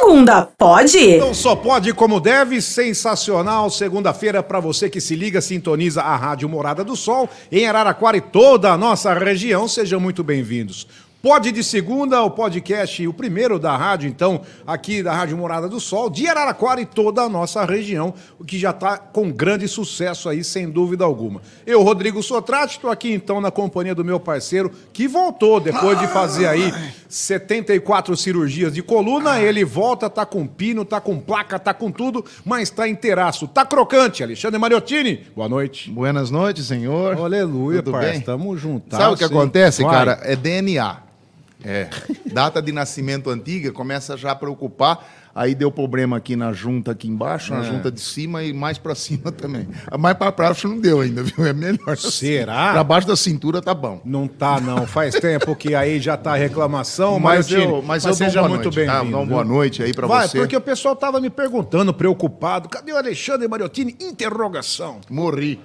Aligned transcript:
segunda, 0.00 0.46
pode? 0.56 1.18
Não 1.18 1.34
só 1.34 1.54
pode 1.54 1.92
como 1.92 2.20
deve, 2.20 2.62
sensacional. 2.62 3.70
Segunda-feira 3.70 4.42
para 4.42 4.58
você 4.58 4.88
que 4.88 5.00
se 5.00 5.14
liga, 5.14 5.40
sintoniza 5.40 6.00
a 6.02 6.16
Rádio 6.16 6.48
Morada 6.48 6.82
do 6.82 6.96
Sol 6.96 7.28
em 7.52 7.66
Araraquara 7.66 8.16
e 8.16 8.20
toda 8.20 8.72
a 8.72 8.78
nossa 8.78 9.12
região. 9.12 9.68
Sejam 9.68 10.00
muito 10.00 10.24
bem-vindos. 10.24 10.86
Pode 11.22 11.52
de 11.52 11.62
segunda, 11.62 12.22
o 12.22 12.30
podcast, 12.30 13.06
o 13.06 13.12
primeiro 13.12 13.58
da 13.58 13.76
rádio, 13.76 14.08
então, 14.08 14.40
aqui 14.66 15.02
da 15.02 15.12
Rádio 15.12 15.36
Morada 15.36 15.68
do 15.68 15.78
Sol, 15.78 16.08
de 16.08 16.26
Araraquara 16.26 16.80
e 16.80 16.86
toda 16.86 17.20
a 17.20 17.28
nossa 17.28 17.62
região, 17.66 18.14
o 18.38 18.44
que 18.44 18.58
já 18.58 18.70
está 18.70 18.96
com 18.96 19.30
grande 19.30 19.68
sucesso 19.68 20.30
aí, 20.30 20.42
sem 20.42 20.70
dúvida 20.70 21.04
alguma. 21.04 21.42
Eu, 21.66 21.82
Rodrigo 21.82 22.22
Sotrate, 22.22 22.76
estou 22.76 22.90
aqui 22.90 23.12
então 23.12 23.38
na 23.38 23.50
companhia 23.50 23.94
do 23.94 24.02
meu 24.02 24.18
parceiro, 24.18 24.72
que 24.94 25.06
voltou 25.06 25.60
depois 25.60 25.98
de 25.98 26.06
fazer 26.06 26.46
aí 26.46 26.72
74 27.06 28.16
cirurgias 28.16 28.72
de 28.72 28.82
coluna, 28.82 29.40
ele 29.42 29.62
volta, 29.62 30.08
tá 30.08 30.24
com 30.24 30.46
pino, 30.46 30.86
tá 30.86 31.02
com 31.02 31.20
placa, 31.20 31.58
tá 31.58 31.74
com 31.74 31.90
tudo, 31.92 32.24
mas 32.46 32.70
tá 32.70 32.88
inteiraço, 32.88 33.46
tá 33.46 33.66
crocante. 33.66 34.22
Alexandre 34.22 34.58
Mariottini, 34.58 35.26
boa 35.36 35.50
noite. 35.50 35.90
Buenas 35.90 36.30
noites, 36.30 36.64
senhor. 36.66 37.18
Aleluia, 37.18 37.82
Tudo 37.82 37.98
bem? 37.98 38.22
tamo 38.22 38.56
juntos. 38.56 38.96
Sabe 38.96 39.12
o 39.12 39.18
que 39.18 39.24
acontece, 39.24 39.82
Vai. 39.82 39.92
cara? 39.92 40.20
É 40.22 40.34
DNA. 40.34 41.09
É. 41.64 41.88
Data 42.32 42.60
de 42.62 42.72
nascimento 42.72 43.28
antiga 43.30 43.70
começa 43.72 44.16
já 44.16 44.30
a 44.32 44.34
preocupar. 44.34 45.18
Aí 45.32 45.54
deu 45.54 45.70
problema 45.70 46.16
aqui 46.16 46.34
na 46.34 46.52
junta 46.52 46.90
aqui 46.90 47.06
embaixo, 47.06 47.54
É. 47.54 47.56
na 47.58 47.62
junta 47.62 47.88
de 47.90 48.00
cima 48.00 48.42
e 48.42 48.52
mais 48.52 48.78
pra 48.78 48.96
cima 48.96 49.30
também. 49.32 49.68
Mais 49.96 50.16
pra 50.16 50.32
baixo 50.32 50.66
não 50.66 50.80
deu 50.80 51.00
ainda, 51.00 51.22
viu? 51.22 51.46
É 51.46 51.52
melhor. 51.52 51.90
assim. 51.90 52.10
Será? 52.10 52.72
Pra 52.72 52.82
baixo 52.82 53.06
da 53.06 53.14
cintura 53.14 53.62
tá 53.62 53.72
bom. 53.72 54.00
Não 54.04 54.26
tá, 54.26 54.60
não. 54.60 54.86
Faz 54.88 55.14
tempo 55.14 55.54
que 55.54 55.72
aí 55.74 56.00
já 56.00 56.16
tá 56.16 56.34
reclamação, 56.34 57.20
Mas 57.20 57.48
eu, 57.50 57.80
mas 57.80 58.04
eu 58.04 58.08
dou 58.10 58.16
seja 58.16 58.40
muito 58.48 58.64
noite, 58.64 58.74
bem-vindo. 58.74 59.18
tá? 59.18 59.24
Boa 59.24 59.44
noite 59.44 59.82
aí 59.84 59.94
pra 59.94 60.06
Vai, 60.08 60.26
você. 60.26 60.38
porque 60.38 60.56
o 60.56 60.60
pessoal 60.60 60.96
tava 60.96 61.20
me 61.20 61.30
perguntando, 61.30 61.94
preocupado. 61.94 62.68
Cadê 62.68 62.92
o 62.92 62.96
Alexandre 62.96 63.46
Mariottini? 63.46 63.96
Interrogação. 64.00 65.00
Morri. 65.08 65.60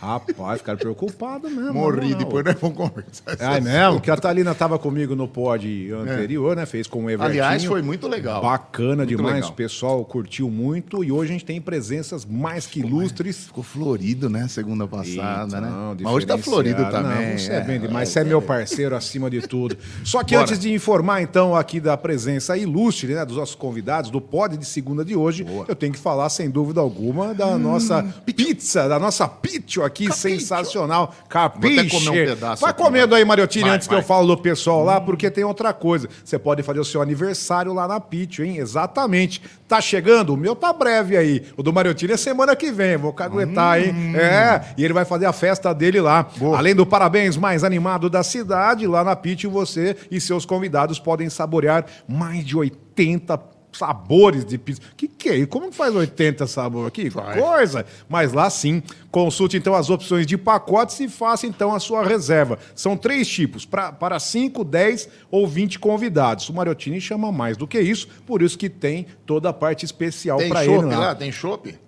Rapaz, 0.00 0.58
ficaram 0.58 0.78
preocupados 0.78 1.50
mesmo. 1.50 1.72
Morri. 1.72 2.10
não. 2.10 2.18
Depois 2.18 2.44
nós 2.44 2.54
vamos 2.60 2.76
conversar. 2.76 3.56
É 3.56 3.60
mesmo? 3.60 4.00
Que 4.00 4.10
a 4.10 4.16
Thalina 4.16 4.54
tava 4.54 4.78
comigo 4.78 5.16
no 5.16 5.26
pod 5.26 5.90
anterior, 5.92 6.54
né? 6.54 6.66
Fez 6.66 6.86
com 6.86 7.04
o 7.04 7.10
Evertinho. 7.10 7.42
Aliás, 7.42 7.64
foi 7.64 7.82
muito 7.82 8.06
legal. 8.06 8.40
Bacana 8.42 8.98
Muito 8.98 9.08
demais, 9.08 9.34
legal. 9.36 9.50
o 9.50 9.52
pessoal 9.54 10.04
curtiu 10.04 10.48
muito 10.50 11.02
e 11.02 11.10
hoje 11.10 11.30
a 11.30 11.32
gente 11.32 11.44
tem 11.44 11.60
presenças 11.60 12.24
mais 12.24 12.66
que 12.66 12.80
ilustres. 12.80 13.46
Ficou 13.46 13.64
florido, 13.64 14.28
né? 14.30 14.46
Segunda 14.48 14.86
passada, 14.86 15.60
né? 15.60 15.68
Então, 15.68 15.96
Mas 16.02 16.12
hoje 16.12 16.26
tá 16.26 16.38
florido 16.38 16.84
também. 16.90 17.30
Não, 17.32 17.38
você 17.38 17.52
é, 17.52 17.60
bem 17.60 17.80
demais. 17.80 18.08
Você 18.08 18.20
é 18.20 18.24
meu 18.24 18.40
parceiro 18.40 18.94
acima 18.94 19.28
de 19.28 19.40
tudo. 19.46 19.76
Só 20.04 20.22
que 20.22 20.34
Bora. 20.34 20.44
antes 20.46 20.58
de 20.58 20.72
informar, 20.72 21.22
então, 21.22 21.56
aqui 21.56 21.80
da 21.80 21.96
presença 21.96 22.56
ilustre, 22.56 23.14
né, 23.14 23.24
dos 23.24 23.36
nossos 23.36 23.54
convidados, 23.54 24.10
do 24.10 24.20
pod 24.20 24.56
de 24.56 24.64
segunda 24.64 25.04
de 25.04 25.16
hoje, 25.16 25.44
eu 25.66 25.74
tenho 25.74 25.92
que 25.92 25.98
falar, 25.98 26.28
sem 26.28 26.48
dúvida 26.48 26.80
alguma, 26.80 27.34
da 27.34 27.48
Hum, 27.48 27.58
nossa 27.58 28.02
pizza, 28.24 28.88
da 28.88 28.98
nossa 28.98 29.26
pizza 29.26 29.87
aqui, 29.88 30.12
sensacional. 30.12 31.14
Capiche. 31.28 31.88
Vou 31.88 31.98
até 32.00 32.06
comer 32.06 32.22
um 32.22 32.34
pedaço 32.34 32.62
Vai 32.62 32.72
comendo 32.72 33.14
aí, 33.14 33.24
Mariottini, 33.24 33.64
Vai, 33.64 33.74
antes 33.74 33.88
que 33.88 33.94
vai. 33.94 34.02
eu 34.02 34.06
falo 34.06 34.26
do 34.26 34.40
pessoal 34.40 34.84
lá, 34.84 35.00
porque 35.00 35.30
tem 35.30 35.44
outra 35.44 35.72
coisa. 35.72 36.08
Você 36.24 36.38
pode 36.38 36.62
fazer 36.62 36.80
o 36.80 36.84
seu 36.84 37.02
aniversário 37.02 37.72
lá 37.74 37.88
na 37.88 37.98
Pitio, 37.98 38.44
hein? 38.44 38.58
Exatamente. 38.58 39.42
Tá 39.66 39.80
chegando? 39.80 40.34
O 40.34 40.36
meu 40.36 40.54
tá 40.54 40.72
breve 40.72 41.16
aí. 41.16 41.44
O 41.56 41.62
do 41.62 41.72
Mariottini 41.72 42.12
é 42.12 42.16
semana 42.16 42.54
que 42.54 42.70
vem. 42.70 42.96
Vou 42.96 43.12
caguetar, 43.12 43.80
hein? 43.80 43.92
Hum. 43.92 44.16
É, 44.16 44.74
e 44.76 44.84
ele 44.84 44.94
vai 44.94 45.04
fazer 45.04 45.26
a 45.26 45.32
festa 45.32 45.74
dele 45.74 46.00
lá. 46.00 46.26
Além 46.56 46.74
do 46.74 46.86
parabéns 46.86 47.36
mais 47.36 47.64
animado 47.64 48.08
da 48.08 48.22
cidade, 48.22 48.86
lá 48.86 49.02
na 49.02 49.16
Pitio 49.16 49.50
você 49.50 49.96
e 50.10 50.20
seus 50.20 50.44
convidados 50.44 50.98
podem 50.98 51.28
saborear 51.28 51.84
mais 52.06 52.44
de 52.44 52.56
80 52.56 53.57
sabores 53.72 54.44
de 54.44 54.58
pizza. 54.58 54.80
Que 54.96 55.08
que 55.08 55.28
é 55.28 55.36
isso? 55.36 55.48
Como 55.48 55.70
que 55.70 55.76
faz 55.76 55.94
80 55.94 56.46
sabores? 56.46 56.92
Que 56.92 57.10
coisa! 57.10 57.84
Mas 58.08 58.32
lá 58.32 58.48
sim, 58.50 58.82
consulte 59.10 59.56
então 59.56 59.74
as 59.74 59.90
opções 59.90 60.26
de 60.26 60.36
pacotes 60.36 60.98
e 61.00 61.08
faça 61.08 61.46
então 61.46 61.74
a 61.74 61.80
sua 61.80 62.04
reserva. 62.04 62.58
São 62.74 62.96
três 62.96 63.28
tipos, 63.28 63.64
pra, 63.64 63.92
para 63.92 64.18
5, 64.18 64.64
10 64.64 65.08
ou 65.30 65.46
20 65.46 65.78
convidados. 65.78 66.48
O 66.48 66.54
Mariottini 66.54 67.00
chama 67.00 67.30
mais 67.30 67.56
do 67.56 67.66
que 67.66 67.80
isso, 67.80 68.08
por 68.26 68.42
isso 68.42 68.58
que 68.58 68.68
tem 68.68 69.06
toda 69.26 69.48
a 69.48 69.52
parte 69.52 69.84
especial 69.84 70.38
para 70.48 70.64
ele 70.64 70.82
lá. 70.82 70.98
lá? 70.98 71.14
Tem 71.14 71.30
chopp? 71.30 71.87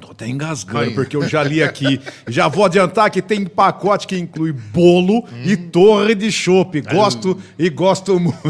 Tô 0.00 0.10
até 0.12 0.26
engasgando, 0.28 0.92
porque 0.92 1.16
eu 1.16 1.26
já 1.28 1.42
li 1.42 1.62
aqui. 1.62 2.00
Já 2.26 2.48
vou 2.48 2.64
adiantar 2.64 3.10
que 3.10 3.20
tem 3.22 3.44
pacote 3.44 4.06
que 4.06 4.16
inclui 4.18 4.52
bolo 4.52 5.24
e 5.44 5.56
torre 5.56 6.14
de 6.14 6.30
chopp. 6.32 6.80
Gosto 6.82 7.38
e 7.58 7.68
gosto 7.68 8.18
muito. 8.18 8.38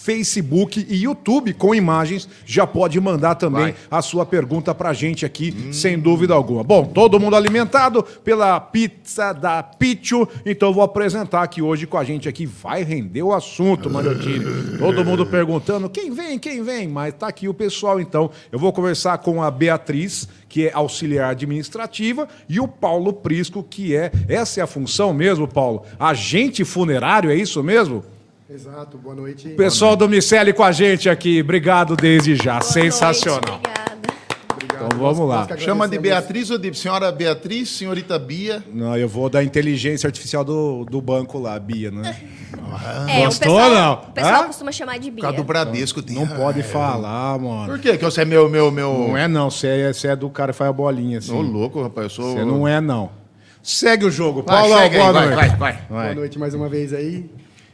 Facebook 0.02 0.86
e 0.90 1.04
YouTube, 1.04 1.54
com 1.54 1.76
imagens, 1.76 2.28
já 2.44 2.66
pode 2.66 3.00
mandar 3.00 3.36
também 3.36 3.66
Vai. 3.66 3.76
a 3.92 4.02
sua 4.02 4.26
pergunta 4.26 4.74
pra 4.74 4.94
gente 4.94 5.26
aqui, 5.26 5.70
sem 5.72 6.00
dúvida 6.00 6.34
alguma. 6.34 6.64
Bom, 6.64 6.86
todo 6.86 7.20
mundo 7.20 7.36
alimentado 7.36 8.02
pela 8.24 8.60
pizza 8.60 9.32
da 9.32 9.62
Pichu, 9.62 10.28
então 10.44 10.74
vou 10.74 10.84
apresentar 10.84 11.44
aqui 11.44 11.62
hoje 11.62 11.86
com 11.86 11.98
a 11.98 12.04
gente 12.04 12.28
aqui. 12.28 12.48
Vai 12.48 12.84
render 12.84 13.22
o 13.22 13.32
assunto, 13.32 13.90
Mariottini. 13.90 14.44
Todo 14.80 15.06
mundo 15.06 15.26
perguntando 15.26 15.88
quem 15.88 16.10
vem, 16.12 16.40
quem 16.40 16.64
vem, 16.64 16.88
mas 16.88 17.14
tá 17.14 17.28
aqui 17.28 17.48
o 17.48 17.54
pessoal, 17.54 18.00
então. 18.02 18.32
Eu 18.52 18.58
vou 18.58 18.74
conversar 18.74 19.20
com 19.20 19.44
a 19.44 19.52
Beatriz, 19.52 20.28
que 20.50 20.68
é 20.68 20.72
auxiliar 20.74 21.32
administrativa, 21.32 22.28
e 22.50 22.60
o 22.60 22.68
Paulo 22.68 23.14
Prisco, 23.14 23.64
que 23.64 23.96
é, 23.96 24.12
essa 24.28 24.60
é 24.60 24.64
a 24.64 24.68
função 24.68 25.14
mesmo, 25.14 25.48
Paulo? 25.48 25.84
Agente 26.00 26.66
funerário, 26.66 27.30
é 27.30 27.36
isso 27.36 27.62
mesmo? 27.62 28.04
Exato, 28.54 28.98
boa 28.98 29.16
noite. 29.16 29.48
Pessoal 29.52 29.96
do 29.96 30.10
Miceli 30.10 30.52
com 30.52 30.62
a 30.62 30.74
gente 30.74 31.10
aqui, 31.10 31.40
obrigado 31.40 31.96
desde 31.96 32.36
já, 32.36 32.60
Boa 32.60 32.62
sensacional. 32.64 33.42
Noite. 33.48 33.70
Obrigado. 34.52 34.86
Então 34.88 35.00
vamos 35.00 35.30
lá. 35.30 35.48
Chama 35.58 35.88
de. 35.88 35.98
Beatriz 35.98 36.50
ou 36.52 36.58
de 36.58 36.74
senhora 36.74 37.10
Beatriz, 37.14 37.70
senhorita 37.70 38.20
Bia? 38.20 38.62
Não, 38.74 38.98
eu 38.98 39.08
vou 39.08 39.30
da 39.30 39.42
inteligência 39.42 40.06
artificial 40.06 40.44
do, 40.44 40.84
do 40.84 41.02
banco 41.02 41.40
lá, 41.40 41.58
Bia, 41.58 41.92
né? 41.92 42.14
É, 43.08 43.24
Gostou, 43.24 43.54
o 43.54 43.56
pessoal, 43.56 43.70
não? 43.70 43.94
O 43.94 44.12
pessoal 44.12 44.44
Hã? 44.44 44.48
costuma 44.48 44.72
chamar 44.74 45.00
de 45.00 45.10
Por 45.10 45.16
Bia. 45.16 45.22
causa 45.22 45.38
do 45.38 45.44
Bradesco. 45.46 46.02
Tem... 46.02 46.18
Não 46.18 46.28
pode 46.28 46.62
falar, 46.62 47.40
Por 47.40 47.48
mano. 47.48 47.80
quê? 47.80 47.98
Que 47.98 48.04
você 48.04 48.24
é 48.24 48.26
meu, 48.26 48.50
meu, 48.50 48.70
meu... 48.70 49.08
Não 49.08 49.18
é 49.18 49.30
não, 49.30 49.50
você 49.50 49.68
é, 49.68 49.94
você 49.94 50.10
é 50.10 50.16
do 50.16 50.30
cara 50.30 50.52
que 50.52 50.58
faz 50.58 50.70
a 50.70 50.74
bolinha 50.74 51.20
assim. 51.20 51.34
Ô, 51.34 51.40
louco, 51.42 51.82
rapaz, 51.82 52.04
eu 52.04 52.10
sou... 52.10 52.34
Você 52.34 52.44
não 52.44 52.68
é 52.68 52.82
não. 52.82 53.12
Segue 53.64 54.04
o 54.04 54.12
jogo. 54.12 54.44
Vai, 54.44 54.58
Paulo, 54.58 54.78
segue 54.78 54.96
aí, 54.96 55.02
boa 55.02 55.14
vai, 55.14 55.26
noite. 55.30 55.56
vai, 55.56 55.58
vai. 55.58 55.80
Boa 55.88 56.16
noite 56.16 56.38
mais 56.38 56.54
uma 56.54 56.68
vez 56.68 56.92
aí. 56.94 57.30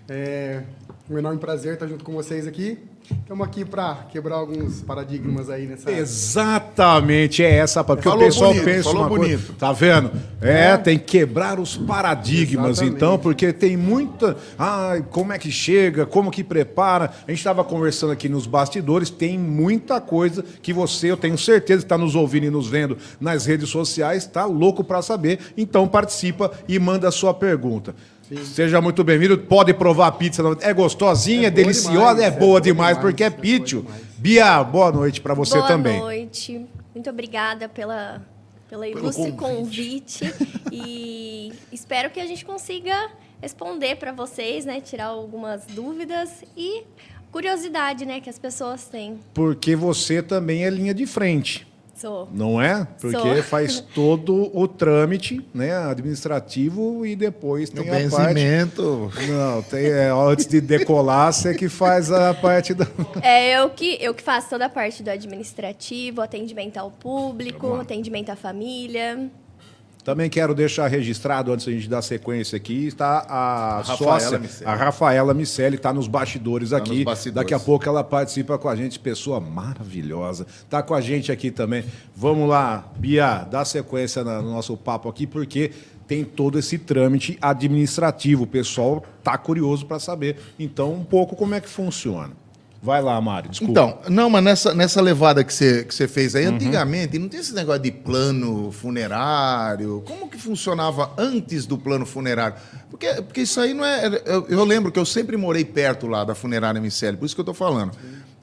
É 0.10 0.62
um 1.10 1.18
enorme 1.18 1.40
prazer 1.40 1.74
estar 1.74 1.88
junto 1.88 2.04
com 2.04 2.14
vocês 2.14 2.48
aqui. 2.48 2.78
Estamos 3.10 3.48
aqui 3.48 3.64
para 3.64 4.06
quebrar 4.12 4.36
alguns 4.36 4.82
paradigmas 4.82 5.50
aí 5.50 5.66
nessa. 5.66 5.90
Exatamente, 5.90 7.42
é 7.42 7.56
essa, 7.56 7.82
porque 7.82 8.04
Falou 8.04 8.22
o 8.22 8.26
pessoal 8.26 8.52
bonito, 8.52 8.66
pensa 8.66 8.84
falou 8.84 9.02
uma 9.02 9.10
coisa, 9.10 9.38
bonito. 9.38 9.54
tá 9.54 9.72
vendo? 9.72 10.12
É, 10.42 10.76
tem 10.76 11.00
que 11.00 11.06
quebrar 11.06 11.58
os 11.58 11.78
paradigmas, 11.78 12.72
Exatamente. 12.72 12.96
então, 12.96 13.18
porque 13.18 13.54
tem 13.54 13.78
muita, 13.78 14.36
ai, 14.60 15.06
como 15.10 15.32
é 15.32 15.40
que 15.40 15.50
chega, 15.50 16.06
como 16.06 16.30
que 16.30 16.44
prepara. 16.44 17.12
A 17.26 17.32
gente 17.32 17.40
estava 17.40 17.64
conversando 17.64 18.12
aqui 18.12 18.28
nos 18.28 18.46
bastidores, 18.46 19.10
tem 19.10 19.40
muita 19.40 20.02
coisa 20.02 20.44
que 20.62 20.74
você, 20.74 21.10
eu 21.10 21.18
tenho 21.18 21.38
certeza, 21.38 21.84
está 21.84 21.98
nos 21.98 22.14
ouvindo 22.14 22.46
e 22.46 22.50
nos 22.50 22.68
vendo 22.68 22.98
nas 23.22 23.46
redes 23.46 23.70
sociais, 23.70 24.26
tá 24.26 24.44
louco 24.44 24.84
para 24.84 25.02
saber. 25.02 25.40
Então 25.56 25.88
participa 25.88 26.52
e 26.68 26.78
manda 26.78 27.08
a 27.08 27.12
sua 27.12 27.34
pergunta. 27.34 27.96
Seja 28.44 28.82
muito 28.82 29.04
bem-vindo. 29.04 29.38
Pode 29.38 29.74
provar 29.74 30.08
a 30.08 30.12
pizza. 30.12 30.44
É 30.62 30.74
gostosinha, 30.74 31.44
é, 31.44 31.46
É 31.48 31.52
boa 31.52 31.64
deliciosa, 31.64 32.16
demais, 32.16 32.20
é 32.20 32.26
é 32.26 32.32
boa 32.32 32.40
boa 32.40 32.62
demais, 32.62 32.98
demais, 32.98 32.98
porque 32.98 33.24
é 33.24 33.28
é 33.28 33.30
boa 33.30 33.42
pítio. 33.42 33.86
Bia, 34.18 34.64
boa 34.64 34.92
noite 34.92 35.22
para 35.22 35.34
você 35.34 35.58
Boa 35.58 35.68
também. 35.68 36.00
noite. 36.00 36.66
Muito 36.94 37.10
obrigada 37.10 37.70
pela, 37.70 38.22
pela 38.70 38.88
ilustre 38.88 39.32
convite. 39.34 40.26
e 40.72 41.54
espero 41.72 42.10
que 42.10 42.20
a 42.20 42.26
gente 42.26 42.44
consiga 42.44 43.12
responder 43.42 43.96
para 43.96 44.12
vocês, 44.12 44.66
né? 44.66 44.82
Tirar 44.82 45.06
algumas 45.06 45.66
dúvidas 45.68 46.44
e 46.56 46.84
curiosidade, 47.32 48.06
né, 48.06 48.20
que 48.20 48.30
as 48.30 48.40
pessoas 48.40 48.88
têm. 48.88 49.20
Porque 49.34 49.76
você 49.76 50.24
também 50.24 50.66
é 50.66 50.70
linha 50.70 50.94
de 50.94 51.06
frente. 51.06 51.67
Sou. 51.98 52.30
Não 52.32 52.62
é? 52.62 52.88
Porque 53.02 53.18
Sou. 53.18 53.44
faz 53.44 53.80
todo 53.96 54.56
o 54.56 54.68
trâmite 54.68 55.44
né, 55.52 55.76
administrativo 55.76 57.04
e 57.04 57.16
depois 57.16 57.70
O 57.70 57.74
tem 57.74 57.90
a 57.90 58.10
parte. 58.10 58.36
benzimento. 58.36 59.12
Não, 59.28 59.64
tem, 59.64 59.86
é, 59.86 60.12
antes 60.12 60.46
de 60.46 60.62
decolar, 60.62 61.34
você 61.34 61.56
que 61.56 61.68
faz 61.68 62.12
a 62.12 62.36
parte 62.36 62.76
da. 62.76 62.86
É 63.22 63.58
eu 63.58 63.70
que, 63.72 63.98
eu 64.00 64.14
que 64.14 64.22
faço 64.22 64.50
toda 64.50 64.68
a 64.68 64.70
parte 64.70 65.02
do 65.02 65.10
administrativo, 65.10 66.22
atendimento 66.22 66.78
ao 66.78 66.92
público, 66.92 67.74
atendimento 67.76 68.30
à 68.30 68.36
família. 68.36 69.30
Também 70.08 70.30
quero 70.30 70.56
deixar 70.56 70.88
registrado, 70.88 71.52
antes 71.52 71.66
da 71.66 71.72
gente 71.74 71.90
dar 71.90 72.02
sequência 72.02 72.56
aqui, 72.56 72.88
está 72.88 73.26
a, 73.28 73.82
Rafaela 73.82 74.20
sócia, 74.22 74.42
a 74.64 74.74
Rafaela 74.74 75.34
Micelli, 75.34 75.76
está 75.76 75.92
nos 75.92 76.08
bastidores 76.08 76.70
Tá 76.70 76.78
aqui. 76.78 76.96
nos 76.96 77.04
bastidores. 77.04 77.36
Daqui 77.36 77.54
a 77.54 77.60
pouco 77.60 77.90
ela 77.90 78.02
participa 78.06 78.58
com 78.58 78.70
a 78.70 78.76
gente, 78.78 78.98
pessoa 78.98 79.42
maravilhosa. 79.42 80.48
Está 80.64 80.82
com 80.82 80.96
a 80.96 81.02
gente 81.02 81.30
aqui 81.30 81.52
também. 81.52 81.84
Vamos 82.16 82.48
lá, 82.48 82.90
Bia, 82.96 83.46
dá 83.52 83.66
sequência 83.66 84.24
no 84.24 84.44
nosso 84.44 84.78
papo 84.78 85.10
aqui, 85.10 85.28
porque 85.28 85.72
tem 86.08 86.24
todo 86.24 86.58
esse 86.58 86.78
trâmite 86.78 87.38
administrativo. 87.42 88.44
O 88.44 88.48
pessoal 88.48 89.04
tá 89.22 89.38
curioso 89.38 89.86
para 89.86 90.00
saber, 90.00 90.38
então, 90.58 90.94
um 90.94 91.04
pouco 91.04 91.36
como 91.36 91.54
é 91.54 91.60
que 91.60 91.68
funciona. 91.68 92.32
Vai 92.82 93.02
lá, 93.02 93.20
Mário, 93.20 93.50
desculpa. 93.50 93.72
Então, 93.72 94.00
não, 94.08 94.30
mas 94.30 94.44
nessa, 94.44 94.74
nessa 94.74 95.02
levada 95.02 95.44
que 95.44 95.54
você 95.54 95.84
que 95.84 95.94
você 95.94 96.08
fez 96.08 96.36
aí, 96.36 96.48
Uhum. 96.48 96.56
antigamente 96.56 97.18
não 97.18 97.28
tinha 97.28 97.42
esse 97.42 97.54
negócio 97.54 97.82
de 97.82 97.92
plano 97.92 98.72
funerário. 98.72 100.04
Como 100.06 100.30
que 100.30 100.38
funcionava 100.38 101.12
antes 101.18 101.66
do 101.66 101.78
plano 101.78 102.06
funerário? 102.06 102.56
Porque, 102.90 103.08
porque 103.16 103.42
isso 103.42 103.60
aí 103.60 103.74
não 103.74 103.84
é. 103.84 104.22
Eu, 104.26 104.46
eu 104.48 104.64
lembro 104.64 104.92
que 104.92 105.00
eu 105.00 105.06
sempre 105.06 105.36
morei 105.36 105.66
perto 105.66 106.08
lá 106.08 106.24
da 106.24 106.36
funerária 106.36 106.80
Miceli, 106.80 107.18
por 107.18 107.26
isso 107.26 107.36
que 107.36 107.42
eu 107.42 107.44
estou 107.44 107.56
falando. 107.56 107.92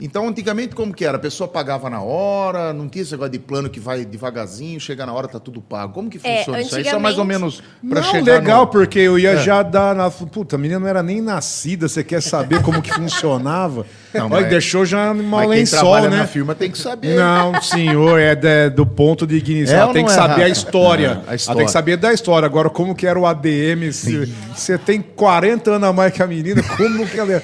Então, 0.00 0.26
antigamente, 0.29 0.75
como 0.75 0.93
que 0.93 1.05
era? 1.05 1.17
A 1.17 1.20
pessoa 1.20 1.46
pagava 1.46 1.88
na 1.88 2.02
hora, 2.02 2.73
não 2.73 2.88
tinha 2.88 3.02
esse 3.02 3.12
negócio 3.12 3.31
de 3.31 3.38
plano 3.38 3.70
que 3.70 3.79
vai 3.79 4.05
devagarzinho, 4.05 4.81
chega 4.81 5.06
na 5.06 5.12
hora, 5.12 5.29
tá 5.29 5.38
tudo 5.38 5.61
pago. 5.62 5.93
Como 5.93 6.11
que 6.11 6.19
É, 6.25 6.38
funciona 6.38 6.61
isso 6.61 6.76
aí? 6.76 6.85
Só 6.85 6.99
mais 6.99 7.17
ou 7.17 7.23
antigamente- 7.25 7.62
menos 7.62 7.62
para 7.88 8.00
Não, 8.00 8.11
chegar 8.11 8.35
legal, 8.41 8.61
no... 8.62 8.67
porque 8.67 8.99
eu 8.99 9.17
ia 9.19 9.31
É. 9.35 9.37
já 9.43 9.62
dar 9.62 9.94
na. 9.94 10.11
Puta, 10.11 10.56
a 10.56 10.58
menina 10.58 10.81
não 10.81 10.88
era 10.88 11.00
nem 11.02 11.20
nascida, 11.20 11.88
você 11.88 12.02
quer 12.02 12.20
saber 12.20 12.61
como 12.62 12.82
que 12.82 12.93
funcionava? 12.93 13.87
Não, 14.14 14.26
Olha, 14.26 14.43
mas- 14.43 14.49
deixou 14.49 14.85
já 14.85 15.12
mal 15.12 15.49
lençol, 15.49 15.81
trabalha 15.81 16.08
né? 16.11 16.19
na 16.19 16.26
firma 16.29 16.55
tem 16.55 16.70
que 16.70 16.79
saber. 16.79 17.17
Não, 17.17 17.61
senhor, 17.61 18.20
é 18.20 18.35
de- 18.37 18.70
do 18.70 18.87
ponto 18.87 19.26
de 19.26 19.37
ignição. 19.37 19.75
É 19.76 19.81
Ela 19.81 19.93
tem 19.93 20.05
que 20.05 20.11
é, 20.12 20.14
saber 20.14 20.43
a 20.44 20.49
história. 20.49 21.06
É, 21.06 21.11
a 21.11 21.12
Ela 21.14 21.25
tem 21.26 21.35
história. 21.37 21.64
que 21.64 21.70
saber 21.73 21.97
da 21.97 22.12
história. 22.12 22.47
Agora, 22.47 22.70
como 22.70 22.94
que 22.94 23.06
era 23.08 23.19
o 23.19 23.26
ADM? 23.26 23.90
Se 23.93 24.32
você 24.55 24.79
tem 24.79 25.00
40 25.02 25.73
anos 25.73 25.88
a 25.88 25.93
mais 25.93 26.12
que 26.12 26.23
a 26.23 26.26
menina, 26.29 26.62
como 26.76 27.06
que 27.08 27.19
ela 27.19 27.32
é? 27.32 27.43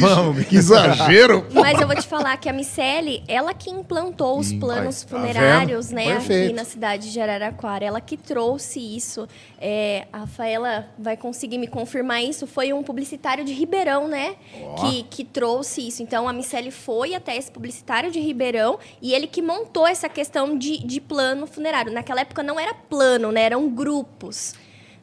Vamos, 0.00 0.46
Que 0.46 0.56
exagero! 0.58 1.44
Mas 1.52 1.80
eu 1.80 1.86
vou 1.88 1.96
te 1.96 2.01
falar 2.06 2.36
que 2.36 2.48
a 2.48 2.52
Miceli, 2.52 3.22
ela 3.26 3.54
que 3.54 3.70
implantou 3.70 4.38
os 4.38 4.52
planos 4.52 5.02
tá 5.02 5.08
funerários, 5.08 5.90
né, 5.90 6.14
Perfeito. 6.14 6.44
aqui 6.46 6.52
na 6.54 6.64
cidade 6.64 7.12
de 7.12 7.20
Araraquara. 7.20 7.84
Ela 7.84 8.00
que 8.00 8.16
trouxe 8.16 8.80
isso. 8.80 9.28
É, 9.58 10.06
a 10.12 10.18
Rafaela 10.18 10.88
vai 10.98 11.16
conseguir 11.16 11.58
me 11.58 11.66
confirmar 11.66 12.22
isso. 12.22 12.46
Foi 12.46 12.72
um 12.72 12.82
publicitário 12.82 13.44
de 13.44 13.52
Ribeirão, 13.52 14.08
né, 14.08 14.36
que, 14.80 15.02
que 15.04 15.24
trouxe 15.24 15.86
isso. 15.86 16.02
Então, 16.02 16.28
a 16.28 16.32
Miceli 16.32 16.70
foi 16.70 17.14
até 17.14 17.36
esse 17.36 17.50
publicitário 17.50 18.10
de 18.10 18.20
Ribeirão 18.20 18.78
e 19.00 19.14
ele 19.14 19.26
que 19.26 19.42
montou 19.42 19.86
essa 19.86 20.08
questão 20.08 20.56
de, 20.56 20.78
de 20.84 21.00
plano 21.00 21.46
funerário. 21.46 21.92
Naquela 21.92 22.20
época 22.22 22.42
não 22.42 22.58
era 22.58 22.74
plano, 22.74 23.32
né, 23.32 23.42
eram 23.42 23.68
grupos. 23.68 24.54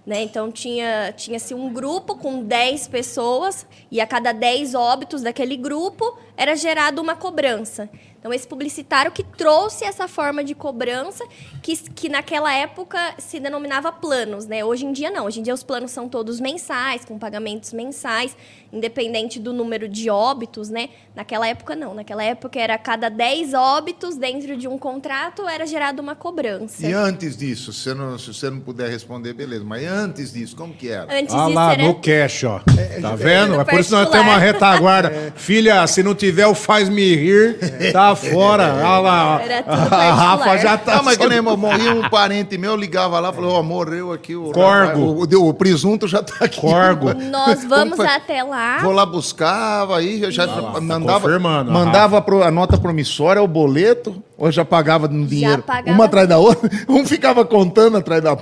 Né? 0.09 0.23
Então 0.23 0.51
tinha 0.51 1.13
tinha-se 1.15 1.53
um 1.53 1.71
grupo 1.71 2.15
com 2.15 2.41
10 2.43 2.87
pessoas 2.87 3.67
e 3.91 4.01
a 4.01 4.07
cada 4.07 4.31
10 4.31 4.73
óbitos 4.73 5.21
daquele 5.21 5.55
grupo 5.55 6.17
era 6.35 6.55
gerada 6.55 6.99
uma 6.99 7.15
cobrança. 7.15 7.87
Então 8.19 8.33
esse 8.33 8.47
publicitário 8.47 9.11
que 9.11 9.23
trouxe 9.23 9.85
essa 9.85 10.07
forma 10.07 10.43
de 10.43 10.53
cobrança 10.53 11.23
que, 11.61 11.75
que 11.77 12.09
naquela 12.09 12.53
época 12.53 12.97
se 13.17 13.39
denominava 13.39 13.91
planos, 13.91 14.45
né? 14.45 14.63
Hoje 14.63 14.85
em 14.85 14.91
dia 14.91 15.09
não, 15.09 15.25
hoje 15.25 15.39
em 15.39 15.43
dia 15.43 15.53
os 15.53 15.63
planos 15.63 15.91
são 15.91 16.07
todos 16.09 16.39
mensais, 16.39 17.05
com 17.05 17.17
pagamentos 17.17 17.71
mensais, 17.73 18.35
independente 18.71 19.39
do 19.39 19.53
número 19.53 19.87
de 19.87 20.09
óbitos, 20.09 20.69
né? 20.69 20.89
Naquela 21.15 21.47
época 21.47 21.75
não, 21.75 21.93
naquela 21.93 22.23
época 22.23 22.59
era 22.59 22.77
cada 22.77 23.09
10 23.09 23.53
óbitos 23.53 24.17
dentro 24.17 24.55
de 24.57 24.67
um 24.67 24.77
contrato 24.77 25.47
era 25.47 25.65
gerada 25.65 26.01
uma 26.01 26.15
cobrança. 26.15 26.85
E 26.85 26.93
antes 26.93 27.35
disso, 27.35 27.71
se, 27.73 27.83
você 27.83 27.93
não, 27.93 28.17
se 28.17 28.33
você 28.33 28.49
não 28.49 28.59
puder 28.59 28.89
responder, 28.89 29.33
beleza. 29.33 29.63
Mas 29.63 29.85
antes 29.85 30.33
disso, 30.33 30.55
como 30.55 30.73
que 30.73 30.89
era? 30.89 31.03
Antes 31.03 31.33
Olha 31.33 31.43
disso 31.45 31.55
lá, 31.55 31.73
era 31.73 31.83
no 31.83 31.95
cash, 31.95 32.43
ó. 32.43 32.59
Tá 33.01 33.15
vendo? 33.15 33.53
no 33.53 33.61
É 33.61 33.65
por 33.65 33.79
isso 33.79 33.89
que 33.89 33.95
nós 33.95 34.09
temos 34.09 34.27
uma 34.27 34.37
retaguarda. 34.37 35.33
Filha, 35.35 35.85
se 35.87 36.03
não 36.03 36.13
tiver 36.13 36.47
o 36.47 36.55
faz-me 36.55 37.15
rir, 37.15 37.57
tá 37.91 38.08
fora. 38.15 38.73
Olha 38.75 38.99
lá. 38.99 39.41
Era 39.41 39.63
tudo 39.63 39.95
A 39.95 40.13
Rafa 40.13 40.57
já 40.57 40.77
tá. 40.77 40.97
Ah, 40.99 41.03
mas 41.03 41.17
que 41.17 41.27
nem 41.27 41.41
morria 41.41 41.93
um 41.93 42.09
parente 42.09 42.57
meu, 42.57 42.71
eu 42.71 42.77
ligava 42.77 43.19
lá, 43.19 43.31
falou, 43.31 43.53
ó, 43.55 43.63
morreu 43.63 44.11
aqui 44.11 44.35
o... 44.35 44.51
Corgo. 44.51 44.99
O, 45.01 45.23
o, 45.23 45.49
o 45.49 45.53
presunto 45.53 46.07
já 46.07 46.21
tá 46.23 46.45
aqui. 46.45 46.59
Corgo. 46.59 47.13
Nós 47.29 47.63
vamos 47.65 47.99
até 47.99 48.43
lá. 48.43 48.79
Vou 48.79 48.91
lá 48.91 49.05
buscava, 49.05 49.97
aí 49.97 50.21
eu 50.23 50.31
já 50.31 50.45
lá, 50.45 50.71
tá 50.73 50.81
mandava, 50.81 51.19
confirmando, 51.21 51.71
mandava 51.71 52.21
pro- 52.21 52.43
a 52.43 52.51
nota 52.51 52.77
promissória, 52.77 53.41
o 53.41 53.47
boleto, 53.47 54.21
ou 54.37 54.51
já 54.51 54.63
pagava 54.65 55.07
no 55.07 55.25
dinheiro, 55.25 55.61
pagava. 55.63 55.91
uma 55.95 56.05
atrás 56.05 56.27
da 56.27 56.37
outra, 56.37 56.69
um 56.87 57.05
ficava 57.05 57.43
contando 57.45 57.97
atrás 57.97 58.21
da 58.23 58.37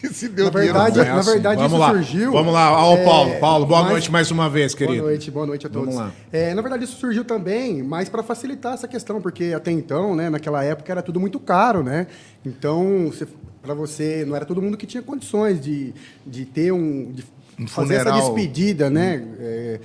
que 0.00 0.08
se 0.14 0.28
deu 0.28 0.46
Na 0.46 0.50
dinheiro. 0.50 0.72
verdade, 0.78 1.00
é 1.00 1.04
na 1.12 1.20
verdade 1.20 1.56
Vamos 1.62 1.72
isso 1.72 1.80
lá. 1.80 1.90
surgiu. 1.90 2.32
Vamos 2.32 2.52
lá, 2.52 2.72
ó, 2.84 2.94
o 2.94 2.98
é, 2.98 3.04
Paulo. 3.04 3.34
Paulo, 3.40 3.66
boa 3.66 3.82
mas- 3.82 3.90
noite 3.92 4.10
mais 4.10 4.30
uma 4.30 4.48
vez, 4.48 4.74
querido. 4.74 4.98
Boa 4.98 5.08
noite, 5.10 5.30
boa 5.30 5.46
noite 5.46 5.66
a 5.66 5.70
todos. 5.70 5.94
Vamos 5.94 6.00
lá. 6.00 6.12
É, 6.32 6.54
na 6.54 6.62
verdade, 6.62 6.84
isso 6.84 6.96
surgiu 6.96 7.24
também 7.24 7.82
mais 7.82 8.08
para 8.08 8.22
facilitar 8.22 8.74
essa 8.74 8.88
questão, 8.88 9.20
porque 9.20 9.52
até 9.54 9.70
então, 9.70 10.16
né, 10.16 10.30
naquela 10.30 10.64
época 10.64 10.90
era 10.90 11.02
tudo 11.02 11.20
muito 11.20 11.38
caro, 11.38 11.82
né? 11.82 12.06
Então, 12.44 13.12
para 13.62 13.74
você, 13.74 14.24
não 14.26 14.34
era 14.34 14.44
todo 14.46 14.62
mundo 14.62 14.76
que 14.76 14.86
tinha 14.86 15.02
condições 15.02 15.60
de, 15.60 15.92
de 16.26 16.44
ter 16.46 16.72
um. 16.72 17.12
De 17.12 17.24
Um 17.58 17.66
fazer 17.68 17.96
essa 17.96 18.10
despedida, 18.12 18.88
né? 18.88 19.22
é, 19.38 19.80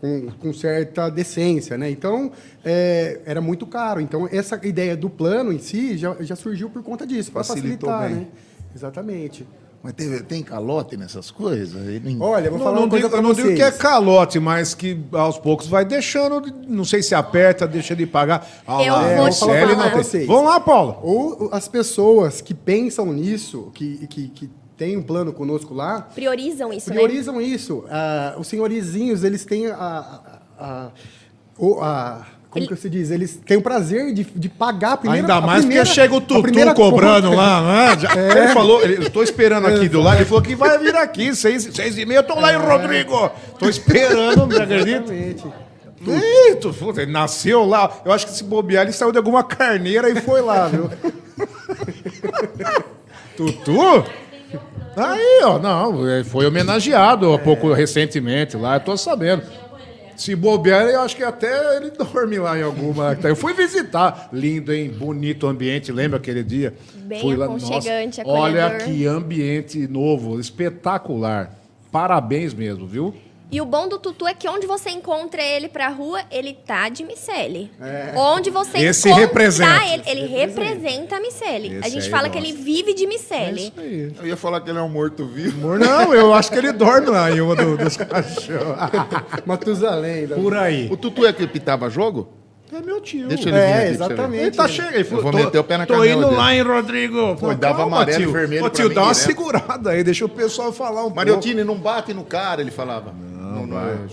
com, 0.00 0.28
com 0.40 0.52
certa 0.54 1.10
decência, 1.10 1.76
né? 1.76 1.90
Então, 1.90 2.32
é, 2.64 3.20
era 3.26 3.42
muito 3.42 3.66
caro. 3.66 4.00
Então, 4.00 4.26
essa 4.32 4.58
ideia 4.66 4.96
do 4.96 5.10
plano 5.10 5.52
em 5.52 5.58
si 5.58 5.98
já, 5.98 6.16
já 6.20 6.34
surgiu 6.34 6.70
por 6.70 6.82
conta 6.82 7.06
disso, 7.06 7.30
para 7.30 7.44
facilitar, 7.44 8.08
bem. 8.08 8.16
né? 8.20 8.26
Exatamente. 8.74 9.46
Mas 9.82 9.94
teve- 9.94 10.22
tem 10.24 10.42
calote 10.42 10.94
nessas 10.94 11.30
coisas? 11.30 11.74
Olha, 12.20 12.46
eu 12.46 12.50
vou 12.50 12.58
Não, 12.58 12.64
falar 12.66 12.76
não 12.76 12.82
uma 12.82 12.90
coisa 12.90 13.06
digo, 13.08 13.16
eu 13.16 13.22
não 13.22 13.30
vocês. 13.34 13.46
digo 13.46 13.56
que 13.56 13.62
é 13.62 13.70
calote, 13.70 14.38
mas 14.38 14.74
que 14.74 15.00
aos 15.12 15.38
poucos 15.38 15.66
vai 15.66 15.86
deixando. 15.86 16.42
de- 16.42 16.68
Não 16.68 16.84
sei 16.84 17.02
se 17.02 17.14
aperta, 17.14 17.66
deixa 17.66 17.96
de 17.96 18.04
pagar. 18.06 18.46
Ah 18.66 18.82
Eu 18.82 18.92
lá, 18.92 19.02
vou 19.16 19.26
é, 19.26 19.30
te 19.30 19.36
Célio 19.36 19.68
falar. 19.74 19.84
não 19.86 19.90
tem. 19.94 20.02
Vocês. 20.04 20.26
Vamos 20.26 20.44
lá, 20.50 20.60
Paulo. 20.60 20.98
Ou 21.02 21.48
as 21.50 21.66
pessoas 21.66 22.42
que 22.42 22.52
pensam 22.52 23.06
nisso, 23.10 23.70
que, 23.72 24.06
que, 24.06 24.28
que 24.28 24.50
têm 24.76 24.98
um 24.98 25.02
plano 25.02 25.32
conosco 25.32 25.72
lá, 25.72 26.02
Priorizam 26.14 26.70
isso, 26.74 26.90
né? 26.90 26.96
priorizam 26.96 27.40
isso. 27.40 27.82
Ah, 27.88 28.34
os 28.38 28.48
senhorizinhos, 28.48 29.24
eles 29.24 29.46
têm 29.46 29.68
a... 29.68 29.74
a, 30.58 30.58
a, 30.58 30.90
a- 31.82 32.26
como 32.50 32.64
Ele- 32.64 32.74
que 32.74 32.80
se 32.80 32.90
diz? 32.90 33.10
Eles 33.12 33.40
têm 33.46 33.56
o 33.56 33.62
prazer 33.62 34.12
de, 34.12 34.24
de 34.24 34.48
pagar 34.48 34.94
a 34.94 34.96
primeira 34.96 35.24
Ainda 35.24 35.40
mais 35.46 35.60
primeira- 35.60 35.84
porque 35.84 35.94
chega 35.94 36.14
o 36.14 36.20
Tutu 36.20 36.42
cobrando 36.74 37.28
conta. 37.28 37.40
lá, 37.40 37.60
não 37.62 37.72
é? 37.72 37.98
Já- 37.98 38.14
Ele 38.42 38.48
falou, 38.52 38.82
ele- 38.82 39.06
eu 39.06 39.10
tô 39.10 39.22
esperando 39.22 39.66
aqui 39.68 39.88
do 39.88 40.00
lado, 40.00 40.16
ele 40.18 40.24
falou 40.24 40.42
que 40.42 40.56
vai 40.56 40.76
vir 40.78 40.94
aqui, 40.96 41.34
seis, 41.34 41.68
seis 41.72 41.96
e 41.96 42.04
meia, 42.04 42.18
eu 42.18 42.22
tô 42.24 42.34
lá 42.38 42.52
em 42.52 42.56
Rodrigo. 42.56 43.30
Tô 43.58 43.68
esperando, 43.68 44.46
não 44.46 44.62
acredita? 44.62 45.14
Exatamente. 45.14 45.44
Eita, 46.48 46.72
puta, 46.72 47.02
ele 47.02 47.12
nasceu 47.12 47.64
lá. 47.66 47.90
Eu 48.04 48.10
acho 48.12 48.26
que 48.26 48.32
se 48.32 48.42
bobear, 48.42 48.84
ele 48.84 48.92
saiu 48.92 49.12
de 49.12 49.18
alguma 49.18 49.44
carneira 49.44 50.08
e 50.08 50.16
foi 50.20 50.40
lá, 50.40 50.66
viu? 50.66 50.90
Tutu? 53.36 54.04
Aí, 54.96 55.40
ó, 55.44 55.58
não, 55.58 55.94
foi 56.24 56.46
homenageado 56.46 57.32
há 57.32 57.38
pouco 57.38 57.72
recentemente 57.72 58.56
lá, 58.56 58.76
eu 58.76 58.80
tô 58.80 58.96
sabendo. 58.96 59.42
Se 60.20 60.36
bobear, 60.36 60.86
eu 60.86 61.00
acho 61.00 61.16
que 61.16 61.24
até 61.24 61.78
ele 61.78 61.90
dorme 61.96 62.38
lá 62.38 62.58
em 62.58 62.62
alguma. 62.62 63.18
Eu 63.24 63.34
fui 63.34 63.54
visitar. 63.54 64.28
Lindo, 64.30 64.70
hein? 64.70 64.90
Bonito 64.90 65.46
ambiente. 65.46 65.90
Lembra 65.90 66.18
aquele 66.18 66.44
dia? 66.44 66.74
Bem 66.94 67.22
Fui 67.22 67.42
aconchegante, 67.42 68.22
Nossa, 68.22 68.30
Olha 68.30 68.78
que 68.84 69.06
ambiente 69.06 69.88
novo, 69.88 70.38
espetacular. 70.38 71.58
Parabéns 71.90 72.52
mesmo, 72.52 72.86
viu? 72.86 73.14
E 73.52 73.60
o 73.60 73.64
bom 73.64 73.88
do 73.88 73.98
Tutu 73.98 74.28
é 74.28 74.32
que 74.34 74.48
onde 74.48 74.64
você 74.66 74.90
encontra 74.90 75.42
ele 75.42 75.68
pra 75.68 75.88
rua, 75.88 76.20
ele 76.30 76.54
tá 76.54 76.88
de 76.88 77.02
Miceli. 77.02 77.70
Onde 78.16 78.48
você 78.48 78.78
Esse 78.78 79.08
encontrar 79.08 79.26
representa. 79.26 79.86
ele, 79.86 80.02
ele 80.06 80.26
representa 80.26 81.16
a 81.16 81.20
Miceli. 81.20 81.78
A 81.82 81.88
gente 81.88 82.04
aí 82.04 82.10
fala 82.10 82.28
que 82.30 82.38
ele 82.38 82.52
vive 82.52 82.94
de 82.94 83.06
Miceli. 83.08 83.72
aí. 83.76 84.12
Eu 84.20 84.26
ia 84.26 84.36
falar 84.36 84.60
que 84.60 84.70
ele 84.70 84.78
é 84.78 84.82
um 84.82 84.88
morto-vivo. 84.88 85.76
Não, 85.78 86.14
eu 86.14 86.32
acho 86.32 86.50
que 86.52 86.58
ele 86.58 86.70
dorme 86.70 87.08
lá 87.08 87.28
em 87.30 87.40
uma 87.40 87.56
do- 87.56 87.76
dos 87.76 87.96
cachorros. 87.98 88.76
Matusalém. 89.44 90.26
da- 90.28 90.36
Por 90.36 90.56
aí. 90.56 90.88
O 90.90 90.96
Tutu 90.96 91.26
é 91.26 91.32
que 91.32 91.44
pitava 91.46 91.90
jogo? 91.90 92.28
É 92.72 92.80
meu 92.82 93.00
tio. 93.00 93.26
Deixa 93.28 93.48
ele 93.48 93.52
vir 93.52 93.58
É, 93.58 93.64
aqui 93.66 93.76
você 93.78 93.84
ver. 93.86 93.90
exatamente. 93.94 94.42
Ele 94.44 94.50
tá 94.52 94.68
chegando. 94.68 94.94
Ele 94.94 95.04
falou, 95.04 95.22
vou 95.24 95.32
tô, 95.32 95.38
meter 95.38 95.58
o 95.58 95.64
pé 95.64 95.76
na 95.78 95.86
tô 95.86 96.04
indo 96.04 96.24
dele. 96.24 96.36
lá 96.36 96.54
em 96.54 96.62
Rodrigo. 96.62 97.36
Pô, 97.36 97.54
dava 97.54 97.82
amarelo 97.82 98.18
e 98.20 98.22
tio. 98.22 98.32
vermelho 98.32 98.64
Ô, 98.64 98.70
tio, 98.70 98.88
mim 98.88 98.94
dá 98.94 99.02
uma 99.02 99.12
direto. 99.12 99.26
segurada 99.26 99.90
aí, 99.90 100.04
deixa 100.04 100.24
o 100.24 100.28
pessoal 100.28 100.72
falar 100.72 101.04
um 101.04 101.10
Mariottini, 101.10 101.56
pouco. 101.64 101.72
não 101.72 101.78
bate 101.80 102.14
no 102.14 102.24
cara, 102.24 102.60
ele 102.60 102.70
falava. 102.70 103.12
Não, 103.12 103.66
não, 103.66 104.08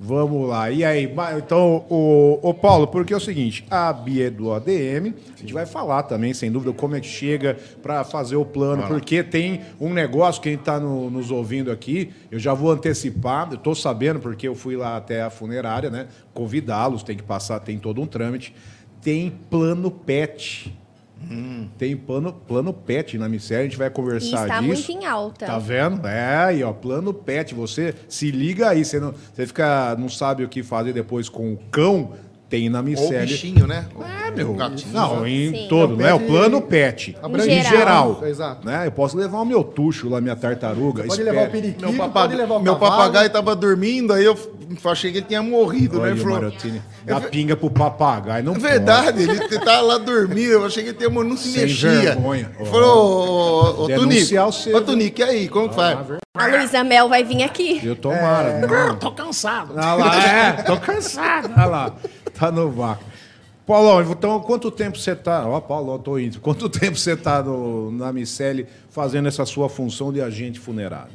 Vamos 0.00 0.48
lá. 0.48 0.70
E 0.70 0.84
aí, 0.84 1.12
então, 1.36 1.84
o, 1.88 2.38
o 2.40 2.54
Paulo, 2.54 2.86
porque 2.86 3.12
é 3.12 3.16
o 3.16 3.20
seguinte, 3.20 3.64
a 3.68 3.92
Bia 3.92 4.28
é 4.28 4.30
do 4.30 4.52
ADM, 4.52 5.12
a 5.34 5.40
gente 5.40 5.52
vai 5.52 5.66
falar 5.66 6.04
também, 6.04 6.32
sem 6.32 6.52
dúvida, 6.52 6.72
como 6.72 6.94
é 6.94 7.00
que 7.00 7.06
chega 7.08 7.56
para 7.82 8.04
fazer 8.04 8.36
o 8.36 8.44
plano, 8.44 8.84
porque 8.86 9.24
tem 9.24 9.62
um 9.80 9.92
negócio, 9.92 10.40
quem 10.40 10.54
está 10.54 10.78
nos 10.78 11.32
ouvindo 11.32 11.72
aqui, 11.72 12.10
eu 12.30 12.38
já 12.38 12.54
vou 12.54 12.70
antecipar, 12.70 13.48
eu 13.50 13.56
estou 13.56 13.74
sabendo, 13.74 14.20
porque 14.20 14.46
eu 14.46 14.54
fui 14.54 14.76
lá 14.76 14.96
até 14.96 15.22
a 15.22 15.30
funerária, 15.30 15.90
né? 15.90 16.06
Convidá-los, 16.32 17.02
tem 17.02 17.16
que 17.16 17.24
passar, 17.24 17.58
tem 17.58 17.76
todo 17.76 18.00
um 18.00 18.06
trâmite. 18.06 18.54
Tem 19.02 19.30
plano 19.50 19.90
PET. 19.90 20.76
Tem 21.76 21.96
plano, 21.96 22.32
plano 22.32 22.72
PET 22.72 23.18
na 23.18 23.28
Micéria, 23.28 23.62
a 23.62 23.68
gente 23.68 23.76
vai 23.76 23.88
E 23.88 23.90
conversar 23.90 24.42
está 24.46 24.60
disso. 24.60 24.90
muito 24.90 25.04
em 25.04 25.06
alta. 25.06 25.46
Tá 25.46 25.58
vendo? 25.58 26.06
É, 26.06 26.36
aí, 26.36 26.62
ó, 26.62 26.72
plano 26.72 27.12
pet. 27.12 27.54
Você 27.54 27.94
se 28.08 28.30
liga 28.30 28.68
aí. 28.70 28.84
Você, 28.84 28.98
não, 29.00 29.12
você 29.34 29.46
fica, 29.46 29.94
não 29.98 30.08
sabe 30.08 30.44
o 30.44 30.48
que 30.48 30.62
fazer 30.62 30.92
depois 30.92 31.28
com 31.28 31.52
o 31.52 31.56
cão, 31.70 32.12
tem 32.48 32.68
na 32.68 32.78
Ou 32.78 32.84
o 32.84 32.88
Micélia. 32.88 33.26
bichinho, 33.26 33.66
né? 33.66 33.86
É, 34.26 34.30
meu. 34.30 34.54
Gatinho. 34.54 34.92
Não, 34.92 35.26
em 35.26 35.50
Sim. 35.50 35.66
todo, 35.68 35.92
É 36.02 36.14
o 36.14 36.18
né? 36.18 36.24
O 36.24 36.26
plano 36.26 36.60
pet. 36.62 37.16
abrangente. 37.22 37.66
Em 37.66 37.68
geral. 37.68 38.20
Exato. 38.24 38.66
Né? 38.66 38.86
Eu 38.86 38.92
posso 38.92 39.16
levar 39.16 39.38
o 39.40 39.44
meu 39.44 39.62
tucho 39.62 40.08
lá, 40.08 40.20
minha 40.20 40.36
tartaruga. 40.36 41.02
Pode 41.02 41.12
espero. 41.20 41.30
levar 41.36 41.48
o 41.48 41.50
periquito, 41.50 41.80
Meu, 41.82 41.94
pode 41.94 42.12
papag... 42.12 42.34
levar 42.36 42.54
o 42.56 42.60
meu 42.60 42.74
cavalo. 42.76 42.92
papagaio 42.96 43.30
tava 43.30 43.54
dormindo, 43.54 44.12
aí 44.12 44.24
eu 44.24 44.36
achei 44.84 45.10
que 45.12 45.18
ele 45.18 45.26
tinha 45.26 45.42
morrido, 45.42 46.00
Olha 46.00 46.06
né? 46.06 46.08
aí 46.08 46.12
Ele 46.14 46.20
o 46.20 46.24
falou, 46.24 46.38
Marotini. 46.40 46.82
Dá 47.04 47.20
pinga 47.20 47.56
pro 47.56 47.70
papagaio. 47.70 48.44
Não 48.44 48.54
É 48.54 48.58
verdade, 48.58 49.22
ele 49.22 49.58
tava 49.60 49.80
lá 49.80 49.98
dormindo, 49.98 50.50
eu 50.52 50.66
achei 50.66 50.82
que 50.82 50.90
ele 50.90 50.98
tinha 50.98 51.10
morrido, 51.10 51.30
não 51.30 51.36
se 51.36 51.48
Sem 51.50 51.62
mexia. 51.62 51.90
vergonha. 51.90 52.50
Ele 52.58 52.68
falou, 52.68 52.96
ô, 52.96 53.80
ô, 53.80 53.84
ô, 53.84 53.88
Tunico, 53.88 54.34
ô 54.74 54.80
Tunico, 54.80 55.20
e 55.20 55.22
aí, 55.24 55.48
como 55.48 55.68
que 55.68 55.74
faz? 55.74 55.98
A 56.34 56.46
Luísa 56.46 56.84
Mel 56.84 57.08
vai 57.08 57.24
vir 57.24 57.42
aqui. 57.42 57.74
pode. 57.74 57.86
Eu 57.88 57.96
tomara. 57.96 58.48
É. 58.50 58.66
Não. 58.66 58.94
Tô 59.00 59.10
cansado. 59.10 59.72
Olha 59.74 59.94
lá, 59.94 60.24
é, 60.24 60.52
tô 60.62 60.76
cansado. 60.76 61.50
Olha 61.56 61.66
lá, 61.66 61.92
tá 62.38 62.50
no 62.52 62.70
vácuo. 62.70 63.04
Paulão, 63.66 64.00
então 64.00 64.40
quanto 64.40 64.70
tempo 64.70 64.96
você 64.96 65.14
tá. 65.14 65.46
Ó, 65.46 65.60
Paulo, 65.60 65.94
eu 65.94 65.98
tô 65.98 66.18
indo. 66.18 66.40
Quanto 66.40 66.68
tempo 66.70 66.96
você 66.96 67.16
tá 67.16 67.42
no, 67.42 67.90
na 67.92 68.12
Miceli 68.12 68.66
fazendo 68.88 69.28
essa 69.28 69.44
sua 69.44 69.68
função 69.68 70.10
de 70.12 70.20
agente 70.22 70.58
funerário? 70.58 71.12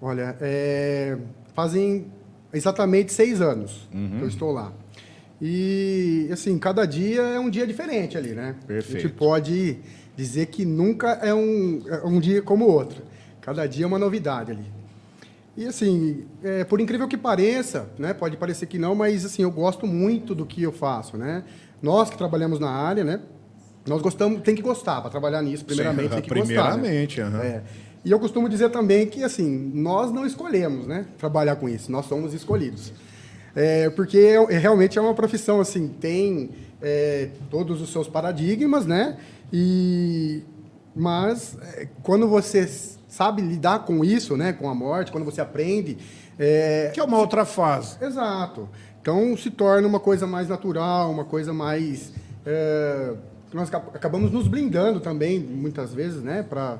Olha, 0.00 0.36
é, 0.40 1.16
fazem 1.54 2.06
exatamente 2.52 3.12
seis 3.12 3.40
anos 3.40 3.88
Uhum. 3.92 4.16
que 4.18 4.22
eu 4.24 4.28
estou 4.28 4.52
lá. 4.52 4.72
E, 5.40 6.28
assim, 6.32 6.58
cada 6.58 6.84
dia 6.84 7.22
é 7.22 7.38
um 7.40 7.48
dia 7.48 7.66
diferente 7.66 8.18
ali, 8.18 8.30
né? 8.32 8.56
A 8.62 8.66
Perfeito. 8.66 9.02
gente 9.02 9.12
pode 9.14 9.78
dizer 10.16 10.46
que 10.46 10.64
nunca 10.64 11.12
é 11.22 11.32
um, 11.32 11.80
é 11.86 12.04
um 12.06 12.18
dia 12.20 12.42
como 12.42 12.66
o 12.66 12.70
outro. 12.72 13.02
Cada 13.40 13.66
dia 13.66 13.84
é 13.84 13.86
uma 13.86 13.98
novidade 13.98 14.50
ali. 14.50 14.64
E, 15.58 15.66
assim, 15.66 16.24
é, 16.40 16.62
por 16.62 16.80
incrível 16.80 17.08
que 17.08 17.16
pareça, 17.16 17.90
né? 17.98 18.14
Pode 18.14 18.36
parecer 18.36 18.66
que 18.66 18.78
não, 18.78 18.94
mas, 18.94 19.24
assim, 19.24 19.42
eu 19.42 19.50
gosto 19.50 19.88
muito 19.88 20.32
do 20.32 20.46
que 20.46 20.62
eu 20.62 20.70
faço, 20.70 21.16
né? 21.16 21.42
Nós 21.82 22.08
que 22.08 22.16
trabalhamos 22.16 22.60
na 22.60 22.70
área, 22.70 23.02
né? 23.02 23.18
Nós 23.84 24.00
gostamos, 24.00 24.40
tem 24.42 24.54
que 24.54 24.62
gostar 24.62 25.00
para 25.00 25.10
trabalhar 25.10 25.42
nisso, 25.42 25.64
primeiramente, 25.64 26.10
tem 26.10 26.22
que 26.22 26.28
gostar. 26.32 26.76
né? 26.76 26.82
Primeiramente, 26.82 27.20
aham. 27.20 27.40
É. 27.42 27.62
E 28.04 28.10
eu 28.12 28.20
costumo 28.20 28.48
dizer 28.48 28.70
também 28.70 29.06
que, 29.08 29.24
assim, 29.24 29.72
nós 29.74 30.12
não 30.12 30.24
escolhemos, 30.24 30.86
né, 30.86 31.06
trabalhar 31.18 31.56
com 31.56 31.68
isso, 31.68 31.90
nós 31.90 32.06
somos 32.06 32.32
escolhidos. 32.32 32.92
É, 33.56 33.90
porque 33.90 34.16
é- 34.16 34.54
é- 34.54 34.58
realmente 34.58 34.96
é 34.96 35.02
uma 35.02 35.14
profissão, 35.14 35.60
assim, 35.60 35.88
tem 35.88 36.50
é, 36.80 37.30
todos 37.50 37.82
os 37.82 37.90
seus 37.90 38.06
paradigmas, 38.08 38.86
né, 38.86 39.16
e... 39.52 40.44
Mas, 40.94 41.58
é, 41.74 41.88
quando 42.04 42.28
você 42.28 42.68
sabe 43.08 43.42
lidar 43.42 43.80
com 43.86 44.04
isso, 44.04 44.36
né, 44.36 44.52
com 44.52 44.68
a 44.68 44.74
morte, 44.74 45.10
quando 45.10 45.24
você 45.24 45.40
aprende... 45.40 45.96
é, 46.38 46.90
Que 46.94 47.00
é 47.00 47.02
uma 47.04 47.18
outra 47.18 47.44
fase. 47.44 47.96
Exato. 48.04 48.68
Então 49.02 49.36
se 49.36 49.50
torna 49.50 49.88
uma 49.88 49.98
coisa 49.98 50.26
mais 50.26 50.48
natural, 50.48 51.10
uma 51.10 51.24
coisa 51.24 51.52
mais. 51.52 52.12
é, 52.46 53.14
nós 53.52 53.68
acab- 53.68 53.94
acabamos 53.96 54.30
nos 54.30 54.46
blindando 54.46 55.00
também, 55.00 55.40
muitas 55.40 55.94
vezes, 55.94 56.22
né? 56.22 56.42
Para 56.42 56.78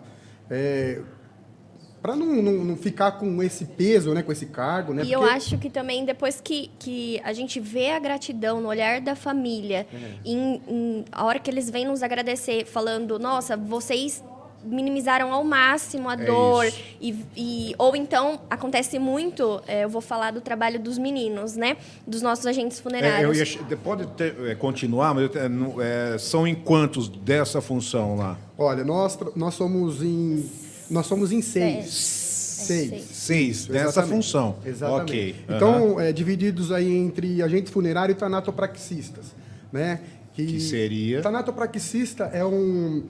para 2.00 2.14
não, 2.14 2.26
não, 2.40 2.52
não 2.64 2.76
ficar 2.76 3.12
com 3.12 3.42
esse 3.42 3.64
peso, 3.64 4.14
né? 4.14 4.22
Com 4.22 4.30
esse 4.30 4.46
cargo, 4.46 4.94
né? 4.94 5.02
E 5.04 5.12
eu 5.12 5.20
Porque- 5.20 5.34
acho 5.34 5.58
que 5.58 5.68
também, 5.68 6.04
depois 6.04 6.40
que, 6.40 6.70
que 6.78 7.20
a 7.24 7.32
gente 7.32 7.58
vê 7.58 7.90
a 7.90 7.98
gratidão 7.98 8.60
no 8.60 8.68
olhar 8.68 9.00
da 9.00 9.16
família, 9.16 9.84
É. 9.92 9.96
em, 10.24 10.62
em- 10.68 11.04
a 11.10 11.24
hora 11.24 11.38
que 11.40 11.50
eles 11.50 11.68
vêm 11.68 11.86
nos 11.86 12.02
agradecer, 12.02 12.64
falando, 12.66 13.18
nossa, 13.18 13.56
vocês 13.56 14.22
minimizaram 14.64 15.32
ao 15.32 15.44
máximo 15.44 16.08
a 16.08 16.14
É 16.14 16.16
dor. 16.16 16.66
E, 17.00 17.14
e- 17.36 17.74
ou 17.78 17.94
então, 17.96 18.40
acontece 18.50 18.98
muito, 18.98 19.60
é, 19.66 19.84
eu 19.84 19.88
vou 19.88 20.00
falar 20.00 20.32
do 20.32 20.40
trabalho 20.40 20.78
dos 20.80 20.98
meninos, 20.98 21.56
né? 21.56 21.76
Dos 22.06 22.22
nossos 22.22 22.44
agentes 22.46 22.78
É, 22.78 22.82
funerários. 22.82 23.38
eu 23.38 23.66
ia, 23.68 23.76
pode 23.76 24.06
ter- 24.08 24.34
é, 24.46 24.54
continuar, 24.54 25.14
mas 25.14 25.22
eu 25.24 25.28
te- 25.28 25.48
não- 25.48 25.80
é, 25.80 26.18
são 26.18 26.46
em 26.46 26.54
quantos 26.54 27.08
dessa 27.08 27.60
função 27.60 28.16
lá? 28.16 28.36
Olha, 28.56 28.84
nós, 28.84 29.18
nós 29.36 29.54
somos 29.54 30.02
em. 30.02 30.44
Nós 30.90 31.06
somos 31.06 31.30
em 31.32 31.40
seis. 31.42 31.86
Seis. 31.94 32.88
Seis. 32.88 33.04
Seis 33.12 33.66
dessa 33.66 34.02
função. 34.02 34.56
Exatamente. 34.64 35.02
Ok. 35.12 35.36
aham. 35.48 35.56
Então, 35.56 36.00
é, 36.00 36.12
divididos 36.12 36.72
aí 36.72 36.92
entre 36.96 37.40
agente 37.42 37.70
funerário 37.70 38.12
e 38.12 38.16
tanatopraxistas, 38.16 39.26
né? 39.72 40.00
Que 40.34 40.58
seria? 40.60 41.20
Tanatopraxista 41.22 42.24
é 42.32 42.44
um 42.44 43.04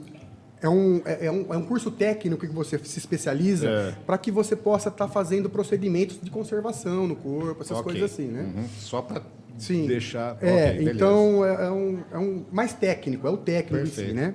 é 0.60 0.68
um, 0.68 1.00
é, 1.04 1.26
é 1.26 1.30
um, 1.30 1.54
é 1.54 1.56
um 1.56 1.62
curso 1.64 1.90
técnico 1.90 2.46
que 2.46 2.52
você 2.52 2.78
se 2.78 2.98
especializa 2.98 3.68
É. 3.68 3.94
para 4.06 4.18
que 4.18 4.30
você 4.30 4.56
possa 4.56 4.88
estar 4.88 5.08
fazendo 5.08 5.48
procedimentos 5.48 6.18
de 6.22 6.30
conservação 6.30 7.06
no 7.06 7.14
corpo, 7.16 7.62
essas 7.62 7.78
Ok. 7.78 7.92
coisas 7.92 8.12
assim, 8.12 8.26
né? 8.28 8.42
Uhum. 8.56 8.64
Só 8.78 9.00
para 9.02 9.22
Sim. 9.56 9.86
deixar. 9.86 10.36
É, 10.40 10.52
ok, 10.68 10.78
beleza. 10.78 10.90
então 10.96 11.44
é, 11.44 11.66
é 11.66 11.70
um, 11.70 11.98
é 12.12 12.18
um 12.18 12.44
mais 12.52 12.72
técnico, 12.72 13.26
é 13.26 13.30
o 13.30 13.36
técnico 13.36 13.84
em 13.84 13.86
si, 13.88 13.96
Perfeito. 13.96 14.14
né? 14.16 14.34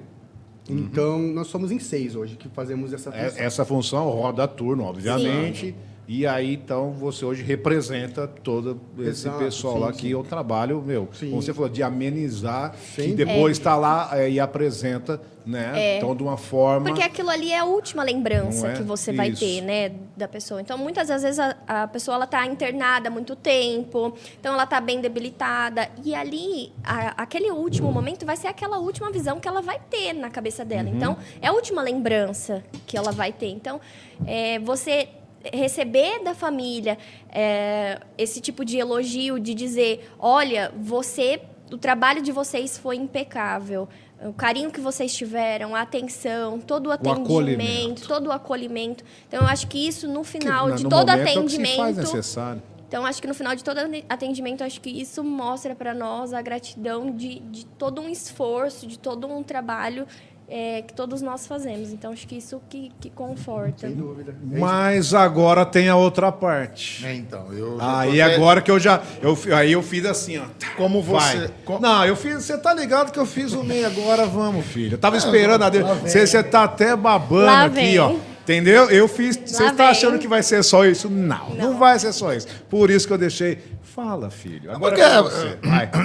Então, 0.70 1.20
nós 1.20 1.48
somos 1.48 1.72
em 1.72 1.80
seis 1.80 2.16
hoje 2.16 2.38
que 2.38 2.48
fazemos 2.48 2.94
essa 2.94 3.10
É- 3.10 3.30
função. 3.30 3.44
essa 3.46 3.66
função 3.66 4.10
roda 4.10 4.48
turno, 4.48 4.84
obviamente. 4.84 5.76
E 6.06 6.28
aí, 6.28 6.56
então, 6.56 6.92
você 6.92 7.24
hoje 7.24 7.44
representa 7.44 8.28
todo 8.28 8.80
esse 9.00 9.10
Exato, 9.28 9.40
pessoal 9.40 9.74
sim, 9.76 9.80
lá 9.80 9.94
sim. 9.94 10.00
que 10.00 10.12
eu 10.12 10.22
trabalho, 10.24 10.82
meu, 10.82 11.08
Sim. 11.14 11.30
como 11.30 11.42
você 11.42 11.54
falou, 11.54 11.70
de 11.70 11.82
amenizar, 11.82 12.76
Sim. 12.76 13.04
que 13.04 13.14
depois 13.14 13.58
está 13.58 13.78
lá 13.78 14.10
é, 14.12 14.30
e 14.30 14.38
apresenta, 14.38 15.22
né? 15.46 15.98
Então, 15.98 16.14
de 16.14 16.22
uma 16.22 16.36
forma. 16.36 16.88
Porque 16.88 17.02
aquilo 17.02 17.30
ali 17.30 17.52
é 17.54 17.60
a 17.60 17.64
última 17.64 18.04
lembrança 18.04 18.68
é? 18.68 18.74
que 18.74 18.84
você 18.84 19.14
vai 19.14 19.30
Isso. 19.30 19.40
ter, 19.40 19.62
né, 19.62 19.94
da 20.16 20.28
pessoa. 20.28 20.60
Então, 20.60 20.78
muitas 20.78 21.08
das 21.08 21.22
vezes 21.24 21.40
a, 21.40 21.56
a 21.68 21.88
pessoa 21.88 22.16
ela 22.16 22.28
tá 22.28 22.46
internada 22.46 23.08
há 23.08 23.12
muito 23.12 23.34
tempo, 23.34 24.14
então 24.38 24.54
ela 24.54 24.66
tá 24.66 24.82
bem 24.82 25.00
debilitada 25.00 25.90
e 26.04 26.14
ali 26.14 26.74
a- 26.84 27.14
aquele 27.24 27.50
último 27.50 27.90
momento 27.94 28.26
vai 28.26 28.36
ser 28.36 28.48
aquela 28.48 28.78
última 28.78 29.10
visão 29.10 29.40
que 29.40 29.48
ela 29.48 29.62
vai 29.62 29.80
ter 29.90 30.12
na 30.12 30.30
cabeça 30.30 30.66
dela. 30.66 30.90
Uhum. 30.90 30.96
Então, 30.98 31.18
é 31.42 31.48
a 31.48 31.54
última 31.54 31.82
lembrança 31.82 32.62
que 32.86 32.98
ela 32.98 33.12
vai 33.14 33.32
ter. 33.32 33.48
Então, 33.50 33.80
é, 34.26 34.60
você 34.60 35.08
receber 35.52 36.24
da 36.24 36.34
família 36.34 36.98
é, 37.30 38.00
esse 38.18 38.40
tipo 38.40 38.64
de 38.64 38.78
elogio 38.78 39.40
de 39.40 39.54
dizer, 39.54 40.10
olha, 40.20 40.72
você, 40.78 41.42
o 41.72 41.78
trabalho 41.78 42.22
de 42.22 42.32
vocês 42.32 42.78
foi 42.78 42.96
impecável. 42.96 43.88
O 44.26 44.32
carinho 44.32 44.72
que 44.72 44.80
vocês 44.80 45.14
tiveram, 45.14 45.76
a 45.76 45.82
atenção, 45.82 46.58
todo 46.60 46.88
o 46.88 46.92
atendimento, 46.92 47.26
acolhimento. 47.26 48.08
todo 48.08 48.28
o 48.28 48.32
acolhimento. 48.32 49.04
Então, 49.28 49.42
eu 49.42 49.48
acho 49.48 49.68
que 49.68 49.86
isso, 49.86 50.08
no 50.08 50.22
que, 50.22 50.28
final 50.30 50.68
na- 50.70 50.76
de 50.76 50.84
no 50.84 50.90
todo 50.90 51.10
é 51.10 51.16
o 51.16 51.24
que 51.24 51.30
atendimento. 51.30 51.76
faz 51.76 51.98
necessário. 51.98 52.64
Então, 52.88 53.06
acho 53.06 53.20
que 53.20 53.28
no 53.28 53.34
final 53.34 53.56
de 53.56 53.64
todo 53.64 53.80
atendimento, 54.08 54.64
acho 54.64 54.80
que 54.80 54.90
isso 54.90 55.24
mostra 55.24 55.74
para 55.76 55.94
nós 55.96 56.32
a 56.32 56.42
gratidão 56.44 57.10
de, 57.12 57.40
de 57.40 57.66
todo 57.66 58.00
um 58.00 58.08
esforço, 58.08 58.86
de 58.86 59.00
todo 59.00 59.28
um 59.28 59.42
trabalho 59.42 60.08
é, 60.50 60.82
que 60.82 60.94
todos 60.94 61.22
nós 61.22 61.48
fazemos. 61.48 61.92
Então, 61.92 62.12
acho 62.12 62.28
que 62.28 62.36
isso 62.38 62.62
que, 62.70 62.92
que 63.00 63.10
conforta. 63.10 63.88
Sem 63.88 63.96
dúvida. 63.96 64.36
É 64.54 64.60
Mas 64.60 65.14
agora 65.14 65.66
tem 65.66 65.90
a 65.90 65.96
outra 65.96 66.32
parte. 66.32 67.06
É, 67.06 67.14
então, 67.16 67.52
eu 67.54 67.78
já 67.78 68.00
Aí 68.00 68.22
até- 68.22 68.36
agora 68.36 68.62
que 68.62 68.70
eu 68.72 68.80
já. 68.80 69.02
Eu, 69.22 69.38
aí 69.56 69.72
eu 69.72 69.82
fiz 69.82 70.06
assim, 70.06 70.38
ó. 70.38 70.44
Como 70.78 71.02
Vai. 71.02 71.38
você. 71.38 71.50
co- 71.66 71.80
Não, 71.80 72.06
eu 72.06 72.16
fiz. 72.16 72.44
Você 72.44 72.58
tá 72.58 72.74
ligado 72.74 73.12
que 73.12 73.20
eu 73.20 73.26
fiz 73.26 73.54
o 73.54 73.64
meio 73.64 73.88
agora, 73.88 74.26
vamos, 74.26 74.66
filho. 74.66 74.96
Eu 74.96 74.98
tava 75.00 75.18
esperando 75.18 75.64
a 75.64 75.70
dele. 75.70 75.86
Você 76.02 76.26
você 76.28 76.44
tá 76.44 76.64
até 76.64 76.96
babando 76.96 77.46
Lá 77.46 77.66
aqui, 77.66 77.76
vem. 77.76 78.00
ó. 78.00 78.16
Entendeu? 78.44 78.90
Eu 78.90 79.08
fiz. 79.08 79.38
Você 79.38 79.64
tá 79.72 79.72
vem. 79.72 79.86
achando 79.88 80.20
que 80.20 80.28
vai 80.28 80.44
ser 80.44 80.62
só 80.64 80.86
isso? 80.86 81.10
Não, 81.10 81.50
não, 81.52 81.72
Não. 81.72 81.80
vai 81.80 81.98
ser 81.98 82.12
só 82.12 82.34
isso. 82.34 82.46
Por 82.70 82.90
isso 82.92 83.08
que 83.08 83.14
eu 83.14 83.18
deixei. 83.18 83.58
Fala, 83.82 84.30
filho. 84.30 84.70
Agora 84.72 84.96
Porque- 84.96 85.02
é 85.02 85.18
com 85.18 85.24
você. 85.24 85.58
Vai. 85.64 85.90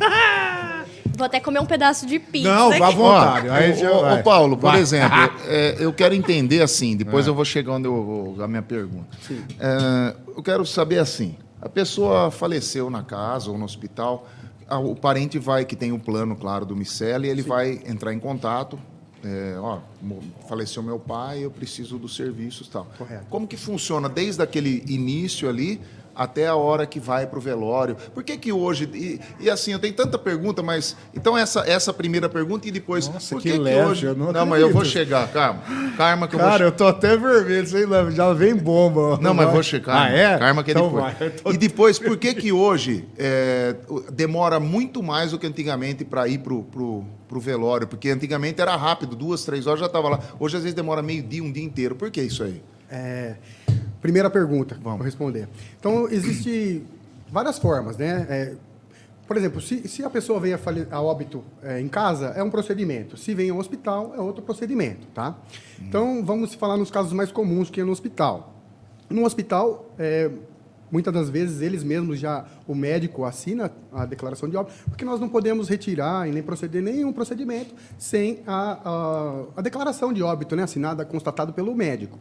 Vou 1.20 1.26
até 1.26 1.38
comer 1.38 1.60
um 1.60 1.66
pedaço 1.66 2.06
de 2.06 2.18
pizza. 2.18 2.48
Não, 2.50 2.70
vá 2.78 2.86
à 2.88 2.90
vontade. 2.90 3.48
Ó, 3.86 4.14
ô, 4.14 4.22
Paulo, 4.22 4.56
por 4.56 4.70
Vai. 4.70 4.80
exemplo, 4.80 5.18
é, 5.46 5.76
eu 5.78 5.92
quero 5.92 6.14
entender 6.14 6.62
assim, 6.62 6.96
depois 6.96 7.26
eu 7.26 7.34
vou 7.34 7.44
chegar 7.44 7.72
onde 7.74 7.86
eu 7.86 8.02
vou, 8.02 8.42
a 8.42 8.48
minha 8.48 8.62
pergunta. 8.62 9.06
É, 9.58 10.16
eu 10.34 10.42
quero 10.42 10.64
saber 10.64 10.98
assim, 10.98 11.36
a 11.60 11.68
pessoa 11.68 12.30
faleceu 12.30 12.88
na 12.88 13.02
casa 13.02 13.50
ou 13.50 13.58
no 13.58 13.66
hospital, 13.66 14.26
a- 14.66 14.78
o 14.78 14.96
parente 14.96 15.38
vai, 15.38 15.66
que 15.66 15.76
tem 15.76 15.92
o 15.92 15.98
plano, 15.98 16.34
claro, 16.34 16.64
do 16.64 16.74
Miceli, 16.74 17.28
ele 17.28 17.42
vai 17.42 17.80
entrar 17.86 18.14
em 18.14 18.18
contato, 18.18 18.78
é, 19.22 19.56
ó, 19.58 19.80
faleceu 20.48 20.82
meu 20.82 20.98
pai, 20.98 21.44
eu 21.44 21.50
preciso 21.50 21.98
dos 21.98 22.16
serviços 22.16 22.66
e 22.66 22.70
tal. 22.70 22.86
Correto. 22.96 23.26
Como 23.28 23.46
que 23.46 23.58
funciona 23.58 24.08
desde 24.08 24.40
aquele 24.42 24.82
início 24.88 25.46
ali 25.50 25.78
até 26.14 26.46
a 26.46 26.54
hora 26.54 26.86
que 26.86 26.98
vai 27.00 27.26
para 27.26 27.38
o 27.38 27.42
velório. 27.42 27.96
Por 28.14 28.22
que 28.22 28.36
que 28.36 28.52
hoje... 28.52 28.88
E, 28.94 29.20
e 29.44 29.50
assim, 29.50 29.72
eu 29.72 29.78
tenho 29.78 29.94
tanta 29.94 30.18
pergunta, 30.18 30.62
mas... 30.62 30.96
Então, 31.14 31.36
essa, 31.36 31.60
essa 31.66 31.92
primeira 31.92 32.28
pergunta 32.28 32.68
e 32.68 32.70
depois... 32.70 33.08
Nossa, 33.08 33.34
por 33.34 33.42
que 33.42 33.50
que, 33.50 33.56
que 33.56 33.62
leve, 33.62 33.86
hoje... 33.86 34.06
eu 34.06 34.14
não 34.16 34.46
mas 34.46 34.60
eu 34.60 34.70
vou 34.72 34.84
chegar, 34.84 35.28
calma. 35.28 35.62
Calma 35.96 36.28
que 36.28 36.34
eu 36.34 36.38
Cara, 36.40 36.58
vou 36.58 36.66
eu 36.66 36.72
tô 36.72 36.86
até 36.86 37.16
vermelho, 37.16 37.66
sei 37.66 37.86
lá, 37.86 38.10
já 38.10 38.32
vem 38.32 38.54
bomba. 38.54 39.18
Não, 39.20 39.34
mas 39.34 39.46
Vai. 39.46 39.54
vou 39.54 39.62
checar. 39.62 40.02
Ah, 40.02 40.10
é? 40.10 40.38
Karma 40.38 40.62
que 40.64 40.70
é 40.70 40.74
então 40.74 40.88
depois. 40.88 41.40
tô- 41.42 41.52
E 41.52 41.56
depois, 41.56 41.98
por 41.98 42.16
que 42.16 42.34
que 42.34 42.52
hoje 42.52 43.04
é, 43.18 43.76
o- 43.88 44.00
demora 44.10 44.58
muito 44.60 45.02
mais 45.02 45.30
do 45.32 45.38
que 45.38 45.46
antigamente 45.46 46.04
para 46.04 46.26
ir 46.28 46.38
pro, 46.38 46.62
pro, 46.64 47.04
pro 47.28 47.40
velório? 47.40 47.86
Porque 47.86 48.08
antigamente 48.10 48.60
era 48.60 48.74
rápido, 48.76 49.14
duas, 49.16 49.44
três 49.44 49.66
horas 49.66 49.80
já 49.80 49.86
estava 49.86 50.08
lá. 50.08 50.20
Hoje 50.38 50.56
às 50.56 50.62
vezes 50.62 50.74
demora 50.74 51.02
meio 51.02 51.22
dia, 51.22 51.42
um 51.42 51.50
dia 51.52 51.64
inteiro. 51.64 51.94
Por 51.94 52.10
que 52.10 52.20
isso 52.22 52.42
aí? 52.42 52.62
É, 52.90 53.36
primeira 54.00 54.30
pergunta, 54.30 54.76
Vamos. 54.82 55.04
responder. 55.04 55.48
Então, 55.78 56.08
existe 56.08 56.82
várias 57.30 57.58
formas, 57.58 57.96
né? 57.96 58.26
É, 58.28 58.54
por 59.26 59.36
exemplo, 59.36 59.60
se, 59.60 59.86
se 59.86 60.04
a 60.04 60.10
pessoa 60.10 60.40
vem 60.40 60.52
a, 60.52 60.58
a 60.90 61.00
óbito 61.00 61.44
é, 61.62 61.80
em 61.80 61.86
casa, 61.86 62.28
é 62.36 62.42
um 62.42 62.50
procedimento. 62.50 63.16
Se 63.16 63.32
vem 63.32 63.50
ao 63.50 63.58
hospital, 63.58 64.12
é 64.16 64.20
outro 64.20 64.42
procedimento, 64.42 65.06
tá? 65.14 65.36
Então, 65.80 66.24
vamos 66.24 66.54
falar 66.54 66.76
nos 66.76 66.90
casos 66.90 67.12
mais 67.12 67.30
comuns 67.30 67.70
que 67.70 67.80
é 67.80 67.84
no 67.84 67.92
hospital. 67.92 68.54
No 69.08 69.24
hospital, 69.24 69.88
é, 69.98 70.30
muitas 70.90 71.14
das 71.14 71.30
vezes, 71.30 71.60
eles 71.60 71.84
mesmos 71.84 72.18
já, 72.18 72.44
o 72.66 72.74
médico 72.74 73.24
assina 73.24 73.70
a 73.92 74.04
declaração 74.04 74.48
de 74.48 74.56
óbito, 74.56 74.76
porque 74.88 75.04
nós 75.04 75.20
não 75.20 75.28
podemos 75.28 75.68
retirar 75.68 76.28
e 76.28 76.32
nem 76.32 76.42
proceder 76.42 76.82
nenhum 76.82 77.12
procedimento 77.12 77.74
sem 77.96 78.40
a, 78.46 78.78
a, 78.84 79.44
a 79.58 79.62
declaração 79.62 80.12
de 80.12 80.22
óbito, 80.22 80.56
né, 80.56 80.64
assinada, 80.64 81.04
constatado 81.04 81.52
pelo 81.52 81.74
médico. 81.74 82.18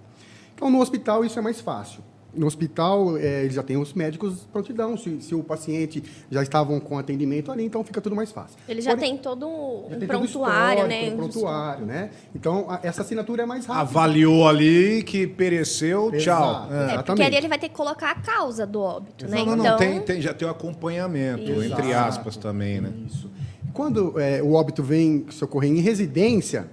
Então, 0.55 0.69
no 0.69 0.79
hospital, 0.81 1.23
isso 1.25 1.37
é 1.39 1.41
mais 1.41 1.59
fácil. 1.61 2.01
No 2.31 2.45
hospital, 2.45 3.17
eh, 3.17 3.41
eles 3.43 3.55
já 3.55 3.63
têm 3.63 3.75
os 3.75 3.91
médicos 3.95 4.47
prontidão. 4.53 4.95
Se, 4.95 5.19
se 5.19 5.33
o 5.33 5.41
paciente 5.43 6.03
já 6.29 6.43
estavam 6.43 6.79
com 6.79 6.95
atendimento 6.95 7.51
ali, 7.51 7.65
então 7.65 7.83
fica 7.83 7.99
tudo 7.99 8.15
mais 8.15 8.31
fácil. 8.31 8.55
Ele 8.67 8.81
já 8.81 8.91
Porém, 8.91 9.13
tem 9.13 9.17
todo 9.17 9.47
um 9.47 9.85
já 9.89 9.97
tem 9.97 10.07
todo 10.07 10.17
o 10.17 10.19
prontuário, 10.21 10.87
né? 10.87 11.09
um 11.11 11.17
prontuário, 11.17 11.85
né? 11.87 12.11
Então, 12.35 12.67
a- 12.69 12.79
essa 12.83 13.01
assinatura 13.01 13.41
é 13.41 13.45
mais 13.47 13.65
rápida. 13.65 13.81
Avaliou 13.81 14.47
ali 14.47 15.01
que 15.01 15.25
pereceu, 15.25 16.11
tchau. 16.11 16.67
Exato. 16.67 16.73
É. 16.73 16.95
É, 16.95 17.01
porque 17.01 17.23
ali 17.23 17.35
ele 17.35 17.47
vai 17.47 17.57
ter 17.57 17.69
que 17.69 17.75
colocar 17.75 18.11
a 18.11 18.15
causa 18.21 18.63
do 18.67 18.79
óbito, 18.79 19.27
né? 19.27 19.37
Não, 19.39 19.45
não, 19.47 19.55
não, 19.55 19.65
então, 19.65 19.77
tem, 19.79 19.99
tem- 20.01 20.21
já 20.21 20.31
tem 20.31 20.47
o 20.47 20.51
acompanhamento, 20.51 21.49
Exato. 21.49 21.81
entre 21.81 21.93
aspas 21.95 22.37
também, 22.37 22.79
né? 22.79 22.93
Isso. 23.07 23.27
Quando 23.73 24.19
eh, 24.19 24.41
o 24.43 24.53
óbito 24.53 24.83
vem 24.83 25.25
socorrer 25.31 25.71
em 25.71 25.79
residência, 25.79 26.69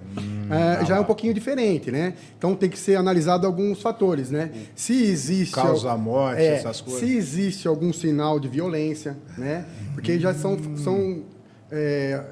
eh, 0.49 0.85
já 0.85 0.97
é 0.97 0.99
um 0.99 1.03
pouquinho 1.03 1.33
diferente, 1.33 1.91
né? 1.91 2.13
Então 2.37 2.55
tem 2.55 2.69
que 2.69 2.77
ser 2.77 2.95
analisado 2.95 3.45
alguns 3.47 3.81
fatores, 3.81 4.29
né? 4.31 4.51
Se 4.75 5.03
existe 5.03 5.53
Causa 5.55 5.95
morte, 5.97 6.41
é, 6.41 6.55
essas 6.55 6.81
coisas. 6.81 7.01
Se 7.01 7.15
existe 7.15 7.67
algum 7.67 7.91
sinal 7.93 8.39
de 8.39 8.47
violência, 8.47 9.17
né? 9.37 9.65
Porque 9.93 10.19
já 10.19 10.33
são, 10.33 10.57
são 10.77 11.23
eh, 11.71 12.23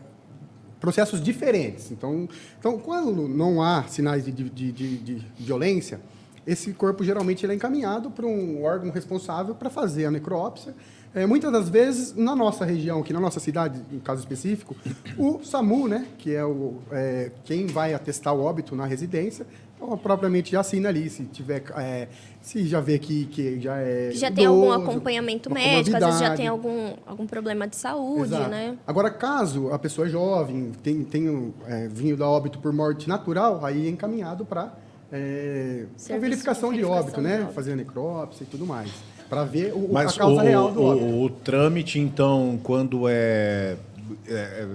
processos 0.79 1.21
diferentes. 1.21 1.91
Então, 1.91 2.27
então, 2.59 2.77
quando 2.77 3.27
não 3.27 3.61
há 3.61 3.83
sinais 3.83 4.23
de, 4.25 4.31
de, 4.31 4.49
de, 4.49 4.71
de- 4.71 4.97
de 5.19 5.43
violência, 5.43 5.99
esse 6.45 6.71
corpo 6.73 7.03
geralmente 7.03 7.43
ele 7.45 7.53
é 7.53 7.55
encaminhado 7.55 8.11
para 8.11 8.25
um 8.25 8.63
órgão 8.63 8.91
responsável 8.91 9.55
para 9.55 9.69
fazer 9.69 10.05
a 10.05 10.11
necrópsia. 10.11 10.75
É, 11.15 11.25
muitas 11.25 11.49
das 11.49 11.69
vezes, 11.69 12.13
na 12.13 12.35
nossa 12.35 12.65
região, 12.65 12.99
aqui 12.99 13.13
na 13.13 13.21
nossa 13.21 13.39
cidade, 13.39 13.81
em 13.89 13.99
caso 13.99 14.19
específico, 14.19 14.75
o 15.17 15.41
SAMU, 15.41 15.87
né, 15.87 16.05
que 16.17 16.35
é, 16.35 16.43
o, 16.43 16.75
é, 16.91 17.31
quem 17.45 17.67
vai 17.67 17.93
atestar 17.93 18.35
o 18.35 18.43
óbito 18.43 18.75
na 18.75 18.85
residência, 18.85 19.47
então, 19.77 19.97
propriamente 19.97 20.51
já 20.51 20.59
assina 20.59 20.89
ali, 20.89 21.09
se 21.09 21.23
tiver, 21.23 21.63
é, 21.77 22.09
se 22.41 22.65
já 22.65 22.81
vê 22.81 22.99
que, 22.99 23.25
que 23.27 23.61
já 23.61 23.77
é 23.77 24.09
que 24.11 24.17
já 24.17 24.29
tem 24.29 24.45
algum 24.45 24.71
acompanhamento 24.71 25.51
médico, 25.51 25.95
às 25.95 26.03
vezes 26.03 26.19
já 26.19 26.35
tem 26.35 26.47
algum, 26.47 26.93
algum 27.05 27.25
problema 27.25 27.65
de 27.65 27.77
saúde, 27.77 28.33
Exato. 28.33 28.49
né? 28.49 28.77
Agora, 28.85 29.09
caso 29.09 29.71
a 29.71 29.79
pessoa 29.79 30.07
é 30.07 30.09
jovem, 30.09 30.71
tem, 30.83 31.03
tem 31.03 31.29
um, 31.29 31.53
é, 31.65 31.87
vinho 31.87 32.17
da 32.17 32.27
óbito 32.27 32.59
por 32.59 32.73
morte 32.73 33.07
natural, 33.07 33.65
aí 33.65 33.87
é 33.87 33.89
encaminhado 33.89 34.45
para 34.45 34.73
é, 35.11 35.85
verificação 36.19 36.71
de 36.71 36.77
de 36.77 36.83
verificação 36.83 36.99
óbito, 36.99 37.21
de 37.21 37.21
né? 37.21 37.39
óbito. 37.39 37.53
Fazer 37.53 37.73
a 37.73 37.75
necrópsia 37.75 38.43
e 38.43 38.47
tudo 38.47 38.65
mais. 38.65 38.91
Para 39.29 39.43
ver 39.43 39.73
o, 39.73 39.89
Mas 39.91 40.15
a 40.15 40.19
causa 40.19 40.41
o, 40.41 40.45
real 40.45 40.71
do 40.71 40.81
o- 40.81 40.85
óbito. 40.85 41.05
o 41.23 41.29
trâmite, 41.29 41.99
então, 41.99 42.59
quando 42.63 43.07
é, 43.09 43.75
é- 44.27 44.31
é- 44.33 44.67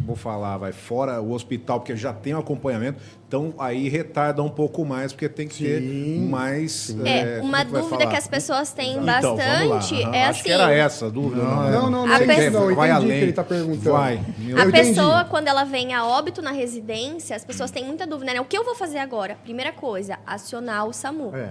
Vou 0.00 0.16
falar, 0.16 0.56
vai 0.58 0.72
fora 0.72 1.20
o 1.20 1.30
hospital, 1.30 1.78
porque 1.78 1.94
já 1.96 2.12
tem 2.12 2.34
o 2.34 2.38
acompanhamento, 2.38 2.98
então 3.28 3.54
aí 3.60 3.88
retarda 3.88 4.42
um 4.42 4.48
pouco 4.48 4.84
mais, 4.84 5.12
porque 5.12 5.28
tem 5.28 5.46
que 5.46 5.56
ter 5.62 5.80
Sim, 5.80 6.26
mais. 6.28 6.96
É, 7.04 7.36
como 7.36 7.48
uma 7.48 7.58
vai 7.64 7.80
dúvida 7.82 8.06
que 8.08 8.16
as 8.16 8.26
pessoas 8.26 8.72
têm 8.72 8.94
Então, 8.94 9.04
bastante 9.36 10.02
Aham. 10.02 10.14
é 10.16 10.24
Acho 10.24 10.30
assim. 10.30 10.42
que 10.42 10.50
era 10.50 10.72
essa 10.74 11.06
a 11.06 11.08
dúvida. 11.08 11.44
Não, 11.44 11.70
Não, 11.70 11.90
não, 11.92 12.06
não 12.08 12.12
A 12.12 12.16
é 12.20 12.26
pessoa- 12.26 12.50
não. 12.62 12.70
Eu 12.70 12.74
vai 12.74 12.90
o 12.90 12.94
além. 12.96 13.08
que 13.08 13.14
ele 13.14 13.30
está 13.30 13.44
perguntando. 13.44 13.92
Vai. 13.92 14.16
A 14.16 14.42
Eu 14.50 14.68
entendi. 14.68 14.88
pessoa, 14.88 15.24
quando 15.26 15.46
ela 15.46 15.62
vem 15.62 15.94
a 15.94 16.04
óbito 16.04 16.42
na 16.42 16.50
residência, 16.50 17.36
as 17.36 17.44
pessoas 17.44 17.70
têm 17.70 17.84
muita 17.84 18.04
dúvida, 18.04 18.34
né? 18.34 18.40
O 18.40 18.44
que 18.44 18.58
eu 18.58 18.64
vou 18.64 18.74
fazer 18.74 18.98
agora? 18.98 19.36
Primeira 19.44 19.70
coisa, 19.70 20.18
acionar 20.26 20.86
o 20.88 20.92
SAMU. 20.92 21.30
É. 21.36 21.50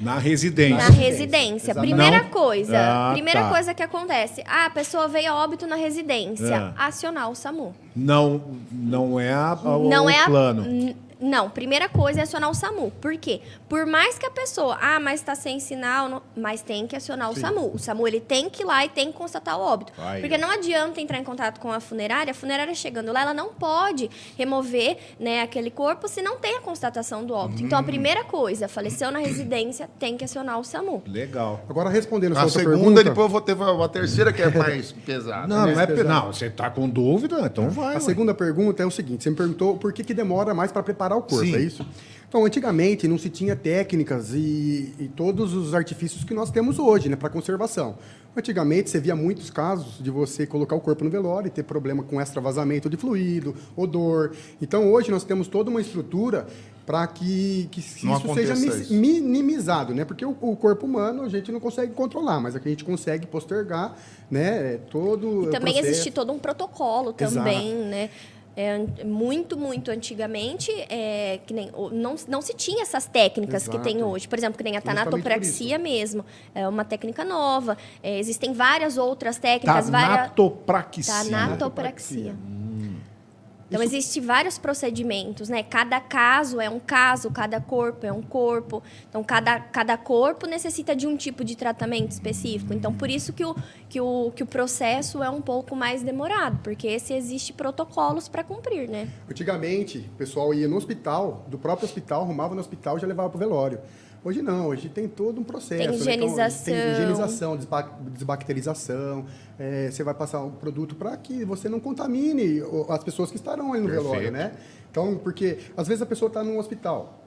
Na 0.00 0.18
residência. 0.18 0.76
Na 0.76 0.90
residência. 0.90 1.70
Exato. 1.70 1.80
Primeira 1.86 2.22
Não. 2.22 2.28
coisa, 2.30 2.78
Ah, 2.78 3.10
primeira 3.14 3.42
tá. 3.44 3.48
coisa 3.48 3.72
que 3.74 3.82
acontece. 3.82 4.42
Ah, 4.46 4.66
a 4.66 4.70
pessoa 4.70 5.08
veio 5.08 5.32
a 5.32 5.34
óbito 5.42 5.66
na 5.66 5.76
residência. 5.76 6.74
Ah. 6.76 6.86
Acionar 6.88 7.30
o 7.30 7.34
SAMU. 7.34 7.74
Não, 7.94 8.40
não 8.70 9.18
é 9.18 9.32
a, 9.32 9.52
a- 9.52 9.76
o 9.76 9.88
não 9.88 10.08
é 10.10 10.20
a- 10.20 10.26
plano. 10.26 10.64
N- 10.66 10.94
Não, 11.20 11.48
primeira 11.48 11.88
coisa 11.88 12.20
é 12.20 12.22
acionar 12.24 12.50
o 12.50 12.54
SAMU. 12.54 12.90
Por 13.00 13.16
quê? 13.16 13.40
Por 13.68 13.86
mais 13.86 14.18
que 14.18 14.26
a 14.26 14.30
pessoa, 14.30 14.76
ah, 14.80 15.00
mas 15.00 15.20
está 15.20 15.34
sem 15.34 15.58
sinal, 15.58 16.08
não- 16.08 16.22
mas 16.36 16.60
tem 16.62 16.86
que 16.86 16.94
acionar 16.94 17.30
o 17.30 17.36
SAMU. 17.36 17.70
O 17.74 17.78
SAMU 17.78 18.06
ele 18.06 18.20
tem 18.20 18.50
que 18.50 18.62
ir 18.62 18.66
lá 18.66 18.84
e 18.84 18.88
tem 18.88 19.10
que 19.10 19.16
constatar 19.18 19.58
o 19.58 19.62
óbito. 19.62 19.92
Aí, 19.98 20.20
Porque 20.20 20.36
não 20.36 20.50
adianta 20.50 21.00
entrar 21.00 21.18
em 21.18 21.24
contato 21.24 21.58
com 21.58 21.72
a 21.72 21.80
funerária, 21.80 22.30
a 22.30 22.34
funerária 22.34 22.74
chegando 22.74 23.12
lá, 23.12 23.22
ela 23.22 23.34
não 23.34 23.48
pode 23.54 24.10
remover 24.36 24.98
né, 25.18 25.42
aquele 25.42 25.70
corpo 25.70 26.06
se 26.08 26.20
não 26.22 26.36
tem 26.38 26.56
a 26.56 26.60
constatação 26.60 27.24
do 27.24 27.32
óbito. 27.34 27.62
Então 27.62 27.78
a 27.78 27.82
Hum. 27.82 27.84
primeira 27.84 28.24
coisa, 28.24 28.68
faleceu 28.68 29.10
na 29.10 29.18
residência, 29.18 29.88
tem 29.98 30.16
que 30.16 30.24
acionar 30.24 30.58
o 30.58 30.64
SAMU. 30.64 31.02
Legal. 31.06 31.60
Agora, 31.68 31.88
respondendo 31.88 32.36
a 32.36 32.40
sua 32.40 32.50
segunda, 32.50 32.76
pergunta... 32.76 33.04
depois 33.04 33.24
eu 33.26 33.30
vou 33.30 33.40
ter 33.40 33.56
a 33.84 33.88
terceira 33.88 34.32
que 34.32 34.42
é 34.42 34.50
mais 34.50 34.92
pesada. 35.06 35.46
Não, 35.46 35.66
não 35.66 35.80
é. 35.80 35.86
pesado. 35.86 36.08
Não, 36.08 36.26
você 36.32 36.50
tá 36.50 36.68
com 36.70 36.88
dúvida? 36.88 37.40
Então 37.40 37.70
vai. 37.70 37.92
A 37.94 37.98
ué. 37.98 38.00
segunda 38.00 38.34
pergunta 38.34 38.82
é 38.82 38.86
o 38.86 38.90
seguinte: 38.90 39.22
você 39.24 39.30
me 39.30 39.36
perguntou 39.36 39.76
por 39.78 39.92
que, 39.92 40.04
que 40.04 40.12
demora 40.14 40.52
mais 40.54 40.70
para 40.72 40.82
preparar 40.82 41.05
o 41.14 41.22
corpo, 41.22 41.44
Sim. 41.44 41.54
é 41.54 41.60
isso? 41.60 41.86
Então, 42.28 42.44
antigamente 42.44 43.06
não 43.06 43.16
se 43.16 43.30
tinha 43.30 43.54
técnicas 43.54 44.34
e, 44.34 44.92
e 44.98 45.08
todos 45.14 45.54
os 45.54 45.74
artifícios 45.74 46.24
que 46.24 46.34
nós 46.34 46.50
temos 46.50 46.78
hoje, 46.78 47.08
né, 47.08 47.14
para 47.14 47.28
conservação. 47.28 47.96
Antigamente 48.36 48.90
você 48.90 49.00
via 49.00 49.16
muitos 49.16 49.48
casos 49.48 50.02
de 50.02 50.10
você 50.10 50.46
colocar 50.46 50.76
o 50.76 50.80
corpo 50.80 51.02
no 51.02 51.08
velório 51.08 51.46
e 51.46 51.50
ter 51.50 51.62
problema 51.62 52.02
com 52.02 52.20
extravasamento 52.20 52.90
de 52.90 52.96
fluido, 52.96 53.54
odor. 53.74 54.32
Então, 54.60 54.92
hoje 54.92 55.10
nós 55.10 55.24
temos 55.24 55.48
toda 55.48 55.70
uma 55.70 55.80
estrutura 55.80 56.46
para 56.84 57.06
que, 57.06 57.68
que 57.72 57.80
isso 57.80 58.06
seja 58.34 58.52
isso. 58.54 58.92
minimizado, 58.92 59.94
né? 59.94 60.04
Porque 60.04 60.24
o, 60.24 60.36
o 60.40 60.54
corpo 60.54 60.86
humano 60.86 61.22
a 61.22 61.28
gente 61.28 61.50
não 61.50 61.58
consegue 61.58 61.92
controlar, 61.94 62.38
mas 62.38 62.54
aqui 62.54 62.68
a 62.68 62.70
gente 62.70 62.84
consegue 62.84 63.26
postergar, 63.26 63.96
né? 64.30 64.78
Todo 64.90 65.44
E 65.44 65.50
também 65.50 65.78
existe 65.78 66.10
todo 66.10 66.30
um 66.30 66.38
protocolo 66.38 67.14
Exato. 67.18 67.34
também, 67.34 67.74
né? 67.74 68.10
É, 68.56 69.04
muito, 69.04 69.56
muito 69.56 69.90
antigamente, 69.90 70.70
é, 70.88 71.40
que 71.46 71.52
nem, 71.52 71.70
não, 71.92 72.14
não 72.26 72.40
se 72.40 72.54
tinha 72.54 72.82
essas 72.82 73.04
técnicas 73.04 73.64
que 73.64 73.76
Exato. 73.76 73.84
tem 73.84 74.02
hoje. 74.02 74.26
Por 74.26 74.38
exemplo, 74.38 74.56
que 74.56 74.64
nem 74.64 74.78
a 74.78 74.80
tanatopraxia 74.80 75.78
mesmo. 75.78 76.24
É 76.54 76.66
uma 76.66 76.84
técnica 76.84 77.22
nova. 77.22 77.76
É, 78.02 78.18
existem 78.18 78.54
várias 78.54 78.96
outras 78.96 79.36
técnicas. 79.36 79.90
várias... 79.90 80.16
Tanatopraxia. 80.16 81.30
Tanatopraxia. 81.30 82.34
Então, 83.68 83.82
existem 83.82 84.22
vários 84.22 84.58
procedimentos, 84.58 85.48
né? 85.48 85.62
Cada 85.62 86.00
caso 86.00 86.60
é 86.60 86.70
um 86.70 86.78
caso, 86.78 87.30
cada 87.30 87.60
corpo 87.60 88.06
é 88.06 88.12
um 88.12 88.22
corpo. 88.22 88.82
Então, 89.08 89.24
cada, 89.24 89.58
cada 89.58 89.96
corpo 89.96 90.46
necessita 90.46 90.94
de 90.94 91.06
um 91.06 91.16
tipo 91.16 91.44
de 91.44 91.56
tratamento 91.56 92.12
específico. 92.12 92.72
Então, 92.72 92.94
por 92.94 93.10
isso 93.10 93.32
que 93.32 93.44
o, 93.44 93.56
que 93.88 94.00
o, 94.00 94.30
que 94.34 94.42
o 94.42 94.46
processo 94.46 95.22
é 95.22 95.28
um 95.28 95.40
pouco 95.40 95.74
mais 95.74 96.02
demorado, 96.02 96.60
porque 96.62 96.86
esse 96.86 97.12
existe 97.12 97.52
protocolos 97.52 98.28
para 98.28 98.44
cumprir, 98.44 98.88
né? 98.88 99.08
Antigamente, 99.28 99.98
o 100.14 100.16
pessoal 100.16 100.54
ia 100.54 100.68
no 100.68 100.76
hospital, 100.76 101.44
do 101.48 101.58
próprio 101.58 101.86
hospital, 101.86 102.22
arrumava 102.22 102.54
no 102.54 102.60
hospital 102.60 102.96
e 102.96 103.00
já 103.00 103.06
levava 103.06 103.28
para 103.28 103.36
o 103.36 103.40
velório. 103.40 103.80
Hoje 104.26 104.42
não, 104.42 104.66
hoje 104.66 104.88
tem 104.88 105.06
todo 105.06 105.40
um 105.40 105.44
processo. 105.44 105.78
Tem 105.78 105.86
né? 105.86 105.94
Então, 105.94 106.00
higienização. 106.08 106.64
tem 106.64 106.92
higienização, 106.92 107.56
desba- 107.56 107.98
desbacterização. 108.10 109.24
é, 109.56 109.88
você 109.88 110.02
vai 110.02 110.14
passar 110.14 110.42
um 110.42 110.50
produto 110.50 110.96
para 110.96 111.16
que 111.16 111.44
você 111.44 111.68
não 111.68 111.78
contamine 111.78 112.60
o- 112.60 112.86
as 112.90 113.04
pessoas 113.04 113.30
que 113.30 113.36
estarão 113.36 113.72
ali 113.72 113.82
no 113.82 113.88
Perfeito. 113.88 114.10
velório, 114.10 114.32
né? 114.32 114.52
Então, 114.90 115.16
porque 115.16 115.58
às 115.76 115.86
vezes 115.86 116.02
a 116.02 116.06
pessoa 116.06 116.26
está 116.26 116.42
num 116.42 116.58
hospital, 116.58 117.24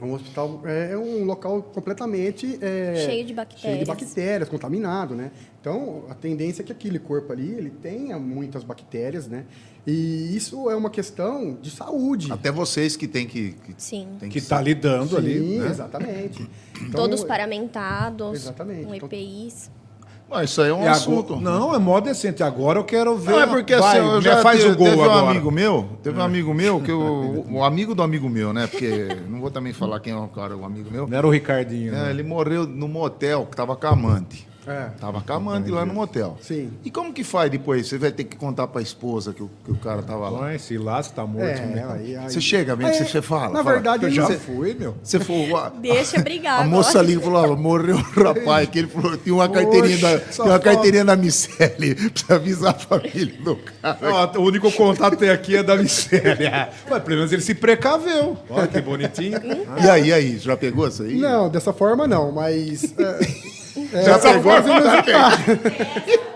É 0.00 0.04
um 0.04 0.12
hospital, 0.14 0.60
é 0.64 0.92
é 0.92 0.98
um 0.98 1.24
local 1.24 1.62
completamente... 1.62 2.58
é, 2.60 3.04
Cheio 3.06 3.24
de 3.24 3.32
bactérias. 3.34 3.62
Cheio 3.62 3.78
de 3.78 3.84
bactérias, 3.84 4.48
contaminado, 4.48 5.14
né? 5.14 5.30
Então, 5.60 6.04
a 6.10 6.14
tendência 6.14 6.62
é 6.62 6.64
que 6.64 6.72
aquele 6.72 6.98
corpo 6.98 7.32
ali, 7.32 7.50
ele 7.52 7.70
tenha 7.70 8.18
muitas 8.18 8.62
bactérias, 8.64 9.26
né? 9.26 9.44
E 9.86 10.34
isso 10.34 10.68
é 10.70 10.76
uma 10.76 10.90
questão 10.90 11.56
de 11.60 11.70
saúde. 11.70 12.32
Até 12.32 12.50
vocês 12.50 12.96
que 12.96 13.06
tem 13.06 13.26
que. 13.26 13.52
que 13.52 13.74
Sim. 13.76 14.08
tem 14.18 14.28
Que 14.28 14.40
tá 14.40 14.60
lidando 14.60 15.16
ali, 15.16 15.38
Sim, 15.38 15.58
né? 15.60 15.68
exatamente. 15.68 16.48
Então, 16.76 17.02
Todos 17.02 17.22
paramentados, 17.24 18.34
Exatamente. 18.42 18.86
com 18.86 18.94
Então- 18.94 19.08
Mas 20.34 20.50
isso 20.50 20.62
aí 20.62 20.70
é 20.70 20.72
um 20.74 20.78
E 20.78 20.80
agora- 20.80 20.90
assunto. 20.92 21.36
Não, 21.36 21.72
é 21.74 21.78
mó 21.78 22.00
decente. 22.00 22.42
Agora 22.42 22.80
eu 22.80 22.84
quero 22.84 23.16
ver. 23.16 23.30
Não, 23.30 23.40
é 23.40 23.46
porque 23.46 23.76
Vai, 23.76 23.98
assim, 24.00 24.08
eu 24.08 24.20
já 24.20 24.42
faz 24.42 24.60
teve, 24.60 24.74
o 24.74 24.76
gol 24.76 24.86
teve 24.88 24.98
um 24.98 25.04
agora. 25.04 25.30
amigo 25.30 25.50
meu, 25.52 25.88
teve 26.02 26.18
um 26.18 26.22
amigo 26.22 26.52
meu, 26.52 26.80
que 26.80 26.90
o, 26.90 27.44
o 27.50 27.62
amigo 27.62 27.94
do 27.94 28.02
amigo 28.02 28.28
meu, 28.28 28.52
né? 28.52 28.66
Porque 28.66 29.08
não 29.28 29.40
vou 29.40 29.50
também 29.50 29.72
falar 29.72 30.00
quem 30.00 30.12
é 30.12 30.16
o 30.16 30.26
cara, 30.26 30.56
o 30.56 30.64
amigo 30.64 30.90
meu. 30.90 31.06
Não 31.06 31.16
era 31.16 31.26
o 31.26 31.30
Ricardinho. 31.30 31.94
É, 31.94 32.02
né? 32.04 32.10
ele 32.10 32.22
morreu 32.24 32.66
no 32.66 32.88
motel 32.88 33.46
que 33.48 33.56
tava 33.56 33.76
com 33.76 33.86
a 33.86 33.90
amante. 33.90 34.46
É. 34.66 34.88
Tava 35.00 35.20
com 35.20 35.32
a 35.32 35.36
amante 35.36 35.70
lá 35.70 35.84
no 35.84 35.92
motel. 35.94 36.36
Sim. 36.40 36.70
E 36.84 36.90
como 36.90 37.12
que 37.12 37.22
faz 37.22 37.50
depois? 37.50 37.86
Você 37.88 37.98
vai 37.98 38.10
ter 38.10 38.24
que 38.24 38.36
contar 38.36 38.66
pra 38.66 38.80
esposa 38.80 39.32
que 39.32 39.42
o, 39.42 39.50
que 39.64 39.70
o 39.72 39.76
cara 39.76 40.02
tava 40.02 40.28
lá. 40.28 40.40
Vai, 40.40 40.58
se 40.58 40.78
lasca, 40.78 41.14
tá 41.16 41.26
morto. 41.26 41.46
É, 41.46 41.66
mesmo. 41.66 41.92
aí, 41.92 42.16
aí- 42.16 42.30
Você 42.30 42.40
chega 42.40 42.74
mesmo, 42.74 42.92
Aí, 42.92 42.98
você, 42.98 43.04
você 43.04 43.22
fala. 43.22 43.48
Na 43.52 43.62
fala. 43.62 43.72
verdade, 43.74 44.04
Eu 44.06 44.10
já 44.10 44.28
não- 44.28 44.38
fui, 44.38 44.74
meu. 44.74 44.94
Você 45.02 45.20
falou, 45.20 45.56
a, 45.56 45.68
Deixa 45.68 46.20
brigar 46.22 46.62
a 46.62 46.64
moça 46.64 46.98
ali 46.98 47.16
falou, 47.20 47.56
morreu 47.56 47.96
o 47.96 48.22
rapaz, 48.22 48.68
que 48.68 48.78
ele 48.80 48.88
falou, 48.88 49.16
tinha 49.16 49.34
uma 49.34 49.48
carteirinha 49.48 49.98
da, 49.98 50.18
Poxa, 50.18 50.32
tinha 50.32 50.46
uma 50.46 50.58
carteirinha 50.58 51.04
da 51.04 51.16
Miceli, 51.16 51.94
precisa 52.10 52.34
avisar 52.36 52.70
a 52.74 52.78
família 52.78 53.34
do 53.42 53.56
cara. 53.56 53.98
Ó, 54.02 54.38
o 54.38 54.42
único 54.44 54.70
contato 54.72 55.12
que 55.12 55.18
tem 55.18 55.30
aqui 55.30 55.56
é 55.56 55.62
da 55.62 55.76
miséria. 55.76 56.70
Mas 56.88 57.02
pelo 57.02 57.16
menos 57.16 57.32
ele 57.32 57.42
se 57.42 57.54
precaveu. 57.54 58.36
Olha 58.48 58.66
que 58.66 58.80
bonitinho. 58.80 59.38
E 59.82 59.88
aí, 59.90 60.12
aí, 60.12 60.38
já 60.38 60.56
pegou 60.56 60.88
isso 60.88 61.02
aí? 61.02 61.16
Não, 61.18 61.48
dessa 61.50 61.72
forma 61.72 62.06
não, 62.06 62.32
mas... 62.32 62.84
é, 62.98 63.18
Já 64.02 64.14
é, 64.16 64.18
pegou? 64.18 64.52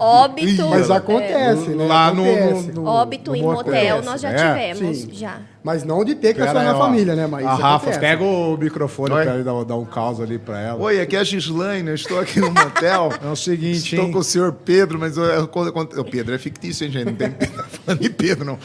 Óbito. 0.00 0.68
Mas 0.68 0.88
é, 0.88 0.92
acontece, 0.96 1.70
né? 1.70 1.84
Lá 1.88 2.14
no, 2.14 2.22
Acontece. 2.24 2.68
no, 2.68 2.82
no- 2.82 2.88
Óbito 2.88 3.30
no 3.32 3.36
em 3.36 3.42
motel 3.42 4.00
nós 4.04 4.20
já 4.20 4.28
É. 4.30 4.72
tivemos. 4.72 4.96
Sim. 4.98 5.08
Já. 5.12 5.38
Mas 5.60 5.82
não 5.82 6.04
de 6.04 6.14
ter 6.14 6.28
que 6.34 6.38
Pera 6.38 6.50
acionar 6.52 6.68
aí, 6.68 6.72
a 6.72 6.76
ó. 6.78 6.86
família, 6.86 7.16
né? 7.16 7.26
Mas 7.26 7.44
a 7.44 7.50
Rafa, 7.54 7.74
acontece. 7.76 7.98
pega 7.98 8.22
o 8.22 8.56
microfone 8.56 9.12
Oi. 9.12 9.24
pra 9.24 9.34
ele 9.34 9.42
dar, 9.42 9.64
dar 9.64 9.74
um 9.76 9.84
caos 9.84 10.20
ali 10.20 10.38
pra 10.38 10.60
ela. 10.60 10.80
Oi, 10.80 11.00
aqui 11.00 11.16
é 11.16 11.18
a 11.18 11.24
Gislaine, 11.24 11.88
eu 11.88 11.94
estou 11.96 12.20
aqui 12.20 12.38
no 12.38 12.52
motel. 12.52 13.08
É 13.20 13.28
o 13.28 13.34
seguinte, 13.34 13.92
Estou 13.94 14.06
hein? 14.06 14.12
com 14.12 14.20
o 14.20 14.24
senhor 14.24 14.52
Pedro, 14.52 15.00
mas 15.00 15.16
eu, 15.16 15.24
eu, 15.24 15.50
eu- 15.52 16.00
o 16.00 16.04
Pedro 16.04 16.32
é 16.32 16.38
fictício, 16.38 16.86
hein, 16.86 16.92
gente? 16.92 17.06
Não 17.06 17.14
tem 17.16 17.34
falando 17.84 18.00
de 18.00 18.08
Pedro, 18.10 18.44
não. 18.44 18.58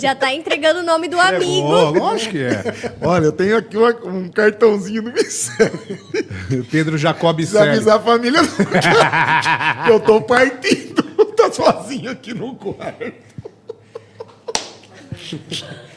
Já 0.00 0.14
tá 0.14 0.32
entregando 0.32 0.80
o 0.80 0.82
nome 0.82 1.08
do 1.08 1.18
amigo. 1.20 1.44
Pegou, 1.44 1.90
lógico 1.94 2.32
que 2.32 2.42
é. 2.42 2.62
Olha, 3.00 3.26
eu 3.26 3.32
tenho 3.32 3.56
aqui 3.56 3.76
uma- 3.76 3.96
um 4.04 4.28
cartãozinho 4.28 5.02
do 5.02 5.12
Miceli. 5.12 6.64
Pedro 6.70 6.96
Jacob 6.98 7.36
Precisa 7.36 7.58
Sérgio. 7.58 7.74
avisar 7.76 7.96
a 7.96 8.00
família 8.00 8.40
que 9.84 9.90
eu 9.90 10.00
tô 10.00 10.20
partindo. 10.22 11.02
Tá 11.36 11.50
sozinho 11.50 12.10
aqui 12.10 12.32
no 12.34 12.54
quarto. 12.54 13.12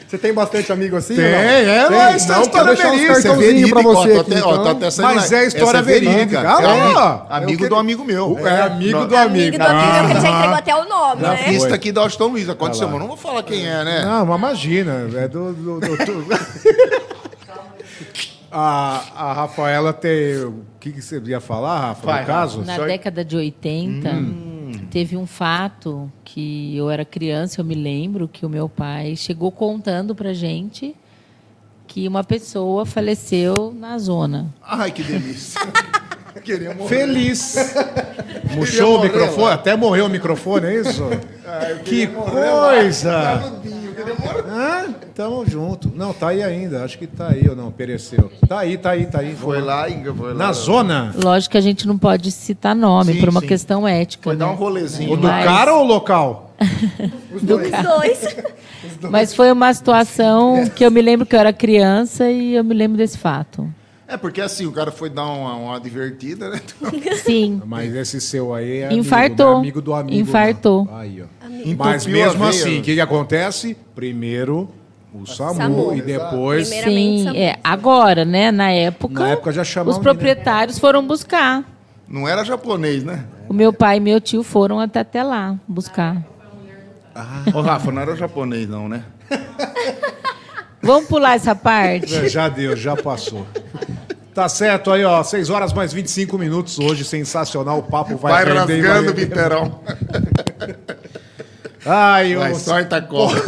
Você 0.08 0.18
tem 0.18 0.32
bastante 0.32 0.70
amigo 0.70 0.94
assim? 0.96 1.16
Tem, 1.16 1.24
não? 1.24 1.38
é, 1.38 1.64
Tem? 1.64 1.68
é 1.74 1.90
Não, 1.90 2.16
história 2.16 2.74
verídica, 2.74 3.18
isso 3.18 3.26
é 3.26 3.30
Ó, 3.30 3.82
você 3.82 4.12
aqui, 4.12 4.34
até- 4.34 4.42
ó, 4.46 4.54
então. 4.54 4.70
até 4.70 4.90
saindo 4.90 5.14
Mas 5.16 5.30
lá. 5.32 5.38
é 5.38 5.46
história 5.46 5.78
Essa 5.78 5.82
verídica. 5.82 6.38
É 6.38 6.46
Ah, 6.46 6.56
amigo, 6.56 6.92
lá. 6.98 7.26
amigo 7.30 7.68
do 7.68 7.74
amigo 7.74 8.04
meu. 8.04 8.38
É 8.46 8.62
amigo 8.62 9.04
do 9.06 9.16
amigo. 9.16 9.46
Amigo 9.46 9.58
do 9.58 9.64
amigo, 9.64 9.86
Ah. 9.98 10.14
que 10.14 10.20
já 10.20 10.30
entregou 10.30 10.54
até 10.54 10.76
o 10.76 10.84
nome, 10.88 11.22
Na 11.22 11.30
né? 11.30 11.42
pista 11.44 11.74
aqui 11.74 11.90
da 11.90 12.02
Austin 12.02 12.22
Luiz. 12.22 12.48
Aconteceu, 12.48 12.88
mas 12.88 13.00
não 13.00 13.08
vou 13.08 13.16
falar 13.16 13.42
quem 13.42 13.66
é, 13.66 13.82
né? 13.84 14.04
Não, 14.04 14.24
mas 14.26 14.38
imagina. 14.38 15.08
É 15.16 15.26
do. 15.28 15.52
do- 15.52 15.80
do- 15.80 15.96
do- 15.96 16.26
a, 18.50 19.02
a 19.16 19.32
Rafaela 19.32 19.92
tem. 19.92 20.36
O 20.44 20.54
que, 20.80 20.92
que 20.92 21.02
você 21.02 21.20
ia 21.24 21.40
falar, 21.40 21.80
Rafa? 21.80 22.06
Vai, 22.06 22.20
no 22.20 22.26
caso? 22.26 22.62
Na 22.64 22.76
Só- 22.76 22.84
década 22.86 23.24
de 23.24 23.36
80, 23.36 24.08
Hum. 24.10 24.45
Teve 24.90 25.16
um 25.16 25.26
fato 25.26 26.10
que 26.24 26.76
eu 26.76 26.90
era 26.90 27.04
criança, 27.04 27.60
eu 27.60 27.64
me 27.64 27.74
lembro 27.74 28.28
que 28.28 28.44
o 28.44 28.48
meu 28.48 28.68
pai 28.68 29.16
chegou 29.16 29.50
contando 29.50 30.14
pra 30.14 30.32
gente 30.32 30.94
que 31.86 32.06
uma 32.06 32.24
pessoa 32.24 32.84
faleceu 32.84 33.74
na 33.78 33.98
zona. 33.98 34.52
Ai, 34.62 34.90
que 34.90 35.02
delícia. 35.02 35.60
Queria 36.44 36.74
morrer. 36.74 36.88
Feliz. 36.88 37.56
Murchou 38.54 38.98
o 38.98 39.02
microfone? 39.02 39.44
lá. 39.44 39.54
Até 39.54 39.76
morreu 39.76 40.06
o 40.06 40.08
microfone, 40.08 40.66
é 40.66 40.80
isso? 40.80 41.02
que 41.84 42.06
coisa! 42.06 43.60
Ah, 44.48 44.88
tamo 45.14 45.44
junto. 45.46 45.90
Não, 45.94 46.12
tá 46.12 46.28
aí 46.28 46.42
ainda. 46.42 46.84
Acho 46.84 46.98
que 46.98 47.06
tá 47.06 47.28
aí 47.28 47.48
ou 47.48 47.56
não, 47.56 47.70
pereceu. 47.70 48.30
Tá 48.48 48.60
aí, 48.60 48.78
tá 48.78 48.90
aí, 48.90 49.06
tá 49.06 49.20
aí. 49.20 49.34
Foi 49.34 49.60
lá, 49.60 49.88
Inga, 49.90 50.14
foi 50.14 50.32
lá. 50.32 50.46
Na 50.46 50.52
zona? 50.52 51.14
Lógico 51.22 51.52
que 51.52 51.58
a 51.58 51.62
gente 51.62 51.86
não 51.86 51.98
pode 51.98 52.30
citar 52.30 52.74
nome 52.74 53.14
Sim, 53.14 53.20
por 53.20 53.28
uma 53.28 53.40
sim. 53.40 53.46
questão 53.46 53.86
ética. 53.86 54.24
Foi 54.24 54.36
dar 54.36 54.46
um 54.48 54.50
né? 54.52 54.56
rolezinho. 54.56 55.12
O 55.12 55.16
do 55.16 55.26
Mas- 55.26 55.44
cara 55.44 55.74
ou 55.74 55.84
o 55.84 55.86
local? 55.86 56.54
Os 57.34 57.42
dois. 57.42 57.70
Mas 59.10 59.34
foi 59.34 59.52
uma 59.52 59.72
situação 59.74 60.68
que 60.74 60.84
eu 60.84 60.90
me 60.90 61.02
lembro 61.02 61.26
que 61.26 61.34
eu 61.36 61.40
era 61.40 61.52
criança 61.52 62.30
e 62.30 62.54
eu 62.54 62.64
me 62.64 62.74
lembro 62.74 62.96
desse 62.96 63.18
fato. 63.18 63.68
É, 64.08 64.16
porque 64.16 64.40
assim, 64.40 64.66
o 64.66 64.72
cara 64.72 64.92
foi 64.92 65.10
dar 65.10 65.24
uma, 65.26 65.54
uma 65.54 65.80
divertida, 65.80 66.48
né? 66.48 66.60
Sim. 67.24 67.60
Mas 67.66 67.94
esse 67.94 68.20
seu 68.20 68.54
aí 68.54 68.78
é 68.78 68.86
amigo, 68.86 69.00
Infartou. 69.00 69.54
é 69.54 69.58
amigo 69.58 69.82
do 69.82 69.92
amigo. 69.94 70.16
Infartou. 70.18 70.84
não. 70.84 70.96
Aí, 70.96 71.22
ó. 71.22 71.46
Entupiu 71.48 71.76
Mas 71.76 72.06
mesmo 72.06 72.38
veia. 72.38 72.50
assim, 72.50 72.78
o 72.78 72.82
que, 72.82 72.94
que 72.94 73.00
acontece? 73.00 73.76
Primeiro 73.94 74.68
o 75.12 75.26
SAMU, 75.26 75.54
SAMU. 75.54 75.94
e 75.96 76.02
depois. 76.02 76.68
Primeiramente, 76.68 77.18
Sim, 77.18 77.24
SAMU. 77.24 77.36
é. 77.38 77.58
Agora, 77.64 78.24
né? 78.24 78.52
Na 78.52 78.70
época, 78.70 79.22
Na 79.22 79.28
época 79.30 79.50
já 79.52 79.64
chamavam 79.64 79.94
os 79.94 79.98
proprietários 79.98 80.78
foram 80.78 81.04
buscar. 81.04 81.64
Não 82.08 82.28
era 82.28 82.44
japonês, 82.44 83.02
né? 83.02 83.24
O 83.48 83.54
meu 83.54 83.72
pai 83.72 83.96
e 83.96 84.00
meu 84.00 84.20
tio 84.20 84.42
foram 84.44 84.78
até, 84.78 85.00
até 85.00 85.22
lá 85.24 85.56
buscar. 85.66 86.22
Ô, 87.52 87.60
Rafa, 87.60 87.90
não 87.90 88.02
era 88.02 88.14
japonês, 88.14 88.68
não, 88.68 88.88
né? 88.88 89.02
Vamos 90.86 91.08
pular 91.08 91.34
essa 91.36 91.54
parte? 91.54 92.28
Já 92.28 92.48
deu, 92.48 92.76
já 92.76 92.96
passou. 92.96 93.46
Tá 94.34 94.48
certo 94.48 94.90
aí, 94.92 95.04
ó. 95.04 95.22
6 95.22 95.50
horas 95.50 95.72
mais 95.72 95.92
25 95.92 96.38
minutos 96.38 96.78
hoje. 96.78 97.04
Sensacional. 97.04 97.78
O 97.78 97.82
papo 97.82 98.16
vai, 98.16 98.44
Vai, 98.44 98.54
render 98.60 98.80
rasgando 98.82 99.10
o 99.10 99.14
vai- 99.14 99.24
biterão. 99.24 99.80
Ai, 101.84 102.34
Vai, 102.34 102.52
eu... 102.52 102.56
sorta 102.56 102.96
a 102.96 103.02
cobra. 103.02 103.40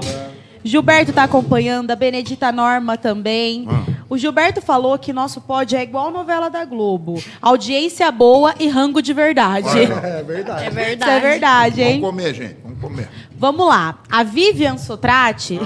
Gilberto 0.64 1.12
tá 1.12 1.24
acompanhando, 1.24 1.90
a 1.92 1.96
Benedita 1.96 2.52
Norma 2.52 2.96
também. 2.98 3.66
Ah. 3.68 3.84
O 4.12 4.18
Gilberto 4.18 4.62
falou 4.62 5.00
que 5.00 5.14
nosso 5.14 5.40
pod 5.40 5.74
é 5.74 5.82
igual 5.82 6.12
novela 6.12 6.50
da 6.50 6.66
Globo. 6.66 7.24
Audiência 7.42 8.12
boa 8.12 8.54
e 8.60 8.68
rango 8.68 9.02
de 9.02 9.14
verdade. 9.14 9.70
É 9.70 10.22
verdade. 10.22 10.66
É 10.66 10.68
Isso 10.68 10.76
verdade. 10.76 11.12
é 11.12 11.20
verdade, 11.22 11.82
hein? 11.82 12.02
Vamos 12.02 12.10
comer, 12.10 12.34
gente. 12.34 12.58
Vamos 12.62 12.82
comer. 12.82 13.10
Vamos 13.38 13.66
lá. 13.66 14.00
A 14.12 14.22
Vivian 14.24 14.78
Sotrate, 14.78 15.58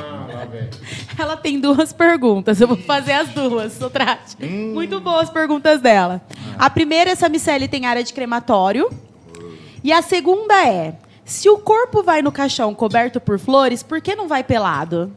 ela 1.18 1.36
tem 1.36 1.60
duas 1.60 1.92
perguntas. 1.92 2.62
Eu 2.62 2.68
vou 2.68 2.78
fazer 2.78 3.14
as 3.14 3.30
duas, 3.30 3.74
Sotrate. 3.74 4.38
Muito 4.46 5.00
boas 5.00 5.24
as 5.24 5.30
perguntas 5.32 5.82
dela. 5.82 6.22
A 6.56 6.70
primeira, 6.70 7.10
essa 7.10 7.28
micelle 7.28 7.68
tem 7.68 7.88
área 7.88 8.04
de 8.04 8.14
crematório. 8.14 8.92
E 9.84 9.92
a 9.92 10.04
segunda 10.04 10.68
é, 10.68 10.94
se 11.24 11.50
o 11.50 11.58
corpo 11.58 12.04
vai 12.04 12.22
no 12.22 12.32
caixão 12.32 12.76
coberto 12.76 13.20
por 13.20 13.40
flores, 13.40 13.82
por 13.82 14.00
que 14.02 14.16
não 14.16 14.28
vai 14.28 14.44
pelado? 14.44 15.12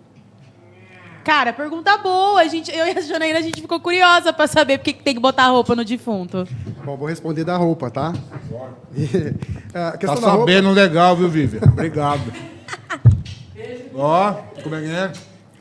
Cara, 1.29 1.53
pergunta 1.53 1.95
boa. 1.99 2.41
A 2.41 2.49
gente, 2.49 2.75
eu 2.75 2.87
e 2.87 2.91
a 2.91 3.01
Janaína, 3.03 3.39
a 3.39 3.43
gente 3.43 3.61
ficou 3.61 3.79
curiosa 3.79 4.33
pra 4.33 4.47
saber 4.47 4.79
por 4.79 4.85
que 4.85 4.95
tem 4.95 5.15
que 5.15 5.21
botar 5.21 5.49
roupa 5.49 5.77
no 5.77 5.85
defunto. 5.85 6.49
Bom, 6.83 6.97
vou 6.97 7.07
responder 7.07 7.45
da 7.45 7.55
roupa, 7.55 7.91
tá? 7.91 8.15
E, 8.97 9.35
a 9.77 9.91
Tá 9.91 9.99
da 9.99 10.15
roupa, 10.15 10.23
sabendo 10.23 10.71
legal, 10.71 11.15
viu, 11.15 11.29
Vivian? 11.29 11.61
Obrigado. 11.65 12.33
Ó, 13.95 14.33
como 14.63 14.75
é 14.75 14.81
que 14.81 14.91
é? 14.91 15.13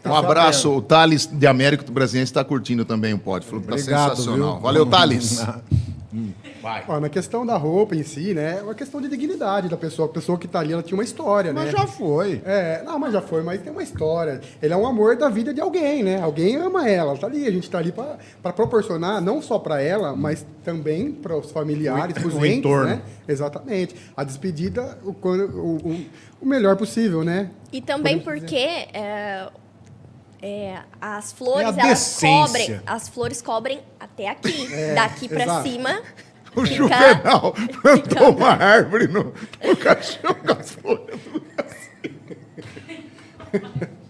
Um 0.06 0.16
abraço. 0.16 0.72
O 0.72 0.82
Thales 0.82 1.26
de 1.26 1.46
Américo 1.46 1.84
do 1.84 1.92
Brasiliense 1.92 2.30
está 2.30 2.46
curtindo 2.46 2.86
também 2.86 3.14
o 3.14 3.20
pódio. 3.20 3.50
Falou 3.50 3.62
que 3.62 3.68
tá 3.68 3.74
Obrigado, 3.76 4.10
sensacional. 4.12 4.54
viu? 4.54 4.62
Valeu, 4.62 4.86
Thales. 4.86 5.46
Vai. 6.68 6.84
Ó, 6.88 7.00
na 7.00 7.08
questão 7.10 7.46
da 7.46 7.56
roupa 7.56 7.96
em 7.96 8.04
si, 8.04 8.34
né? 8.34 8.58
É 8.60 8.64
uma 8.64 8.76
questão 8.76 9.00
de 9.00 9.08
dignidade 9.08 9.70
da 9.70 9.78
pessoa. 9.78 10.08
A 10.08 10.12
pessoa 10.12 10.38
que 10.38 10.48
tá 10.48 10.60
ali, 10.60 10.74
ela 10.74 10.84
tinha 10.84 10.98
uma 10.98 11.04
história, 11.04 11.54
Mas 11.54 11.66
né? 11.66 11.72
já 11.72 11.88
foi. 11.88 12.42
É, 12.46 12.84
não, 12.84 13.00
mas 13.00 13.14
já 13.14 13.22
foi, 13.22 13.42
mas 13.42 13.62
tem 13.62 13.72
uma 13.72 13.84
história. 13.84 14.42
Ele 14.62 14.74
é 14.74 14.78
um 14.78 14.86
amor 14.86 15.16
da 15.16 15.30
vida 15.30 15.54
de 15.54 15.62
alguém, 15.62 16.04
né? 16.04 16.22
Alguém 16.22 16.58
ama 16.58 16.90
ela, 16.90 17.12
ela 17.12 17.18
tá 17.20 17.28
ali. 17.28 17.48
A 17.48 17.52
gente 17.52 17.70
tá 17.70 17.78
ali 17.78 17.92
pra 17.92 18.18
pra 18.42 18.52
proporcionar, 18.52 19.22
não 19.22 19.42
só 19.42 19.58
pra 19.60 19.82
ela, 19.82 20.16
mas 20.16 20.46
também 20.64 21.12
para 21.12 21.38
os 21.38 21.52
familiares, 21.52 22.14
para 22.14 22.28
os 22.28 22.34
o 22.36 22.46
entes, 22.46 22.60
entorno. 22.60 22.88
né? 22.88 23.02
Exatamente. 23.28 23.96
A 24.16 24.24
despedida, 24.24 24.98
o, 25.04 25.12
o, 25.12 26.06
o, 26.42 26.46
melhor 26.46 26.76
possível, 26.76 27.24
né? 27.24 27.50
E 27.72 27.82
também 27.82 28.20
Podemos 28.20 28.42
porque 28.42 28.56
é, 28.56 29.50
é, 30.42 30.80
as 31.02 31.32
flores, 31.32 31.78
É 31.78 31.82
elas 31.82 32.20
cobrem, 32.20 32.82
as 32.86 33.10
flores 33.10 33.42
cobrem 33.42 33.80
até 34.00 34.30
aqui. 34.30 34.68
Daqui 34.96 35.28
pra 35.28 35.44
exato. 35.44 35.70
cima. 35.70 36.02
O 36.58 36.66
fica- 36.66 36.76
Juvenal 36.76 37.54
plantou 37.82 38.36
uma 38.36 38.50
árvore 38.50 39.08
no, 39.08 39.34
no 39.66 39.76
caixão 39.78 40.34
com 40.34 40.52
as 40.54 40.72
folhas. 40.72 41.20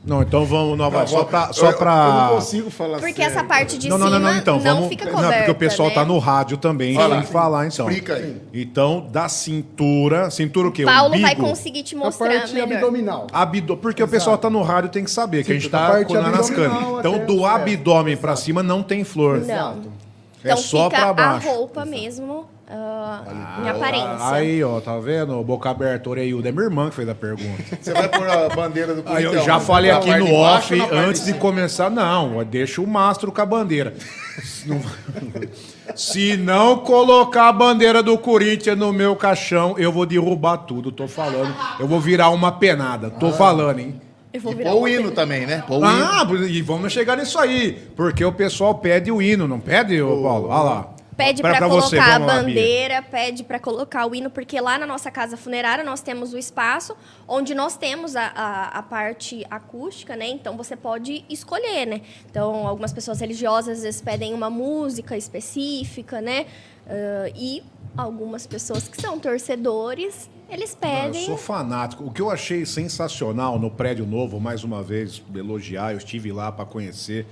Não, 0.03 0.21
então 0.21 0.45
vamos, 0.45 0.77
não, 0.77 0.89
vai, 0.89 1.05
só 1.05 1.25
pra... 1.25 1.47
Eu- 1.49 1.53
Só 1.53 1.69
eu- 1.71 1.77
pra... 1.77 1.91
Eu 2.07 2.13
não 2.13 2.29
consigo 2.35 2.69
falar 2.69 2.97
Porque 2.99 3.15
sério. 3.21 3.29
essa 3.37 3.43
parte 3.43 3.77
de 3.77 3.89
não, 3.89 3.97
não, 3.97 4.07
cima 4.07 4.19
não, 4.19 4.31
não, 4.31 4.37
então, 4.39 4.57
vamos... 4.57 4.87
fica 4.87 5.03
não, 5.03 5.11
coberta, 5.15 5.35
porque 5.39 5.51
o 5.51 5.55
pessoal 5.55 5.89
né? 5.89 5.95
tá 5.95 6.05
no 6.05 6.17
rádio 6.17 6.55
também, 6.57 6.95
Fala. 6.95 7.15
tem 7.15 7.25
que 7.25 7.31
falar, 7.31 7.67
então. 7.67 7.89
Explica 7.89 8.13
aí. 8.13 8.41
Então, 8.53 9.05
da 9.11 9.27
cintura, 9.27 10.31
cintura 10.31 10.69
o 10.69 10.71
quê? 10.71 10.85
Paulo 10.85 11.09
Umbigo? 11.09 11.25
vai 11.27 11.35
conseguir 11.35 11.83
te 11.83 11.93
A 11.93 11.99
mostrar 11.99 12.29
parte 12.29 12.53
melhor. 12.53 12.71
abdominal. 12.71 13.27
Abdo... 13.33 13.75
Porque 13.75 14.01
o 14.01 14.07
pessoal 14.07 14.37
tá 14.37 14.49
no 14.49 14.61
rádio 14.61 14.89
tem 14.91 15.03
que 15.03 15.11
saber 15.11 15.43
que 15.43 15.51
a 15.51 15.55
Sim, 15.55 15.59
gente 15.59 15.69
tá 15.71 16.05
colando 16.05 16.31
nas 16.31 16.49
canas. 16.49 16.77
Então, 16.99 17.25
do 17.25 17.39
pé. 17.41 17.45
abdômen 17.49 18.15
pra 18.15 18.37
cima 18.37 18.63
não 18.63 18.81
tem 18.81 19.03
flor. 19.03 19.39
Não. 19.39 19.43
Exato. 19.43 20.06
É 20.43 20.51
Então 20.51 20.57
só 20.57 20.89
fica 20.89 21.01
pra 21.01 21.13
baixo. 21.13 21.47
a 21.47 21.51
roupa 21.51 21.83
mesmo 21.85 22.47
ah, 22.69 23.23
em 23.63 23.69
aparência. 23.69 24.29
Aí, 24.29 24.63
ó, 24.63 24.79
tá 24.81 24.99
vendo? 24.99 25.41
Boca 25.43 25.69
aberta, 25.69 26.09
orelhuda. 26.09 26.49
É 26.49 26.51
minha 26.51 26.65
irmã 26.65 26.89
que 26.89 26.95
fez 26.95 27.07
a 27.07 27.15
pergunta. 27.15 27.63
Você 27.81 27.93
vai 27.93 28.09
pôr 28.09 28.29
a 28.29 28.49
bandeira 28.49 28.93
do 28.93 29.01
Aí 29.07 29.23
eu 29.23 29.29
Corinthians 29.31 29.45
já 29.45 29.59
falei 29.59 29.89
aqui 29.89 30.13
no 30.17 30.33
off, 30.33 30.73
antes 30.91 31.25
de 31.25 31.33
começar, 31.33 31.89
não, 31.89 32.43
deixa 32.43 32.81
o 32.81 32.87
mastro 32.87 33.31
com 33.31 33.41
a 33.41 33.45
bandeira. 33.45 33.93
Se 34.43 34.67
não- 34.69 34.81
Se 35.95 36.37
não 36.37 36.77
colocar 36.79 37.47
a 37.47 37.53
bandeira 37.53 38.03
do 38.03 38.17
Corinthians 38.17 38.77
no 38.77 38.91
meu 38.91 39.15
caixão, 39.15 39.75
eu 39.77 39.91
vou 39.91 40.05
derrubar 40.05 40.57
tudo, 40.57 40.91
tô 40.91 41.07
falando. 41.07 41.55
Eu 41.79 41.87
vou 41.87 41.99
virar 41.99 42.29
uma 42.29 42.51
penada, 42.51 43.09
tô 43.09 43.31
falando, 43.31 43.79
hein? 43.79 44.01
Eu 44.33 44.41
vou 44.41 44.51
E 44.51 44.55
virar 44.55 44.71
pôr 44.71 44.81
o 44.81 44.87
hino 44.87 45.11
também, 45.11 45.45
né? 45.45 45.63
Pôr 45.67 45.75
o 45.75 45.79
hino. 45.79 45.87
Ah, 45.87 46.27
e 46.49 46.61
vamos 46.61 46.91
chegar 46.91 47.15
nisso 47.17 47.39
aí, 47.39 47.73
porque 47.95 48.23
o 48.23 48.31
pessoal 48.31 48.75
pede 48.75 49.11
o 49.11 49.21
hino, 49.21 49.47
não 49.47 49.59
pede, 49.59 50.01
ô 50.01 50.21
Paulo? 50.21 50.49
Olha 50.49 50.63
lá. 50.63 50.93
Pede 51.17 51.41
Pera 51.41 51.57
pra 51.57 51.67
você, 51.67 51.97
colocar 51.97 52.15
a 52.15 52.19
vamos 52.19 52.27
lá, 52.27 52.43
bandeira, 52.43 53.01
pede 53.01 53.43
pra 53.43 53.59
colocar 53.59 54.05
o 54.05 54.13
hino, 54.13 54.29
porque 54.29 54.61
lá 54.61 54.77
na 54.77 54.85
nossa 54.85 55.09
casa 55.09 55.35
funerária 55.35 55.83
nós 55.83 55.99
temos 55.99 56.31
o 56.31 56.37
espaço 56.37 56.95
onde 57.27 57.55
nós 57.55 57.75
temos 57.75 58.15
a, 58.15 58.31
a, 58.35 58.67
a 58.77 58.83
parte 58.83 59.43
acústica, 59.49 60.15
né? 60.15 60.27
Então 60.27 60.55
você 60.55 60.75
pode 60.75 61.25
escolher, 61.27 61.87
né? 61.87 62.01
Então 62.29 62.67
algumas 62.67 62.93
pessoas 62.93 63.19
religiosas 63.19 63.79
às 63.79 63.83
vezes 63.83 63.99
pedem 63.99 64.31
uma 64.31 64.51
música 64.51 65.17
específica, 65.17 66.21
né? 66.21 66.45
Ah, 66.87 67.31
e 67.35 67.63
algumas 67.97 68.45
pessoas 68.45 68.87
que 68.87 69.01
são 69.01 69.19
torcedores, 69.19 70.29
eles 70.49 70.77
Ah, 70.81 70.87
Eu 70.87 71.03
pedem. 71.11 71.25
sou 71.25 71.37
fanático. 71.37 72.03
O 72.05 72.11
que 72.11 72.21
eu 72.21 72.29
achei 72.29 72.65
sensacional 72.65 73.59
no 73.59 73.69
prédio 73.71 74.05
novo, 74.05 74.39
mais 74.39 74.63
uma 74.63 74.81
vez, 74.83 75.21
elogiar, 75.35 75.91
eu 75.93 75.97
estive 75.97 76.31
lá 76.31 76.51
para 76.51 76.65
conhecer 76.65 77.25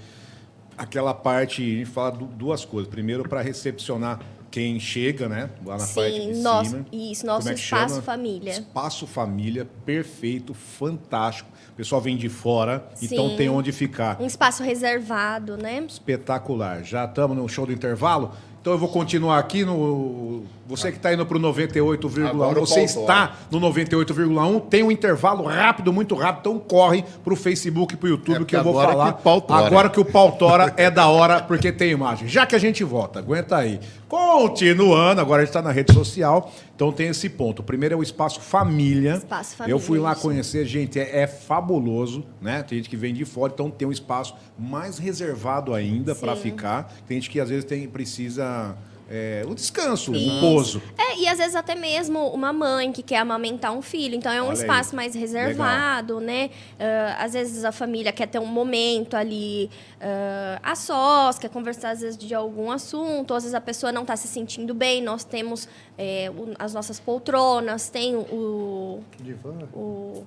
aquela 0.78 1.14
parte, 1.14 1.62
a 1.62 1.66
gente 1.66 1.86
fala 1.86 2.12
du- 2.12 2.26
duas 2.26 2.66
coisas. 2.66 2.90
Primeiro, 2.90 3.28
para 3.28 3.42
recepcionar 3.42 4.20
quem 4.52 4.80
chega, 4.80 5.28
né? 5.28 5.50
Lá 5.66 5.78
na 5.78 5.86
parte 5.88 6.14
de 6.14 6.36
Sim, 6.36 6.42
nosso, 6.42 6.70
cima. 6.72 6.86
isso, 6.92 7.26
nosso 7.26 7.40
Como 7.42 7.52
é 7.52 7.54
espaço 7.56 7.90
chama? 7.96 8.02
família. 8.02 8.52
Espaço 8.52 9.08
família, 9.08 9.68
perfeito, 9.86 10.54
fantástico. 10.54 11.50
O 11.72 11.76
pessoal 11.76 12.00
vem 12.00 12.16
de 12.16 12.30
fora, 12.30 12.88
então 13.02 13.30
Sim. 13.32 13.36
tem 13.36 13.50
onde 13.50 13.72
ficar. 13.74 14.16
Um 14.22 14.26
espaço 14.26 14.64
reservado, 14.64 15.58
né? 15.58 15.84
Espetacular. 15.88 16.84
Já 16.86 17.04
estamos 17.04 17.36
no 17.36 17.48
show 17.50 17.66
do 17.66 17.74
intervalo. 17.74 18.32
Então 18.62 18.72
eu 18.72 18.80
vou 18.80 18.88
continuar 18.90 19.40
aqui 19.40 19.66
no. 19.66 20.44
Você 20.68 20.92
que 20.92 20.98
está 20.98 21.14
indo 21.14 21.26
para 21.26 21.38
o 21.38 21.40
98,1. 21.40 22.28
Agora 22.28 22.60
o 22.60 22.66
Você 22.66 22.82
está 22.82 23.36
no 23.52 23.60
98,1. 23.60 24.62
Tem 24.68 24.82
um 24.84 24.92
intervalo 24.92 25.44
rápido, 25.44 25.94
muito 25.94 26.16
rápido. 26.16 26.50
Então 26.50 26.60
corre 26.60 27.04
para 27.24 27.34
o 27.34 27.36
Facebook 27.36 27.94
e 27.94 27.98
para 27.98 28.08
o 28.08 28.10
YouTube 28.10 28.42
É, 28.42 28.46
que 28.46 28.56
eu 28.56 28.64
vou 28.64 28.80
agora 28.80 29.14
falar. 29.22 29.42
que 29.42 29.54
agora 29.54 29.90
que 29.90 30.00
o 30.00 30.06
pau 30.06 30.32
tora 30.32 30.74
é 30.76 30.90
da 30.90 31.08
hora, 31.08 31.44
porque 31.44 31.72
tem 31.72 31.92
imagem. 31.92 32.28
Já 32.28 32.46
que 32.48 32.56
a 32.56 32.60
gente 32.60 32.84
volta, 32.84 33.20
aguenta 33.20 33.58
aí. 33.58 33.80
Continuando, 34.08 35.22
agora 35.22 35.42
a 35.42 35.46
gente 35.46 35.50
está 35.50 35.62
na 35.62 35.72
rede 35.72 35.94
social. 35.94 36.52
Então 36.76 36.92
tem 36.92 37.08
esse 37.08 37.30
ponto. 37.30 37.60
O 37.60 37.64
primeiro 37.64 37.94
é 37.94 37.98
o 37.98 38.04
espaço 38.04 38.42
família. 38.42 39.16
Espaço 39.16 39.56
Eu 39.68 39.78
fui 39.78 40.00
família, 40.00 40.10
lá 40.10 40.16
conhecer, 40.16 40.66
gente, 40.66 41.00
é, 41.00 41.22
é 41.22 41.28
fabuloso, 41.28 42.26
né? 42.42 42.64
Tem 42.64 42.80
gente 42.80 42.90
que 42.90 42.98
vem 42.98 43.14
de 43.14 43.24
fora, 43.24 43.54
então 43.54 43.70
tem 43.70 43.88
um 43.88 43.92
espaço 43.92 44.36
mais 44.58 44.98
reservado 44.98 45.74
ainda 45.74 46.16
para 46.16 46.36
ficar. 46.36 46.92
Tem 47.08 47.20
gente 47.22 47.30
que 47.30 47.40
às 47.40 47.50
vezes 47.50 47.66
tem, 47.66 47.88
precisa 47.88 48.76
é, 49.10 49.44
o 49.48 49.54
descanso, 49.54 50.12
o 50.12 50.40
pouso. 50.40 50.82
É, 50.98 51.18
e 51.20 51.28
às 51.28 51.38
vezes 51.38 51.56
até 51.56 51.76
mesmo 51.76 52.28
uma 52.30 52.52
mãe 52.52 52.92
que 52.92 53.04
quer 53.04 53.18
amamentar 53.18 53.72
um 53.72 53.82
filho. 53.82 54.16
Então 54.16 54.32
é 54.32 54.42
um 54.42 54.46
Olha 54.46 54.54
aí. 54.54 54.60
espaço 54.62 54.96
mais 54.96 55.14
reservado, 55.14 56.20
né? 56.20 56.50
Ah, 56.80 57.24
às 57.24 57.34
vezes 57.34 57.64
a 57.64 57.72
família 57.72 58.12
quer 58.12 58.28
ter 58.28 58.40
um 58.40 58.46
momento 58.46 59.16
ali 59.16 59.70
ah, 60.02 60.60
a 60.64 60.76
sós, 60.76 61.38
quer 61.38 61.50
conversar 61.50 61.92
às 61.92 62.02
vezes 62.02 62.18
de 62.18 62.34
algum 62.34 62.72
assunto. 62.72 63.34
Às 63.34 63.44
vezes 63.44 63.54
a 63.54 63.62
pessoa 63.62 63.92
não 63.92 64.02
está 64.02 64.16
se 64.16 64.28
sentindo 64.28 64.74
bem. 64.74 65.02
Nós 65.04 65.24
temos 65.24 65.68
é, 65.98 66.32
o- 66.36 66.54
as 66.58 66.74
nossas 66.74 67.00
poltronas, 67.00 67.90
tem 67.90 68.16
o... 68.16 69.02
Divã. 69.22 69.54
o 69.74 70.24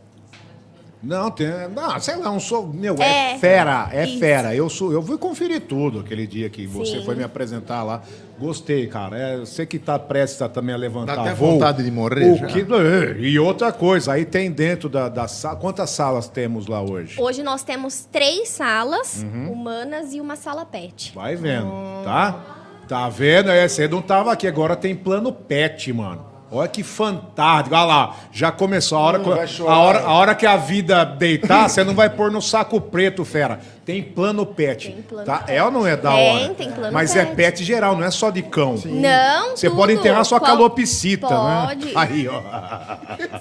Não, 1.01 1.31
tem. 1.31 1.47
Não, 1.75 2.01
sei 2.01 2.17
lá, 2.17 2.31
um 2.31 2.41
sou. 2.41 2.67
Meu, 2.67 2.97
é, 2.99 3.35
É, 3.35 3.39
fera, 3.39 3.89
é 3.93 4.05
isso. 4.05 4.19
fera. 4.19 4.55
Eu 4.55 4.69
sou, 4.69 4.93
eu 4.93 5.01
fui 5.01 5.17
conferir 5.17 5.61
tudo 5.61 6.01
aquele 6.01 6.27
dia 6.27 6.51
que 6.51 6.67
você 6.67 6.99
Sim. 6.99 7.05
foi 7.05 7.15
me 7.15 7.23
apresentar 7.23 7.85
lá. 7.85 8.03
Gostei, 8.37 8.87
cara. 8.89 9.17
É, 9.17 9.37
você 9.39 9.65
que 9.65 9.79
tá 9.79 9.97
prestes 9.99 10.43
a, 10.43 10.49
também 10.49 10.75
a 10.75 10.79
levantar 10.79 11.15
Dá 11.17 11.23
até 11.23 11.35
voo. 11.35 11.53
vontade 11.53 11.83
de 11.85 11.91
morrer 11.91 12.33
O 12.33 12.37
já. 12.37 12.47
que- 12.47 12.61
é, 12.61 13.17
e 13.21 13.39
outra 13.39 13.71
coisa, 13.73 14.13
aí 14.13 14.25
tem 14.25 14.51
dentro 14.51 14.89
da, 14.89 15.09
da 15.09 15.29
sala. 15.29 15.57
Quantas 15.57 15.91
salas 15.91 16.29
temos 16.29 16.67
lá 16.67 16.81
hoje? 16.83 17.21
Hoje 17.21 17.43
nós 17.45 17.63
temos 17.63 18.05
três 18.11 18.49
salas 18.49 19.23
Uhum. 19.23 19.53
humanas 19.53 20.13
e 20.15 20.21
uma 20.21 20.35
sala 20.37 20.65
pet. 20.65 21.13
Vai 21.15 21.37
vendo, 21.37 21.71
tá? 22.05 22.45
Tá 22.89 23.09
vendo? 23.09 23.51
É, 23.51 23.69
você 23.69 23.87
não 23.87 24.01
tava 24.03 24.33
aqui, 24.33 24.47
agora 24.49 24.75
tem 24.75 24.97
plano 24.97 25.31
pet, 25.33 25.93
mano. 25.93 26.25
Olha 26.51 26.69
que 26.69 26.83
fantástico. 26.83 27.75
Olha 27.77 27.85
lá, 27.85 28.17
já 28.33 28.51
começou. 28.51 28.97
A 28.99 29.03
hora, 29.03 29.19
Hum, 29.21 29.69
a 29.69 29.79
hora, 29.79 30.01
a 30.01 30.13
hora 30.13 30.35
que 30.35 30.47
a 30.47 30.57
vida 30.57 31.05
deitar, 31.05 31.69
você 31.69 31.85
não 31.85 31.95
vai 31.95 32.09
pôr 32.09 32.31
no 32.31 32.41
saco 32.41 32.81
preto, 32.81 33.25
fera. 33.25 33.61
Tem 33.85 34.03
plano 34.03 34.45
pet. 34.47 34.91
Tem 34.91 35.03
plano 35.03 35.27
tá? 35.27 35.39
pet. 35.39 35.53
É 35.57 35.63
ou 35.63 35.71
não 35.71 35.87
é 35.87 35.97
da 35.97 36.11
Tem, 36.13 36.37
hora? 36.45 36.55
tem 36.55 36.71
plano 36.73 36.93
Mas 36.93 37.15
é 37.17 37.25
pet. 37.25 37.37
pet 37.37 37.65
geral, 37.65 37.97
não 37.97 38.05
é 38.05 38.11
só 38.11 38.31
de 38.31 38.43
cão. 38.43 38.77
Não, 38.87 39.51
Você 39.57 39.69
tudo. 39.69 39.77
pode 39.79 39.93
enterrar 39.93 40.25
sua 40.25 40.41
Qual- 40.41 40.53
calopsita, 40.53 41.27
Pode. 41.29 41.87
né? 41.87 41.93
Aí, 41.95 42.29
ó. 42.29 42.41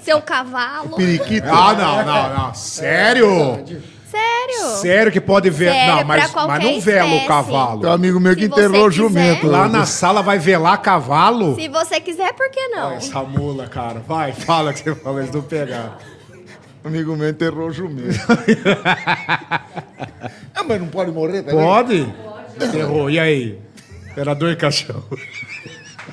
Seu 0.02 0.20
cavalo. 0.20 0.90
Periquito. 0.96 1.46
Ah, 1.50 1.74
não, 1.74 2.04
não, 2.04 2.36
não. 2.46 2.54
Sério? 2.54 3.64
Sério? 4.10 4.76
Sério 4.80 5.12
que 5.12 5.20
pode 5.20 5.50
ver. 5.50 5.70
Sério, 5.72 5.96
não, 5.96 6.04
mas, 6.04 6.30
pra 6.30 6.46
mas 6.46 6.64
não 6.64 6.80
vela 6.80 7.04
o 7.04 7.12
espécie. 7.12 7.28
cavalo. 7.28 7.80
Tem 7.80 7.90
um 7.90 7.92
amigo 7.92 8.18
meu 8.20 8.34
que 8.34 8.42
Se 8.42 8.46
enterrou 8.46 8.86
o 8.86 8.88
quiser. 8.90 8.96
jumento. 8.96 9.46
Lá 9.46 9.68
na 9.68 9.84
sala 9.84 10.22
vai 10.22 10.38
velar 10.38 10.80
cavalo? 10.80 11.54
Se 11.54 11.68
você 11.68 12.00
quiser, 12.00 12.32
por 12.32 12.50
que 12.50 12.68
não? 12.68 12.92
Essa 12.92 13.22
mula, 13.22 13.66
cara. 13.68 14.00
Vai, 14.00 14.32
fala 14.32 14.72
que 14.72 14.80
você 14.80 14.94
falou, 14.94 15.20
eles 15.20 15.32
não 15.34 15.42
pegaram. 15.42 15.92
amigo 16.84 17.14
meu 17.16 17.28
enterrou 17.28 17.68
o 17.68 17.72
jumento. 17.72 18.18
ah, 20.54 20.64
mas 20.66 20.80
não 20.80 20.88
pode 20.88 21.10
morrer 21.10 21.42
também? 21.42 21.64
Pode? 21.64 22.14
Errou. 22.76 23.10
E 23.10 23.18
aí? 23.20 23.58
Imperador 24.10 24.50
e 24.50 24.56
cachorro. 24.56 25.18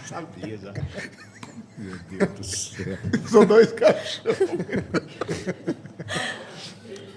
Sabia 0.05 0.57
já. 0.57 0.73
Meu 1.77 1.95
Deus 2.09 2.29
do 2.33 2.43
céu. 2.43 2.97
São 3.27 3.45
dois 3.45 3.71
cachorros. 3.71 4.37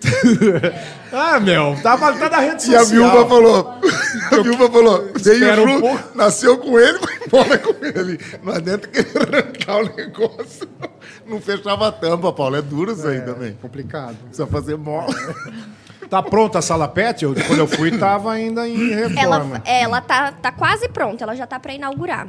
Ah, 1.10 1.40
meu, 1.40 1.74
tava, 1.82 2.12
tá 2.12 2.28
na 2.28 2.38
rede 2.38 2.70
E 2.70 2.76
a 2.76 2.80
social. 2.80 2.84
viúva 2.86 3.26
falou, 3.26 3.74
a 4.30 4.42
viúva 4.42 4.70
falou, 4.70 5.10
veio 5.16 5.52
um 5.64 5.80
junto, 5.80 6.16
nasceu 6.16 6.58
com 6.58 6.78
ele, 6.78 6.98
foi 6.98 7.14
embora 7.26 7.58
com 7.58 7.74
ele. 7.84 8.20
Não 8.42 8.52
adianta 8.52 8.86
querer 8.88 9.16
arrancar 9.34 9.76
o 9.78 9.96
negócio. 9.96 10.68
Não 11.26 11.40
fechava 11.40 11.88
a 11.88 11.92
tampa, 11.92 12.30
Paulo. 12.30 12.56
É 12.56 12.62
duro 12.62 12.92
isso 12.92 13.06
aí 13.08 13.22
também. 13.22 13.54
Complicado. 13.54 14.16
Precisa 14.16 14.46
fazer 14.46 14.76
mola. 14.76 15.06
Tá 16.10 16.22
pronta 16.22 16.58
a 16.58 16.62
sala 16.62 16.86
pet? 16.88 17.22
Eu, 17.24 17.34
quando 17.46 17.58
eu 17.58 17.66
fui, 17.66 17.96
tava 17.98 18.32
ainda 18.32 18.68
em 18.68 18.92
Ela, 18.92 19.38
reforma. 19.38 19.62
ela 19.64 20.00
tá, 20.02 20.32
tá 20.32 20.52
quase 20.52 20.88
pronta, 20.90 21.24
ela 21.24 21.34
já 21.34 21.46
tá 21.46 21.58
pra 21.58 21.72
inaugurar. 21.72 22.28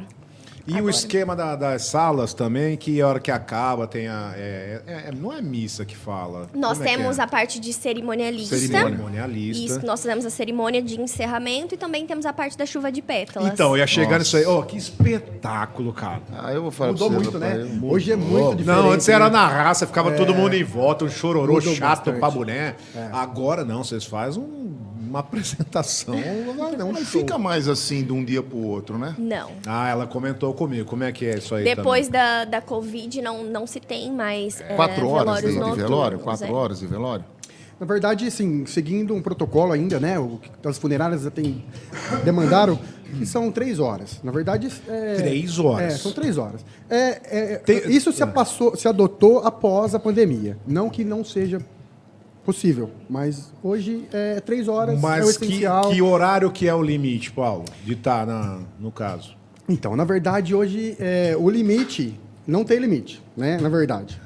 E 0.70 0.74
o 0.74 0.76
Agora. 0.78 0.90
esquema 0.90 1.34
da- 1.34 1.56
das 1.56 1.82
salas 1.86 2.32
também, 2.32 2.76
que 2.76 3.00
a 3.00 3.08
hora 3.08 3.18
que 3.20 3.30
acaba 3.30 3.86
tem 3.86 4.06
a. 4.06 4.32
é- 4.36 4.82
é- 4.86 4.92
é- 5.08 5.12
não 5.12 5.32
é 5.32 5.42
missa 5.42 5.84
que 5.84 5.96
fala. 5.96 6.46
Nós 6.54 6.78
Como 6.78 6.88
é 6.88 6.92
temos 6.96 7.18
é? 7.18 7.22
a 7.22 7.26
parte 7.26 7.58
de 7.58 7.72
cerimonialista. 7.72 8.56
Cerimonialista. 8.56 9.64
Isso, 9.76 9.86
nós 9.86 10.00
fizemos 10.00 10.24
a 10.24 10.30
cerimônia 10.30 10.80
de 10.80 11.00
encerramento 11.00 11.74
e 11.74 11.78
também 11.78 12.06
temos 12.06 12.24
a 12.24 12.32
parte 12.32 12.56
da 12.56 12.64
chuva 12.64 12.92
de 12.92 13.02
pétalas. 13.02 13.52
Então, 13.52 13.70
eu 13.70 13.78
ia 13.78 13.86
chegar 13.86 14.18
Nossa. 14.18 14.18
nisso 14.20 14.36
aí. 14.36 14.44
Ó, 14.46 14.62
que 14.62 14.76
espetáculo, 14.76 15.92
cara. 15.92 16.20
Ah, 16.32 16.52
eu 16.52 16.62
vou 16.62 16.70
falar 16.70 16.92
Mudou 16.92 17.10
pra 17.10 17.18
você, 17.18 17.24
muito, 17.30 17.38
né? 17.38 17.64
mudou. 17.64 17.90
Hoje 17.92 18.12
é 18.12 18.16
muito 18.16 18.56
diferente. 18.56 18.66
Não, 18.66 18.90
antes 18.92 19.08
era 19.08 19.24
né? 19.26 19.30
na 19.32 19.48
raça, 19.48 19.86
ficava 19.86 20.12
todo 20.12 20.34
mundo 20.34 20.54
em 20.54 20.64
volta, 20.64 21.04
um 21.04 21.10
chororô 21.10 21.54
Mudou 21.54 21.74
chato 21.74 21.98
bastante. 22.06 22.18
pra 22.20 22.30
boné. 22.30 22.74
Agora 23.12 23.64
não, 23.64 23.82
vocês 23.82 24.04
fazem 24.04 24.42
um- 24.42 24.70
uma 25.10 25.18
apresentação. 25.20 26.14
não, 26.78 26.94
fica 26.94 27.36
mais 27.36 27.68
assim 27.68 28.02
de 28.04 28.12
um 28.12 28.24
dia 28.24 28.42
pro 28.42 28.58
outro, 28.58 28.96
né? 28.96 29.14
Não. 29.18 29.50
Ah, 29.66 29.88
ela 29.90 30.06
comentou 30.06 30.54
comigo. 30.54 30.88
Como 30.88 31.02
é 31.04 31.12
que 31.12 31.26
é 31.26 31.36
isso 31.38 31.54
aí? 31.54 31.64
Depois 31.64 32.08
da, 32.08 32.44
da 32.44 32.60
Covid, 32.60 33.20
não, 33.20 33.44
não 33.44 33.66
se 33.66 33.80
tem 33.80 34.12
mais 34.12 34.60
é, 34.60 34.74
Quatro 34.76 35.08
horas 35.08 35.42
de, 35.42 35.50
velório? 35.50 36.18
Quatro 36.20 36.46
é. 36.46 36.50
horas 36.50 36.78
de 36.78 36.86
velório? 36.86 37.24
Na 37.78 37.86
verdade, 37.86 38.26
assim, 38.26 38.66
seguindo 38.66 39.14
um 39.14 39.22
protocolo 39.22 39.72
ainda, 39.72 39.98
né? 39.98 40.18
O 40.18 40.38
que 40.38 40.68
as 40.68 40.76
funerárias 40.76 41.22
já 41.22 41.30
têm, 41.30 41.64
demandaram, 42.22 42.78
que 43.18 43.24
são 43.24 43.50
três 43.50 43.78
horas. 43.78 44.20
Na 44.22 44.30
verdade, 44.30 44.70
é, 44.86 45.14
Três 45.14 45.58
horas? 45.58 45.94
É, 45.94 45.96
são 45.96 46.12
três 46.12 46.36
horas. 46.36 46.62
É, 46.90 47.20
é, 47.54 47.56
Tem- 47.56 47.90
isso 47.90 48.12
se, 48.12 48.24
passou, 48.26 48.76
se 48.76 48.86
adotou 48.86 49.38
após 49.38 49.94
a 49.94 49.98
pandemia. 49.98 50.58
Não 50.66 50.90
que 50.90 51.02
não 51.04 51.24
seja 51.24 51.58
possível, 52.44 52.90
mas 53.08 53.52
hoje 53.62 54.06
é 54.12 54.40
três 54.40 54.68
horas 54.68 54.94
é 54.94 54.98
o 54.98 55.02
Mas 55.02 55.36
que, 55.36 55.44
essencial. 55.44 55.90
que 55.90 56.02
horário 56.02 56.50
que 56.50 56.66
é 56.68 56.74
o 56.74 56.82
limite, 56.82 57.30
Paulo? 57.32 57.64
De 57.84 57.92
estar 57.92 58.26
no 58.78 58.90
caso? 58.90 59.36
Então, 59.68 59.94
na 59.94 60.04
verdade, 60.04 60.54
hoje 60.54 60.96
é, 60.98 61.36
o 61.38 61.48
limite 61.48 62.18
não 62.46 62.64
tem 62.64 62.78
limite, 62.78 63.22
né? 63.36 63.58
Na 63.60 63.68
verdade. 63.68 64.20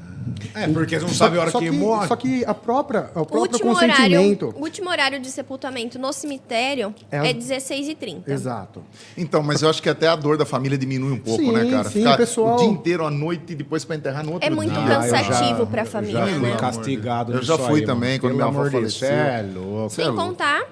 É, 0.55 0.67
porque 0.69 0.99
você 0.99 1.05
não 1.07 1.13
sabe 1.15 1.37
a 1.39 1.43
hora 1.43 1.51
só 1.51 1.59
que, 1.59 1.71
morre. 1.71 2.09
Só 2.09 2.17
que 2.17 2.45
a 2.45 2.55
própria, 2.55 3.11
o 3.15 3.25
próprio 3.27 3.41
último 3.41 3.71
horário, 3.75 3.95
consentimento. 3.97 4.55
o 4.57 4.61
último 4.63 4.91
horário 4.91 5.21
de 5.21 5.31
sepultamento 5.31 5.99
no 5.99 6.13
cemitério 6.13 6.95
É 7.11 7.17
é, 7.17 7.31
a- 7.31 7.35
16h30. 7.35 8.23
Exato. 8.29 8.83
Então, 9.17 9.43
mas 9.43 9.63
eu 9.63 9.69
acho 9.71 9.83
que 9.83 9.89
até 9.89 10.09
a 10.09 10.17
dor 10.17 10.37
da 10.37 10.45
família 10.47 10.79
diminui 10.79 11.13
um 11.13 11.19
pouco, 11.19 11.43
Sim, 11.43 11.53
né, 11.53 11.71
cara? 11.71 11.85
sim, 11.91 11.99
Ficar 12.01 12.17
pessoal- 12.17 12.55
o 12.57 12.59
dia 12.59 12.69
inteiro 12.69 13.05
à 13.05 13.11
noite 13.11 13.53
e 13.53 13.55
depois 13.55 13.85
pra 13.85 13.97
enterrar 13.97 14.25
no 14.25 14.33
outro 14.35 14.47
É 14.47 14.51
muito 14.51 14.73
dia. 14.73 14.83
Ah, 14.99 15.01
cansativo 15.09 15.67
pra 15.67 15.83
eu 15.83 15.87
família, 15.87 16.27
Já 16.27 16.39
né? 16.39 16.57
castigado 16.59 17.33
Eu 17.33 17.43
já 17.43 17.59
fui 17.59 17.81
aí, 17.81 17.87
também, 17.87 18.11
mano. 18.11 18.21
quando 18.21 18.37
Pelo 18.37 18.51
minha 18.51 18.61
avó 18.63 18.71
faleceu. 18.71 19.09
cê 19.09 19.15
é 19.15 19.47
louco. 19.55 19.87
É 19.87 19.89
Sem 19.91 20.05
louco. 20.07 20.21
contar, 20.23 20.63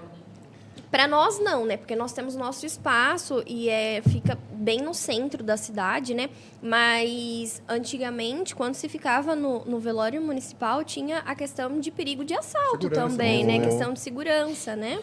para 0.92 1.09
nós 1.09 1.40
não, 1.40 1.64
né? 1.64 1.78
Porque 1.78 1.96
nós 1.96 2.12
temos 2.12 2.37
nosso 2.37 2.66
espaço 2.66 3.42
e 3.46 3.70
é, 3.70 4.02
fica 4.02 4.37
bem 4.52 4.83
no 4.83 4.92
centro 4.92 5.42
da 5.42 5.57
cidade, 5.57 6.12
né? 6.12 6.28
Mas 6.62 7.62
antigamente, 7.66 8.55
quando 8.55 8.74
se 8.74 8.90
ficava 8.90 9.35
no, 9.35 9.64
no 9.64 9.81
velório 9.81 10.20
municipal, 10.20 10.85
tinha 10.85 11.20
a 11.20 11.35
questão 11.35 11.81
de 11.81 11.90
perigo 11.90 12.26
de 12.26 12.35
assalto 12.35 12.83
Segurança, 12.83 13.09
também, 13.09 13.42
né? 13.42 13.59
né? 13.59 13.64
Questão 13.64 13.94
de 13.94 14.00
segurança, 14.00 14.76
né? 14.76 15.00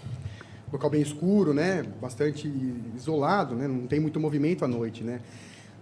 local 0.71 0.91
bem 0.91 1.01
escuro, 1.01 1.51
né? 1.51 1.83
Bastante 1.99 2.47
isolado, 2.95 3.55
né? 3.55 3.67
Não 3.67 3.87
tem 3.87 3.99
muito 3.99 4.19
movimento 4.19 4.63
à 4.63 4.67
noite, 4.67 5.03
né? 5.03 5.19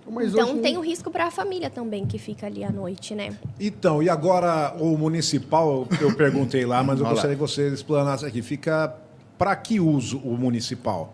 Mas 0.10 0.32
então 0.32 0.52
hoje- 0.52 0.62
tem 0.62 0.78
o 0.78 0.80
risco 0.80 1.12
para 1.12 1.26
a 1.26 1.32
família 1.32 1.70
também 1.70 2.06
que 2.06 2.18
fica 2.18 2.48
ali 2.48 2.64
à 2.64 2.72
noite, 2.72 3.14
né? 3.14 3.36
Então, 3.60 4.02
e 4.02 4.10
agora 4.10 4.74
o 4.80 4.98
municipal, 4.98 5.86
eu 6.00 6.16
perguntei 6.16 6.66
lá, 6.66 6.82
mas 6.82 7.02
eu 7.02 7.06
gostaria 7.06 7.36
que 7.36 7.42
você 7.42 7.68
explanasse 7.68 8.26
aqui. 8.26 8.42
Fica 8.42 8.96
para 9.38 9.56
que 9.56 9.80
uso 9.80 10.18
o 10.20 10.38
municipal? 10.38 11.14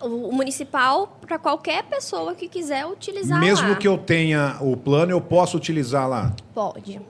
O, 0.00 0.30
municipal 0.32 1.18
para 1.26 1.38
qualquer 1.38 1.84
pessoa 1.84 2.34
que 2.34 2.48
quiser 2.48 2.84
utilizar 2.86 3.40
Mesmo 3.40 3.70
lá. 3.70 3.74
que 3.76 3.88
eu 3.88 3.96
tenha 3.96 4.56
o 4.60 4.76
plano, 4.76 5.12
eu 5.12 5.20
posso 5.20 5.56
utilizar 5.56 6.08
lá. 6.08 6.32
Pode. 6.54 7.00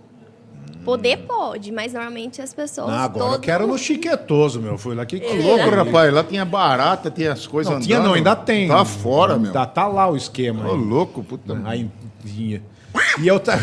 Poder 0.85 1.17
pode, 1.27 1.73
mas 1.73 1.95
normalmente 1.95 2.43
as 2.43 2.53
pessoas. 2.53 2.91
Ah, 2.91 3.05
agora 3.05 3.25
eu 3.25 3.31
todo- 3.33 3.41
quero 3.41 3.67
no 3.67 3.79
chiquetoso, 3.79 4.61
meu. 4.61 4.77
Fui 4.77 4.95
lá 4.95 5.07
que 5.07 5.17
Ô, 5.17 5.35
louco, 5.43 5.71
rapaz. 5.75 6.13
Lá 6.13 6.23
tinha 6.23 6.45
barata, 6.45 7.11
tinha 7.11 7.33
as 7.33 7.47
coisas 7.47 7.71
Não, 7.71 7.77
andando. 7.79 7.87
tinha 7.87 8.01
não, 8.01 8.13
ainda 8.13 8.37
tem. 8.37 8.69
Tá 8.69 8.85
fora, 8.85 9.39
meu. 9.39 9.51
Tá, 9.51 9.65
tá 9.65 9.87
lá 9.89 10.11
o 10.11 10.15
esquema. 10.17 10.69
Ô, 10.69 10.75
aí. 10.75 10.79
louco, 10.81 11.25
puta. 11.25 11.59
Aí 11.65 11.91
vinha. 12.23 12.63
E 13.19 13.27
eu 13.27 13.41
tá... 13.41 13.57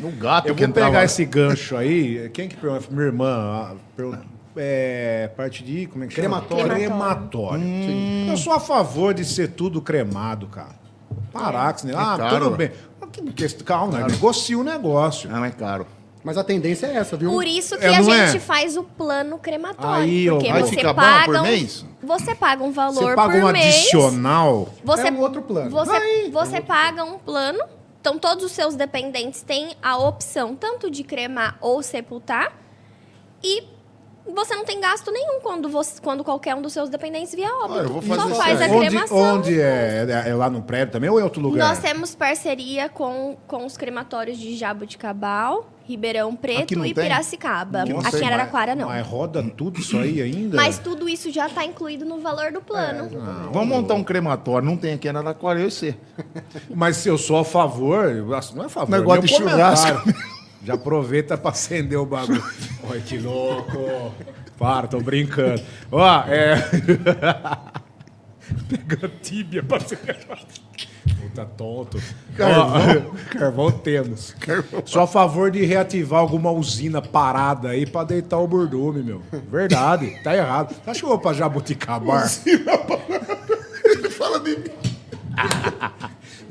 No 0.00 0.10
gato 0.18 0.48
Eu 0.48 0.54
que 0.56 0.64
vou 0.66 0.74
pegar 0.74 0.88
lá. 0.90 1.04
esse 1.04 1.24
gancho 1.24 1.76
aí. 1.76 2.28
Quem 2.34 2.48
que 2.48 2.56
perguntou? 2.56 2.88
Minha 2.90 3.06
irmã. 3.06 3.26
ah, 3.28 3.74
pergun- 3.96 4.18
É, 4.56 5.30
parte 5.36 5.62
de. 5.62 5.86
Como 5.86 6.04
é 6.04 6.06
que 6.06 6.14
chama? 6.14 6.40
Crematório. 6.40 6.74
Crematório. 6.74 7.64
Eu 8.28 8.36
sou 8.36 8.52
a 8.52 8.60
favor 8.60 9.12
de 9.14 9.24
ser 9.24 9.48
tudo 9.48 9.80
cremado, 9.82 10.46
cara. 10.46 10.74
Parar 11.32 11.72
com 11.72 11.78
esse 11.78 11.86
negócio. 11.86 12.10
Ah, 12.10 12.16
caro, 12.18 12.44
tudo 12.46 12.56
bem. 12.56 12.70
Calma, 13.64 13.98
né? 13.98 14.06
negocia 14.08 14.58
o 14.58 14.64
negócio. 14.64 15.28
Ah, 15.32 15.40
mas 15.40 15.52
é 15.52 15.56
caro. 15.56 15.86
Mas 16.24 16.36
a 16.36 16.42
tendência 16.42 16.86
é 16.86 16.96
essa, 16.96 17.16
viu? 17.16 17.30
Por 17.30 17.46
isso 17.46 17.78
que 17.78 17.84
É, 17.84 17.94
a 17.96 18.02
não 18.02 18.12
é? 18.12 18.26
gente 18.26 18.40
faz 18.40 18.76
o 18.76 18.82
plano 18.82 19.38
crematório. 19.38 20.02
Aí, 20.02 20.28
porque 20.28 20.50
vai 20.52 20.62
você 20.62 20.70
ficar 20.74 20.92
bom 20.92 21.00
paga 21.00 21.24
por 21.24 21.36
um, 21.36 21.42
mês? 21.42 21.84
Você 22.02 22.34
paga 22.34 22.64
um 22.64 22.72
valor 22.72 22.94
Você 23.10 23.14
paga 23.14 23.32
por 23.40 23.44
um 23.48 23.52
mês. 23.52 23.74
adicional. 23.76 24.68
Você, 24.82 25.06
É 25.06 25.12
um 25.12 25.20
outro 25.20 25.42
plano. 25.42 25.70
Você, 25.70 26.30
você 26.32 26.60
paga 26.60 27.04
um 27.04 27.16
plano. 27.18 27.60
Então, 28.00 28.18
todos 28.18 28.44
os 28.44 28.52
seus 28.52 28.74
dependentes 28.74 29.42
têm 29.42 29.76
a 29.82 29.96
opção 29.98 30.56
tanto 30.56 30.90
de 30.90 31.04
cremar 31.04 31.58
ou 31.60 31.80
sepultar. 31.82 32.52
E 33.42 33.62
você 34.34 34.54
não 34.54 34.64
tem 34.64 34.80
gasto 34.80 35.10
nenhum 35.10 35.40
quando, 35.40 35.68
você, 35.68 36.00
quando 36.00 36.24
qualquer 36.24 36.54
um 36.54 36.62
dos 36.62 36.72
seus 36.72 36.88
dependentes 36.88 37.34
vier 37.34 37.48
a 37.48 37.64
óbito. 37.64 37.78
Ah, 37.78 37.82
eu 37.82 37.88
vou 37.88 38.02
Só 38.02 38.22
fazer 38.22 38.34
faz 38.34 38.54
a 38.54 38.58
certo. 38.58 38.74
Onde, 38.74 38.88
cremação. 38.88 39.18
onde 39.18 39.60
é? 39.60 40.06
É 40.26 40.34
lá 40.34 40.50
no 40.50 40.62
prédio 40.62 40.92
também 40.92 41.08
ou 41.08 41.20
é 41.20 41.24
outro 41.24 41.40
lugar? 41.40 41.68
Nós 41.68 41.78
temos 41.78 42.14
parceria 42.14 42.88
com, 42.88 43.36
com 43.46 43.64
os 43.64 43.76
crematórios 43.76 44.38
de 44.38 44.56
Jabuticabal, 44.56 45.66
Ribeirão 45.84 46.34
Preto 46.34 46.76
não 46.76 46.84
e 46.84 46.92
tem? 46.92 47.04
Piracicaba. 47.04 47.82
Aqui 47.82 47.92
não 47.92 48.00
Aqui 48.00 48.16
em 48.16 48.26
Araraquara, 48.26 48.74
não. 48.74 48.88
Mas 48.88 49.06
roda 49.06 49.42
tudo 49.56 49.78
isso 49.78 49.96
aí 49.98 50.20
ainda? 50.20 50.56
Mas 50.56 50.78
tudo 50.78 51.08
isso 51.08 51.30
já 51.30 51.46
está 51.46 51.64
incluído 51.64 52.04
no 52.04 52.20
valor 52.20 52.50
do 52.50 52.60
plano. 52.60 53.08
Vamos 53.52 53.68
montar 53.68 53.94
um 53.94 54.02
crematório. 54.02 54.66
Não 54.66 54.76
tem 54.76 54.94
aqui 54.94 55.06
em 55.06 55.10
Araraquara, 55.10 55.60
eu 55.60 55.70
sei. 55.70 55.96
Mas 56.74 56.96
se 56.96 57.08
eu 57.08 57.16
sou 57.16 57.38
a 57.38 57.44
favor, 57.44 58.12
não 58.54 58.64
é 58.64 58.66
a 58.66 58.68
favor, 58.68 58.90
Negócio 58.90 59.22
meu 59.22 59.28
de 59.28 59.34
churrasco. 59.34 60.02
Já 60.66 60.74
aproveita 60.74 61.38
pra 61.38 61.52
acender 61.52 61.96
o 61.96 62.04
bagulho. 62.04 62.42
Olha 62.90 63.00
que 63.00 63.16
louco. 63.18 64.12
Para, 64.58 64.88
tô 64.88 65.00
brincando. 65.00 65.62
Ó, 65.92 66.24
é. 66.26 66.56
Pegando 68.68 69.12
tíbia 69.22 69.62
pra 69.62 69.76
acender. 69.76 70.18
Puta 71.20 71.44
tonto. 71.44 72.02
Carvão. 72.36 73.12
carvão 73.30 73.70
temos. 73.70 74.34
Sou 74.86 75.02
a 75.02 75.06
favor 75.06 75.52
de 75.52 75.64
reativar 75.64 76.18
alguma 76.18 76.50
usina 76.50 77.00
parada 77.00 77.68
aí 77.68 77.86
pra 77.86 78.02
deitar 78.02 78.38
o 78.38 78.48
bordume, 78.48 79.04
meu. 79.04 79.22
Verdade, 79.48 80.18
tá 80.24 80.34
errado. 80.34 80.74
Você 80.74 80.90
acha 80.90 80.98
que 80.98 81.04
eu 81.04 81.10
vou 81.10 81.18
pra 81.20 81.32
Jabuticabar? 81.32 82.28
Ele 82.44 84.10
fala 84.10 84.40
de 84.40 84.56
mim. 84.56 84.64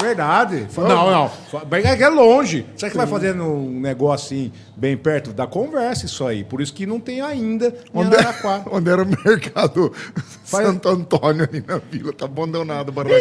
Verdade. 0.05 0.67
Não, 0.77 1.11
não. 1.11 1.31
Bem 1.65 1.83
é 1.85 2.01
é 2.01 2.09
longe. 2.09 2.65
Será 2.75 2.91
que 2.91 2.97
vai 2.97 3.07
fazer 3.07 3.39
um 3.39 3.79
negócio 3.79 4.25
assim, 4.25 4.51
bem 4.75 4.95
perto? 4.97 5.31
Da 5.33 5.47
conversa 5.47 6.05
isso 6.05 6.25
aí. 6.25 6.43
Por 6.43 6.61
isso 6.61 6.73
que 6.73 6.85
não 6.85 6.99
tem 6.99 7.21
ainda 7.21 7.67
em 7.67 7.73
Onde, 7.99 8.15
Araraquara. 8.15 8.63
onde 8.71 8.89
era 8.89 9.03
o 9.03 9.05
mercado 9.25 9.91
Santo 10.43 10.89
Antônio 10.89 11.47
ali 11.49 11.63
na 11.67 11.77
vila. 11.91 12.13
Tá 12.13 12.25
abandonado 12.25 12.89
o 12.89 12.91
barracão. 12.91 13.17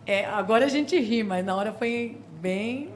É, 0.06 0.26
agora 0.26 0.66
a 0.66 0.68
gente 0.70 1.00
ri, 1.00 1.24
mas 1.24 1.46
na 1.46 1.56
hora 1.56 1.72
foi 1.72 2.18
bem 2.42 2.90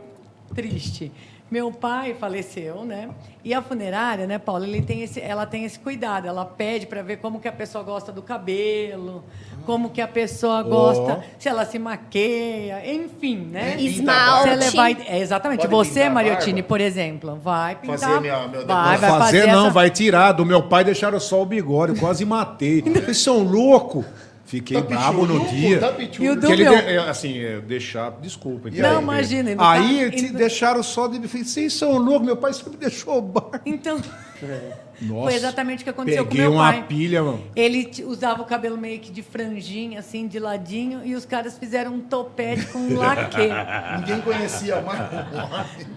triste. 0.53 1.11
Meu 1.51 1.71
pai 1.71 2.13
faleceu, 2.13 2.85
né? 2.85 3.09
E 3.43 3.53
a 3.53 3.61
funerária, 3.61 4.27
né, 4.27 4.37
Paulo, 4.37 4.65
ele 4.65 4.81
tem 4.81 5.01
esse, 5.01 5.19
ela 5.19 5.45
tem 5.45 5.63
esse 5.65 5.79
cuidado. 5.79 6.27
Ela 6.27 6.45
pede 6.45 6.85
para 6.85 7.01
ver 7.01 7.17
como 7.17 7.39
que 7.39 7.47
a 7.47 7.51
pessoa 7.51 7.83
gosta 7.83 8.11
do 8.11 8.21
cabelo, 8.21 9.23
como 9.65 9.89
que 9.89 9.99
a 10.01 10.07
pessoa 10.07 10.61
gosta, 10.61 11.23
se 11.39 11.47
ela 11.49 11.65
se 11.65 11.79
maqueia, 11.79 12.83
enfim, 12.93 13.37
né? 13.51 13.77
Esmalte. 13.79 14.43
Se 14.43 14.49
ela 14.49 14.71
vai, 14.71 14.97
é, 15.07 15.19
exatamente. 15.19 15.61
Pode 15.67 15.71
Você, 15.89 16.07
Mariotini, 16.09 16.61
por 16.61 16.79
exemplo, 16.81 17.35
vai 17.41 17.75
pintar. 17.75 17.97
Fazer 17.99 18.19
minha- 18.21 18.47
meu 18.47 18.65
vai, 18.67 18.97
Vai 18.97 18.97
vai 18.97 19.19
fazer, 19.19 19.47
não, 19.47 19.61
essa- 19.65 19.69
vai 19.73 19.89
tirar. 19.89 20.31
Do 20.33 20.45
meu 20.45 20.61
pai 20.63 20.83
deixaram 20.83 21.19
só 21.19 21.41
o 21.41 21.45
bigode, 21.45 21.93
eu 21.93 21.99
quase 21.99 22.25
matei. 22.25 22.81
Vocês 22.83 23.17
são 23.19 23.39
loucos. 23.41 24.05
Fiquei 24.49 24.81
Tá 24.81 24.87
brabo 24.87 25.27
no 25.27 25.47
dia. 25.47 25.77
tá. 25.79 25.93
E 25.99 26.05
o 26.27 26.35
Porque 26.35 26.51
ele, 26.53 26.67
de- 26.67 26.73
é, 26.75 26.97
assim, 27.07 27.37
é, 27.37 27.59
deixar, 27.61 28.09
desculpa. 28.19 28.67
E 28.67 28.71
entendeu? 28.71 28.97
aí? 28.97 29.03
imagina, 29.03 29.55
Aí 29.59 30.09
tá 30.09 30.17
te 30.17 30.33
deixaram 30.33 30.81
só 30.81 31.07
de. 31.07 31.19
Vocês 31.19 31.71
são 31.73 31.95
loucos, 31.99 32.25
meu 32.25 32.35
pai 32.35 32.51
sempre 32.51 32.75
deixou 32.77 33.19
o 33.19 33.21
bar. 33.21 33.61
Então, 33.63 34.01
Nossa, 35.01 35.23
foi 35.23 35.33
exatamente 35.35 35.81
o 35.81 35.83
que 35.83 35.89
aconteceu 35.89 36.25
Peguei 36.25 36.45
com 36.45 36.51
meu 36.51 36.59
uma 36.59 36.71
pai. 36.71 36.85
pilha, 36.87 37.23
mano. 37.23 37.43
Ele 37.55 37.89
usava 38.05 38.41
o 38.41 38.45
cabelo 38.45 38.77
meio 38.77 38.99
que 38.99 39.11
de 39.11 39.21
franjinha, 39.21 39.99
assim, 39.99 40.27
de 40.27 40.39
ladinho, 40.39 41.01
e 41.05 41.15
os 41.15 41.25
caras 41.25 41.57
fizeram 41.57 41.93
um 41.93 41.99
topete 41.99 42.65
com 42.67 42.79
um 42.79 42.97
laque. 42.97 43.37
Ninguém 43.99 44.21
conhecia 44.21 44.81
mais. 44.81 44.99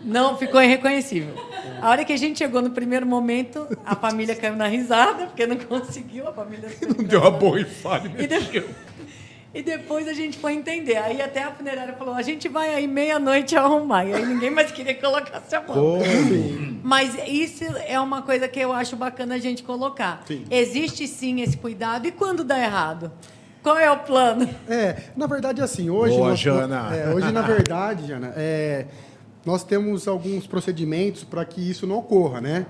Não, 0.04 0.36
ficou 0.36 0.62
irreconhecível. 0.62 1.34
A 1.80 1.90
hora 1.90 2.04
que 2.04 2.12
a 2.12 2.16
gente 2.16 2.38
chegou 2.38 2.62
no 2.62 2.70
primeiro 2.70 3.06
momento, 3.06 3.66
a 3.84 3.96
família 3.96 4.36
caiu 4.36 4.56
na 4.56 4.66
risada, 4.66 5.26
porque 5.26 5.46
não 5.46 5.56
conseguiu, 5.56 6.28
a 6.28 6.32
família... 6.32 6.68
Não 6.92 7.04
deu 7.04 7.20
uma 7.20 7.30
borrifada. 7.30 8.10
E, 8.18 8.24
e 8.24 8.26
depois 8.26 8.64
a 9.54 10.12
gente 10.14 10.38
foi 10.38 10.54
entender. 10.54 10.96
Aí 10.96 11.20
até 11.20 11.42
a 11.42 11.50
funerária 11.52 11.94
falou, 11.94 12.14
a 12.14 12.22
gente 12.22 12.48
vai 12.48 12.74
aí 12.74 12.86
meia-noite 12.86 13.54
arrumar. 13.56 14.04
E 14.06 14.14
aí 14.14 14.24
ninguém 14.24 14.50
mais 14.50 14.72
queria 14.72 14.94
colocar 14.94 15.42
a 15.52 15.60
mão. 15.60 15.98
Mas 16.82 17.16
isso 17.28 17.64
é 17.86 18.00
uma 18.00 18.22
coisa 18.22 18.48
que 18.48 18.58
eu 18.58 18.72
acho 18.72 18.96
bacana 18.96 19.34
a 19.34 19.38
gente 19.38 19.62
colocar. 19.62 20.24
Existe 20.50 21.06
sim 21.06 21.40
esse 21.42 21.56
cuidado. 21.56 22.06
E 22.06 22.12
quando 22.12 22.42
dá 22.42 22.58
errado? 22.58 23.12
Qual 23.62 23.78
é 23.78 23.88
o 23.90 23.98
plano? 23.98 24.48
É, 24.68 24.96
na 25.16 25.26
verdade, 25.28 25.60
assim, 25.62 25.88
hoje. 25.88 26.16
Boa, 26.16 26.30
nós- 26.30 26.40
Jana. 26.40 26.96
é, 26.96 27.14
hoje, 27.14 27.30
na 27.30 27.42
verdade, 27.42 28.08
Jana, 28.08 28.32
é, 28.36 28.86
nós 29.46 29.62
temos 29.62 30.08
alguns 30.08 30.48
procedimentos 30.48 31.22
para 31.22 31.44
que 31.44 31.60
isso 31.70 31.86
não 31.86 31.98
ocorra, 31.98 32.40
né? 32.40 32.66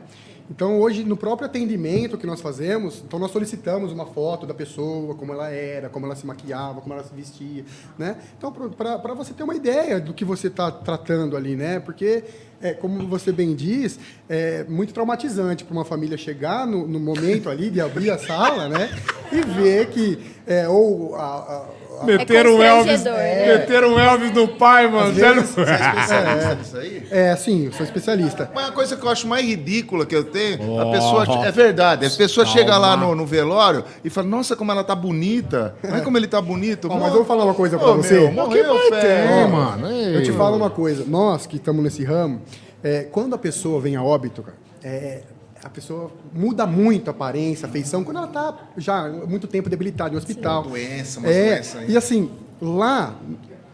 Então, 0.51 0.81
hoje, 0.81 1.03
no 1.05 1.17
próprio 1.17 1.47
atendimento 1.47 2.19
que 2.19 2.27
nós 2.27 2.41
fazemos, 2.41 3.03
então 3.07 3.19
nós 3.19 3.31
solicitamos 3.31 3.91
uma 3.93 4.05
foto 4.07 4.47
da 4.47 4.53
pessoa, 4.53 5.15
como 5.15 5.33
ela 5.33 5.49
era, 5.49 5.89
como 5.89 6.05
ela 6.05 6.15
se 6.15 6.27
maquiava, 6.27 6.81
como 6.81 6.93
ela 6.95 7.03
se 7.05 7.15
vestia, 7.15 7.65
né? 7.99 8.17
Então, 8.37 8.53
para 8.53 9.15
você 9.15 9.33
ter 9.33 9.43
uma 9.45 9.55
ideia 9.55 9.99
do 10.01 10.13
que 10.13 10.25
você 10.25 10.49
está 10.49 10.71
tratando 10.71 11.37
ali, 11.37 11.57
né? 11.57 11.81
Porque, 11.81 12.25
é, 12.61 12.75
como 12.75 13.07
você 13.09 13.33
bem 13.33 13.55
diz, 13.55 13.99
é 14.29 14.65
muito 14.69 14.93
traumatizante 14.93 15.65
para 15.65 15.73
uma 15.73 15.85
família 15.85 16.19
chegar 16.19 16.67
no, 16.67 16.87
no 16.87 17.01
momento 17.01 17.49
ali 17.49 17.71
de 17.71 17.81
abrir 17.81 18.11
a 18.11 18.19
sala, 18.19 18.69
né? 18.69 18.91
E 19.33 19.41
ver 19.41 19.89
que, 19.89 20.19
é, 20.47 20.69
ou 20.69 21.15
a- 21.17 21.21
a- 21.23 21.67
Meteram 22.05 22.57
o 22.57 22.63
Elvis. 22.63 23.05
né? 23.05 23.47
Meteram 23.59 23.95
o 23.95 23.99
Elvis 23.99 24.33
no 24.33 24.49
pai, 24.49 24.87
mano. 24.89 25.13
Você 25.13 25.25
é 25.25 25.37
especialista 25.39 26.55
nisso 26.55 26.77
aí? 26.77 27.03
É, 27.13 27.37
sim, 27.37 27.67
eu 27.67 27.73
sou 27.73 27.85
especialista. 27.85 28.51
Mas 28.55 28.69
a 28.69 28.73
coisa 28.73 28.97
que 28.97 29.05
eu 29.05 29.11
acho 29.11 29.27
mais 29.27 29.45
ridícula 29.45 30.07
que 30.07 30.15
eu 30.17 30.25
tenho, 30.25 30.81
a 30.81 30.91
pessoa. 30.91 31.47
É 31.47 31.51
verdade, 31.53 32.07
as 32.07 32.17
pessoas 32.17 32.49
chegam 32.49 32.79
lá 32.79 32.97
no, 32.97 33.15
no 33.15 33.27
velório 33.27 33.85
e 34.05 34.09
falam, 34.09 34.31
nossa, 34.31 34.57
como 34.57 34.73
ela 34.73 34.83
tá 34.83 34.95
bonita. 34.95 35.75
Olha 35.85 36.01
como 36.01 36.17
ele 36.17 36.27
tá 36.27 36.41
bonito. 36.41 36.89
Mas 36.93 37.09
eu 37.09 37.17
vou 37.17 37.25
falar 37.25 37.45
uma 37.45 37.55
coisa 37.55 37.79
pra 37.79 37.93
você. 37.93 38.31
Morreu, 38.31 38.79
Tem, 38.91 39.01
fé. 39.01 39.47
mano. 39.47 39.91
Ei. 39.91 40.17
Eu 40.17 40.23
te 40.23 40.33
falo 40.33 40.57
uma 40.57 40.71
coisa, 40.71 41.05
nós 41.07 41.47
que 41.47 41.57
estamos 41.57 41.83
nesse 41.83 42.03
ramo, 42.05 42.41
é, 42.83 43.03
quando 43.11 43.35
a 43.35 43.39
pessoa 43.39 43.81
vem 43.81 43.95
a 43.97 44.03
óbito, 44.03 44.43
cara, 44.43 44.57
é, 44.83 45.21
a 45.65 45.71
pessoa 45.71 46.11
muda 46.33 46.67
muito 46.67 47.09
a 47.09 47.11
aparência, 47.13 47.67
a 47.67 47.71
feição, 47.71 48.03
quando 48.03 48.17
ela 48.17 48.27
está 48.27 48.59
já 48.77 49.07
há 49.07 49.27
muito 49.27 49.47
tempo 49.47 49.69
debilitada 49.69 50.11
no 50.11 50.19
hospital. 50.19 50.65
Sim. 50.65 50.71
Doença, 50.71 51.21
umas 51.21 51.31
é, 51.31 51.55
doenças 51.55 51.81
aí. 51.83 51.91
E 51.91 51.97
assim, 51.97 52.31
lá 52.61 53.17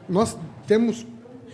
nós 0.09 0.37
temos 0.67 1.07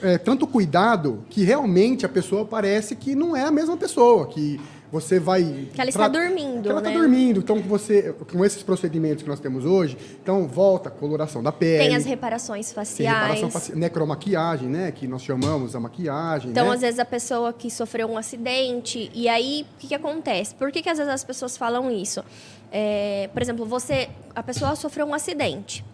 é, 0.03 0.19
tanto 0.19 0.47
cuidado 0.47 1.25
que 1.31 1.45
realmente 1.45 2.05
a 2.05 2.09
pessoa 2.09 2.45
parece 2.45 2.97
que 2.97 3.15
não 3.15 3.37
é 3.37 3.45
a 3.45 3.51
mesma 3.51 3.77
pessoa, 3.77 4.27
que 4.27 4.61
você 4.95 5.19
vai... 5.19 5.43
Que 5.75 5.81
ela 5.81 5.91
está 5.91 6.07
dormindo, 6.07 6.63
Que 6.63 6.69
ela 6.69 6.79
está 6.79 6.91
né? 6.91 6.97
dormindo. 6.97 7.41
Então, 7.41 7.61
você, 7.63 8.15
com 8.31 8.45
esses 8.45 8.63
procedimentos 8.63 9.25
que 9.25 9.29
nós 9.29 9.41
temos 9.41 9.65
hoje, 9.65 9.99
então 10.23 10.47
volta 10.47 10.89
a 10.89 10.93
coloração 10.93 11.43
da 11.43 11.51
pele. 11.51 11.89
Tem 11.89 11.97
as 11.97 12.05
reparações 12.05 12.73
faciais. 12.73 13.19
reparação 13.19 13.51
facial, 13.51 13.77
necromaquiagem, 13.77 14.69
né? 14.69 14.93
Que 14.93 15.09
nós 15.09 15.25
chamamos 15.25 15.75
a 15.75 15.81
maquiagem. 15.81 16.53
Então, 16.53 16.69
né? 16.69 16.75
às 16.75 16.81
vezes, 16.81 17.01
a 17.01 17.05
pessoa 17.05 17.53
que 17.53 17.69
sofreu 17.73 18.09
um 18.09 18.17
acidente, 18.17 19.11
e 19.13 19.29
aí, 19.29 19.67
o 19.75 19.81
que, 19.81 19.89
que 19.89 19.95
acontece? 19.97 20.55
Por 20.55 20.71
que, 20.71 20.81
que 20.81 20.89
às 20.89 20.99
vezes 20.99 21.13
as 21.13 21.25
pessoas 21.25 21.57
falam 21.57 21.91
isso? 21.91 22.23
É, 22.71 23.29
por 23.33 23.43
exemplo, 23.43 23.67
você, 23.67 24.09
a 24.33 24.45
pessoa 24.45 24.77
sofreu 24.77 25.07
um 25.07 25.15
acidente, 25.15 25.85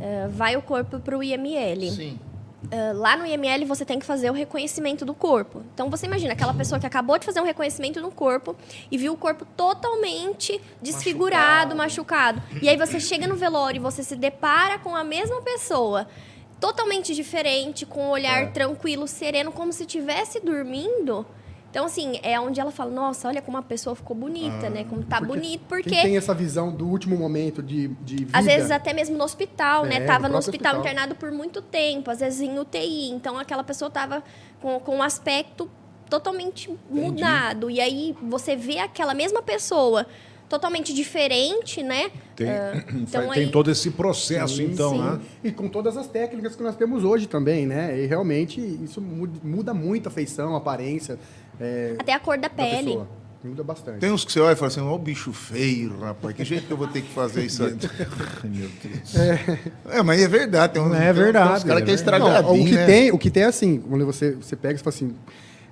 é, 0.00 0.26
vai 0.26 0.56
o 0.56 0.62
corpo 0.62 0.98
para 0.98 1.16
o 1.16 1.22
IML. 1.22 1.92
Sim. 1.92 2.18
Uh, 2.64 2.96
lá 2.96 3.16
no 3.16 3.26
IML 3.26 3.66
você 3.66 3.84
tem 3.84 3.98
que 3.98 4.06
fazer 4.06 4.30
o 4.30 4.32
reconhecimento 4.32 5.04
do 5.04 5.12
corpo. 5.12 5.62
Então 5.74 5.90
você 5.90 6.06
imagina 6.06 6.32
aquela 6.32 6.54
pessoa 6.54 6.78
que 6.78 6.86
acabou 6.86 7.18
de 7.18 7.26
fazer 7.26 7.40
um 7.40 7.44
reconhecimento 7.44 8.00
no 8.00 8.10
corpo 8.10 8.56
e 8.90 8.96
viu 8.96 9.12
o 9.12 9.16
corpo 9.16 9.44
totalmente 9.56 10.60
desfigurado, 10.80 11.74
machucado. 11.74 12.40
E 12.62 12.68
aí 12.68 12.76
você 12.76 13.00
chega 13.00 13.26
no 13.26 13.36
velório 13.36 13.78
e 13.78 13.82
você 13.82 14.02
se 14.02 14.14
depara 14.14 14.78
com 14.78 14.94
a 14.94 15.02
mesma 15.02 15.42
pessoa, 15.42 16.06
totalmente 16.60 17.14
diferente, 17.14 17.84
com 17.84 18.06
um 18.06 18.10
olhar 18.10 18.52
tranquilo, 18.52 19.08
sereno, 19.08 19.50
como 19.50 19.72
se 19.72 19.82
estivesse 19.82 20.40
dormindo. 20.40 21.26
Então, 21.72 21.86
assim, 21.86 22.20
é 22.22 22.38
onde 22.38 22.60
ela 22.60 22.70
fala, 22.70 22.90
nossa, 22.90 23.28
olha 23.28 23.40
como 23.40 23.56
a 23.56 23.62
pessoa 23.62 23.96
ficou 23.96 24.14
bonita, 24.14 24.68
né? 24.68 24.84
Como 24.84 25.02
tá 25.04 25.18
bonito, 25.18 25.64
porque... 25.66 25.88
Quem 25.88 26.02
tem 26.02 26.16
essa 26.18 26.34
visão 26.34 26.70
do 26.70 26.86
último 26.86 27.16
momento 27.16 27.62
de, 27.62 27.88
de 27.88 28.16
vida... 28.26 28.38
Às 28.38 28.44
vezes 28.44 28.70
até 28.70 28.92
mesmo 28.92 29.16
no 29.16 29.24
hospital, 29.24 29.86
né? 29.86 29.96
É, 29.96 30.00
Tava 30.04 30.28
no 30.28 30.34
no 30.34 30.38
hospital, 30.38 30.74
hospital. 30.74 30.80
internado 30.80 31.14
por 31.14 31.32
muito 31.32 31.62
tempo, 31.62 32.10
às 32.10 32.20
vezes 32.20 32.42
em 32.42 32.58
UTI. 32.58 33.08
Então 33.12 33.38
aquela 33.38 33.64
pessoa 33.64 33.90
tava 33.90 34.22
com, 34.60 34.78
com 34.80 34.96
um 34.96 35.02
aspecto 35.02 35.70
totalmente 36.10 36.70
mudado. 36.90 37.70
E 37.70 37.80
aí 37.80 38.14
você 38.20 38.54
vê 38.54 38.78
aquela 38.78 39.14
mesma 39.14 39.40
pessoa 39.40 40.06
totalmente 40.52 40.92
diferente, 40.92 41.82
né? 41.82 42.10
Tem, 42.36 42.48
Ah, 42.50 42.84
então 42.94 43.30
tem 43.30 43.44
aí- 43.44 43.50
todo 43.50 43.70
esse 43.70 43.90
processo, 43.90 44.56
Sim, 44.56 44.64
então, 44.72 44.90
sim. 44.90 44.98
né? 45.00 45.20
E 45.42 45.50
com 45.50 45.66
todas 45.66 45.96
as 45.96 46.06
técnicas 46.06 46.54
que 46.54 46.62
nós 46.62 46.76
temos 46.76 47.04
hoje 47.04 47.26
também, 47.26 47.66
né? 47.66 47.98
E 47.98 48.06
realmente 48.06 48.60
isso 48.60 49.00
muda, 49.00 49.72
muito 49.72 50.08
a 50.08 50.10
feição, 50.10 50.54
a 50.54 50.58
aparência 50.58 51.18
é, 51.58 51.96
Até 51.98 52.12
a 52.12 52.20
cor 52.20 52.36
da 52.36 52.48
da 52.48 52.50
pele. 52.54 52.86
pessoa. 52.88 53.08
Muda 53.44 53.64
bastante. 53.64 53.98
Tem 53.98 54.12
uns 54.12 54.24
que 54.24 54.30
você 54.30 54.38
olha 54.38 54.52
e 54.52 54.56
fala 54.56 54.68
assim, 54.68 54.80
ó, 54.80 54.94
o 54.94 54.98
bicho 54.98 55.32
feio, 55.32 55.98
rapaz, 55.98 56.32
que 56.36 56.44
jeito 56.44 56.66
que 56.66 56.72
eu 56.72 56.76
vou 56.76 56.86
ter 56.86 57.00
que 57.02 57.12
fazer 57.12 57.44
isso 57.44 57.64
aí? 57.64 57.72
Meu 58.44 58.68
Deus. 58.84 59.14
É, 59.90 60.00
mas 60.02 60.20
é 60.22 60.28
verdade. 60.28 60.74
Tem 60.74 60.82
uns, 60.82 60.94
É 60.94 61.12
verdade, 61.12 61.48
Tem 61.48 61.56
uns 61.56 61.64
caras 61.64 61.82
que 61.82 61.90
é 61.90 61.92
é 61.92 61.96
estragadinho, 61.96 62.42
Não, 62.42 62.62
o 62.62 62.64
que 62.64 62.74
né? 62.76 62.86
tem, 62.86 63.10
o 63.10 63.18
que 63.18 63.30
tem 63.32 63.42
é 63.42 63.46
assim, 63.46 63.78
quando 63.80 64.06
você, 64.06 64.30
você 64.32 64.54
pega 64.54 64.74
e 64.74 64.78
fala 64.78 64.94
assim, 64.94 65.12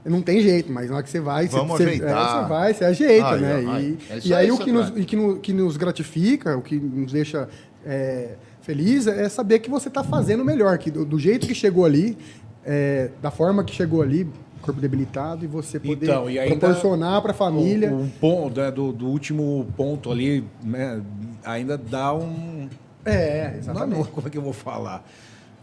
não 0.05 0.22
tem 0.22 0.40
jeito, 0.40 0.72
mas 0.72 0.88
na 0.88 0.96
hora 0.96 1.03
que 1.03 1.11
você 1.11 1.20
vai, 1.20 1.46
Vamos 1.48 1.76
você, 1.76 1.84
ajeitar. 1.84 2.09
é, 2.09 2.42
você 2.42 2.48
vai, 2.48 2.74
você 2.74 2.84
ajeita, 2.84 3.26
Ai, 3.28 3.38
né? 3.40 3.53
ai, 3.66 3.82
e 3.82 4.12
é 4.12 4.20
e 4.24 4.34
aí, 4.34 4.44
aí, 4.46 4.51
o, 4.53 4.59
que 4.59 4.72
nos, 4.72 4.88
e 4.96 5.05
que, 5.05 5.16
no- 5.16 5.38
que 5.38 5.53
nos 5.53 5.76
gratifica, 5.76 6.57
o 6.57 6.62
que 6.62 6.76
nos 6.76 7.12
deixa 7.12 7.48
é, 7.84 8.34
feliz 8.62 9.07
é 9.07 9.28
saber 9.28 9.59
que 9.59 9.68
você 9.70 9.88
está 9.88 10.03
fazendo 10.03 10.44
melhor, 10.44 10.78
que 10.78 10.90
do, 10.90 11.05
do 11.05 11.18
jeito 11.18 11.46
que 11.46 11.55
chegou 11.55 11.84
ali, 11.84 12.16
é, 12.64 13.11
da 13.20 13.30
forma 13.30 13.62
que 13.64 13.74
chegou 13.74 14.01
ali, 14.03 14.26
corpo 14.62 14.80
debilitado, 14.80 15.44
e 15.44 15.48
você 15.48 15.80
poder 15.80 16.07
Então, 16.07 16.28
e 16.30 16.38
ainda 16.38 16.57
proporcionar 16.57 17.20
para 17.22 17.30
a 17.32 17.34
família. 17.34 17.90
O, 17.90 18.05
o 18.05 18.11
ponto, 18.20 18.61
né, 18.61 18.70
do, 18.70 18.92
do 18.92 19.07
último 19.07 19.66
ponto 19.76 20.11
ali, 20.11 20.44
né, 20.62 21.01
ainda 21.44 21.76
dá 21.78 22.14
um. 22.14 22.68
É, 23.05 23.55
exatamente. 23.59 23.96
não, 23.98 24.05
como 24.05 24.26
é 24.26 24.30
que 24.30 24.36
eu 24.38 24.42
vou 24.42 24.53
falar? 24.53 25.03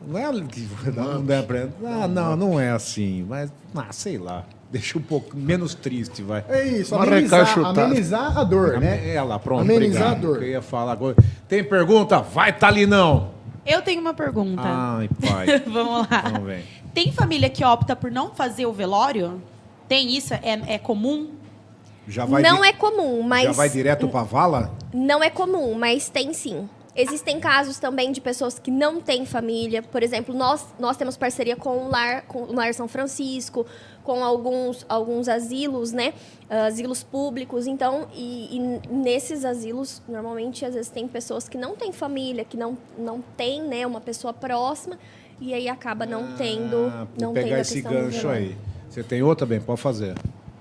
Não 0.06 0.18
é 0.20 0.32
que 0.43 0.68
não, 0.95 1.22
não 1.22 1.36
é 1.36 1.41
pra, 1.41 1.68
ah, 1.86 2.08
não, 2.08 2.36
não 2.36 2.60
é 2.60 2.72
assim, 2.72 3.26
mas 3.28 3.52
ah, 3.76 3.88
sei 3.91 4.18
lá. 4.18 4.45
Deixa 4.70 4.98
um 4.98 5.02
pouco 5.02 5.36
menos 5.36 5.74
triste, 5.74 6.22
vai. 6.22 6.43
É 6.50 6.66
isso, 6.68 6.93
Uma 6.93 7.06
amenizar, 7.06 7.58
amenizar 7.60 8.38
a 8.38 8.43
dor, 8.43 8.80
né? 8.80 9.14
É 9.16 9.22
lá, 9.22 9.39
pronto. 9.39 9.62
Amenizar 9.62 10.12
obrigado. 10.14 10.18
a 10.18 10.34
dor. 10.34 10.43
Eu 10.43 10.50
ia 10.50 10.62
falar 10.62 10.91
agora. 10.91 11.16
Tem 11.48 11.64
pergunta? 11.64 12.20
Vai, 12.20 12.52
Talinão! 12.52 13.32
Eu 13.66 13.82
tenho 13.82 14.02
uma 14.02 14.14
pergunta. 14.14 14.62
Ai, 14.64 15.10
pai. 15.22 15.60
Vamos 15.68 16.08
lá. 16.10 16.22
Vamos 16.22 16.48
ver. 16.48 16.66
Tem 16.93 17.12
família 17.14 17.50
que 17.50 17.64
opta 17.64 17.95
por 17.95 18.12
não 18.12 18.34
fazer 18.34 18.66
o 18.66 18.74
velório? 18.74 19.41
Tem 19.88 20.16
isso? 20.16 20.34
É, 20.34 20.74
é 20.76 20.78
comum? 20.78 21.30
Já 22.08 22.26
vai 22.26 22.41
não 22.41 22.62
di- 22.62 22.68
é 22.68 22.74
comum, 22.74 23.22
mas. 23.24 23.43
Já 23.45 23.52
vai 23.52 23.70
direto 23.70 24.08
pra 24.10 24.24
vala? 24.24 24.72
Não 24.93 25.24
é 25.24 25.30
comum, 25.30 25.74
mas 25.76 26.10
tem 26.10 26.34
sim. 26.34 26.68
Existem 27.00 27.39
casos 27.39 27.78
também 27.78 28.12
de 28.12 28.20
pessoas 28.20 28.58
que 28.58 28.72
não 28.72 29.00
têm 29.00 29.24
família. 29.24 29.84
Por 29.84 30.02
exemplo, 30.02 30.34
nós, 30.34 30.66
nós 30.80 30.98
temos 30.98 31.16
parceria 31.16 31.56
com 31.56 31.86
o 31.86 31.89
Lar, 31.89 32.24
com 32.24 32.41
o 32.41 32.56
Lar 32.56 32.74
São 32.74 32.88
Francisco, 32.88 33.68
com 34.04 34.24
alguns, 34.24 34.84
alguns 34.89 35.30
asilos, 35.30 35.91
né? 35.91 36.16
Asilos 36.50 37.04
públicos. 37.04 37.68
Então, 37.68 38.08
e, 38.16 38.58
e 38.58 38.60
nesses 38.91 39.45
asilos, 39.45 40.02
normalmente, 40.10 40.66
às 40.66 40.74
vezes, 40.74 40.89
tem 40.89 41.08
pessoas 41.08 41.48
que 41.48 41.56
não 41.56 41.76
têm 41.76 41.91
família, 41.91 42.43
que 42.43 42.58
não, 42.58 42.76
não 42.98 43.22
têm 43.22 43.62
né, 43.62 43.86
uma 43.86 44.02
pessoa 44.02 44.34
próxima, 44.34 44.98
e 45.39 45.54
aí 45.54 45.70
acaba 45.70 46.04
não 46.08 46.36
tendo. 46.36 46.88
Ah, 46.88 47.08
não 47.20 47.32
tendo 47.32 47.43
pegar 47.43 47.58
a 47.58 47.60
esse 47.60 47.80
gancho 47.80 48.28
aí. 48.28 48.58
Você 48.89 49.04
tem 49.04 49.22
outra, 49.22 49.45
bem? 49.45 49.62
Pode 49.62 49.80
fazer. 49.80 50.16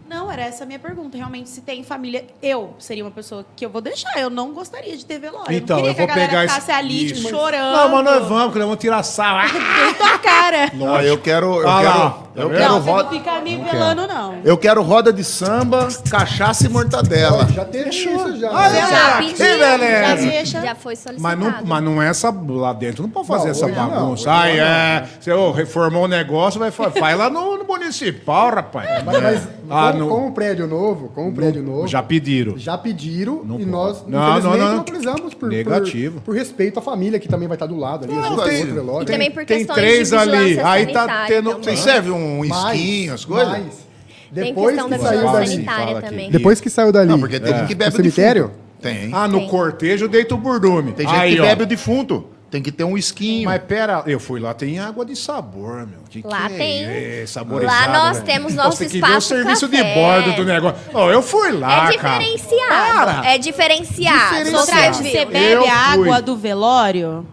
Não, 0.09 0.31
era 0.31 0.43
essa 0.43 0.65
a 0.65 0.67
minha 0.67 0.79
pergunta. 0.79 1.17
Realmente, 1.17 1.49
se 1.49 1.61
tem 1.61 1.83
família, 1.83 2.25
eu 2.43 2.75
seria 2.79 3.05
uma 3.05 3.11
pessoa 3.11 3.45
que 3.57 3.65
eu 3.65 3.71
vou 3.71 3.81
deixar. 3.81 4.19
Eu 4.19 4.31
não 4.31 4.53
gostaria 4.53 4.97
de 4.97 5.05
ter 5.05 5.19
velório. 5.19 5.53
Então, 5.53 5.79
eu 5.79 5.83
não 5.85 5.89
eu 5.91 5.95
queria 5.95 6.07
vou 6.07 6.15
que 6.15 6.21
a 6.21 6.27
galera 6.29 6.47
pegar 6.49 6.59
esse- 6.59 6.71
ali, 6.73 7.07
tipo, 7.09 7.21
isso. 7.21 7.29
chorando. 7.29 7.77
Não, 7.77 7.89
mas 7.91 8.05
nós 8.05 8.29
vamos, 8.29 8.53
que 8.53 8.59
nós 8.59 8.67
vamos 8.69 8.77
tirar 8.81 9.03
sarro. 9.03 9.49
Bem 9.53 9.95
tua 9.95 10.19
cara. 10.19 10.71
Ó, 10.81 11.01
eu 11.01 11.19
quero. 11.19 11.61
Eu 11.61 11.69
Ah 11.69 11.81
lá, 11.81 11.83
quero, 11.83 12.11
tá 12.11 12.43
eu 12.43 12.49
vendo? 12.49 12.59
quero 12.59 12.73
não, 12.73 12.81
você 12.83 12.91
roda. 12.91 13.03
não 13.05 13.11
fica 13.11 13.41
me 13.41 13.57
velando, 13.57 14.07
não. 14.07 14.39
Eu 14.45 14.57
quero 14.59 14.83
roda 14.83 15.13
de 15.13 15.25
samba, 15.25 15.89
cachaça 16.11 16.67
e 16.67 16.69
mortadela. 16.69 17.47
Já 17.49 17.65
teve 17.65 17.91
isso 17.91 18.37
já. 18.39 18.49
É? 18.67 18.71
Já 18.87 19.19
Que 19.19 19.27
pedi, 19.27 19.39
beleza. 19.59 20.07
Já 20.07 20.15
deixa. 20.15 20.61
Já 20.61 20.75
foi 20.75 20.97
solicitado. 20.97 21.23
Mas 21.23 21.39
não, 21.39 21.65
mas 21.67 21.83
não 21.83 22.03
é 22.03 22.09
essa 22.09 22.31
lá 22.49 22.73
dentro, 22.73 23.03
não 23.03 23.11
pode 23.11 23.27
fazer 23.27 23.45
Não, 23.47 23.51
essa 23.51 23.67
hoje 23.67 23.75
não, 23.75 23.89
bagunça. 23.91 24.13
hoje 24.13 24.29
Ai, 24.29 24.57
não. 24.57 24.65
é. 24.65 25.09
Você 25.21 25.33
ô, 25.33 25.51
reformou 25.51 26.05
o 26.05 26.09
negócio, 26.09 26.61
vai 26.61 26.71
fa- 26.71 26.91
faz 26.91 27.19
lá 27.19 27.29
no, 27.29 27.57
no 27.59 27.65
municipal, 27.65 28.55
rapaz. 28.55 29.03
Mas, 29.05 29.23
mas 29.23 29.49
Ah, 29.69 29.93
no- 29.99 30.09
com 30.09 30.27
o 30.29 30.33
prédio 30.33 30.67
novo, 30.67 31.09
com 31.15 31.29
o 31.29 31.33
prédio 31.33 31.63
novo, 31.63 31.87
Já 31.89 32.03
pediram. 32.03 32.57
já 32.59 32.77
pediram 32.79 33.43
Não 33.45 33.57
e 33.57 33.59
pode. 33.61 33.71
nós, 33.71 34.05
Não, 34.07 34.19
não, 34.21 34.41
não, 34.41 34.57
não, 34.59 34.79
autorizamos 34.79 35.35
por, 35.35 35.49
Negativo. 35.49 36.17
Por, 36.21 36.25
por 36.27 36.35
respeito 36.37 36.79
à 36.79 36.83
família 36.83 37.19
que 37.19 37.29
também 37.29 37.47
vai 37.49 37.57
estar 37.57 37.67
do 37.67 37.77
lado 37.77 38.05
ali. 38.05 38.15
Não, 38.15 38.37
tem- 38.45 38.61
outro 38.61 38.75
velório. 38.75 39.03
E 39.09 39.13
também 39.13 39.31
por 39.31 39.45
tem 39.45 39.65
três 39.65 40.11
de 40.11 40.17
ali, 40.17 40.61
aí 40.61 40.87
tá 40.93 41.27
tendo- 41.27 41.51
também. 41.51 41.63
Vocês 41.65 41.79
servem 41.81 42.13
um 42.13 42.45
esquinho, 42.45 43.15
as 43.15 43.25
coisas? 43.25 43.49
mas, 43.49 43.87
Tem 44.35 44.45
depois 44.45 44.83
que 44.83 44.89
da 44.91 44.99
saiu 44.99 45.33
dali, 45.33 46.29
depois 46.31 46.61
que 46.61 46.69
saiu 46.71 46.93
dali, 46.93 47.09
Não, 47.09 47.19
porque 47.19 47.39
tem 47.41 47.53
É. 47.55 47.65
que 47.65 47.75
no 47.75 47.79
beber 47.79 47.89
o 47.89 47.97
cemitério, 47.97 48.43
defunto. 48.45 48.67
Tem. 48.83 49.11
Ah, 49.13 49.27
no 49.27 49.47
cortejo 49.49 50.07
deita 50.07 50.35
o 50.35 50.39
burdume. 50.39 50.93
Tem 50.93 51.07
gente 51.09 51.19
Aí, 51.19 51.35
que 51.35 51.41
ó. 51.41 51.45
bebe 51.45 51.63
o 51.63 51.67
defunto. 51.67 52.27
Tem 52.57 52.63
que 52.63 52.73
ter 52.73 52.85
um 52.85 52.97
esquinho. 52.97 53.45
Mas 53.51 53.61
pera, 53.65 54.03
eu 54.07 54.19
fui 54.19 54.41
lá, 54.41 54.55
tem 54.55 54.79
água 54.79 55.05
de 55.05 55.15
sabor, 55.15 55.87
meu. 55.87 55.99
Que 56.09 56.23
Lá 56.27 56.49
que 56.49 56.55
tem. 56.57 56.85
É, 56.87 57.21
é, 57.23 57.27
saborizada, 57.27 57.93
Lá 57.93 58.05
nós 58.05 58.13
velho. 58.15 58.25
temos 58.25 58.53
Você 58.55 58.57
nosso 58.57 58.79
tem 58.79 58.89
que 58.89 58.95
ver 58.99 59.05
o 59.05 59.09
espaço 59.09 59.29
serviço 59.29 59.69
de 59.69 59.77
café. 59.77 59.95
bordo 59.95 60.33
do 60.37 60.45
negócio. 60.47 60.79
Ó, 60.95 61.11
eu 61.11 61.21
fui 61.21 61.53
lá, 61.53 61.91
É 61.93 61.97
cara. 61.99 62.19
diferenciado. 62.19 62.95
Para. 63.05 63.27
É 63.31 63.37
diferenciado. 63.37 64.45
Diferenciado. 64.45 64.97
Você 64.97 65.25
bebe 65.27 65.51
Eu 65.53 65.61
a 65.61 65.93
fui. 65.93 66.09
água 66.09 66.23
do 66.23 66.35
velório? 66.35 67.27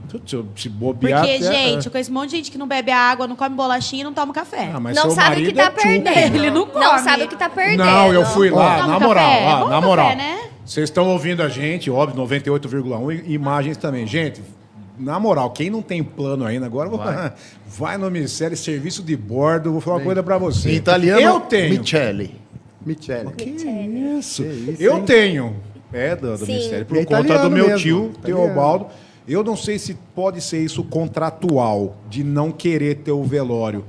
Se 0.57 0.67
bobear 0.67 1.21
Porque, 1.21 1.36
até- 1.38 1.53
gente, 1.55 1.86
eu 1.86 1.91
conheço 1.93 2.11
um 2.11 2.13
monte 2.15 2.32
de 2.32 2.36
gente 2.36 2.51
que 2.51 2.57
não 2.57 2.67
bebe 2.67 2.91
água, 2.91 3.26
não 3.26 3.38
come 3.38 3.55
bolachinha 3.55 4.01
e 4.01 4.03
não 4.03 4.13
toma 4.13 4.34
café. 4.34 4.71
Ah, 4.74 4.80
mas 4.82 4.93
Não 4.97 5.09
sabe 5.09 5.41
o 5.41 5.45
que 5.45 5.53
tá 5.53 5.63
é 5.63 5.69
perdendo. 5.69 6.36
Ele 6.36 6.51
não 6.51 6.67
come. 6.67 6.84
Não 6.84 6.99
sabe 6.99 7.24
o 7.24 7.28
que 7.30 7.36
tá 7.38 7.49
perdendo. 7.49 7.86
Não, 7.86 8.13
eu 8.13 8.26
fui 8.26 8.49
lá, 8.49 8.86
na 8.86 8.93
café? 8.95 9.05
moral, 9.07 9.32
É 9.32 9.45
ó, 9.45 9.57
bom 9.59 9.65
na 9.69 9.76
café, 9.76 9.88
moral. 9.88 10.15
né? 10.17 10.39
Vocês 10.65 10.89
estão 10.89 11.07
ouvindo 11.09 11.41
a 11.43 11.49
gente, 11.49 11.89
óbvio, 11.89 12.15
98,1 12.17 13.11
e 13.26 13.34
imagens 13.34 13.76
também. 13.78 14.05
Gente, 14.07 14.41
na 14.97 15.19
moral, 15.19 15.51
quem 15.51 15.69
não 15.69 15.81
tem 15.81 16.03
plano 16.03 16.45
ainda 16.45 16.65
agora, 16.65 16.89
vai, 16.89 17.33
vai 17.65 17.97
no 17.97 18.09
Ministério 18.09 18.55
Serviço 18.55 19.03
de 19.03 19.15
Bordo, 19.15 19.71
vou 19.71 19.81
falar 19.81 19.97
uma 19.97 20.03
coisa 20.03 20.23
pra 20.23 20.37
você. 20.37 20.71
Em 20.71 20.75
italiano, 20.75 21.21
Eu 21.21 21.39
tenho. 21.41 21.79
Michele. 21.79 22.35
Michele. 22.85 23.31
Que 23.31 23.49
isso? 23.49 24.43
isso, 24.43 24.81
eu 24.81 24.97
hein? 24.97 25.05
tenho. 25.05 25.55
É, 25.91 26.15
do, 26.15 26.37
do. 26.37 26.45
Ministério, 26.45 26.85
por 26.85 26.97
é 26.97 27.05
conta 27.05 27.37
do 27.37 27.51
meu 27.51 27.67
mesmo, 27.67 27.79
tio, 27.79 28.11
italiano. 28.17 28.45
Teobaldo. 28.45 28.87
Eu 29.27 29.43
não 29.43 29.55
sei 29.55 29.79
se 29.79 29.95
pode 30.13 30.41
ser 30.41 30.61
isso 30.61 30.83
contratual, 30.83 31.95
de 32.09 32.23
não 32.23 32.51
querer 32.51 32.95
ter 32.95 33.11
o 33.11 33.23
velório. 33.23 33.85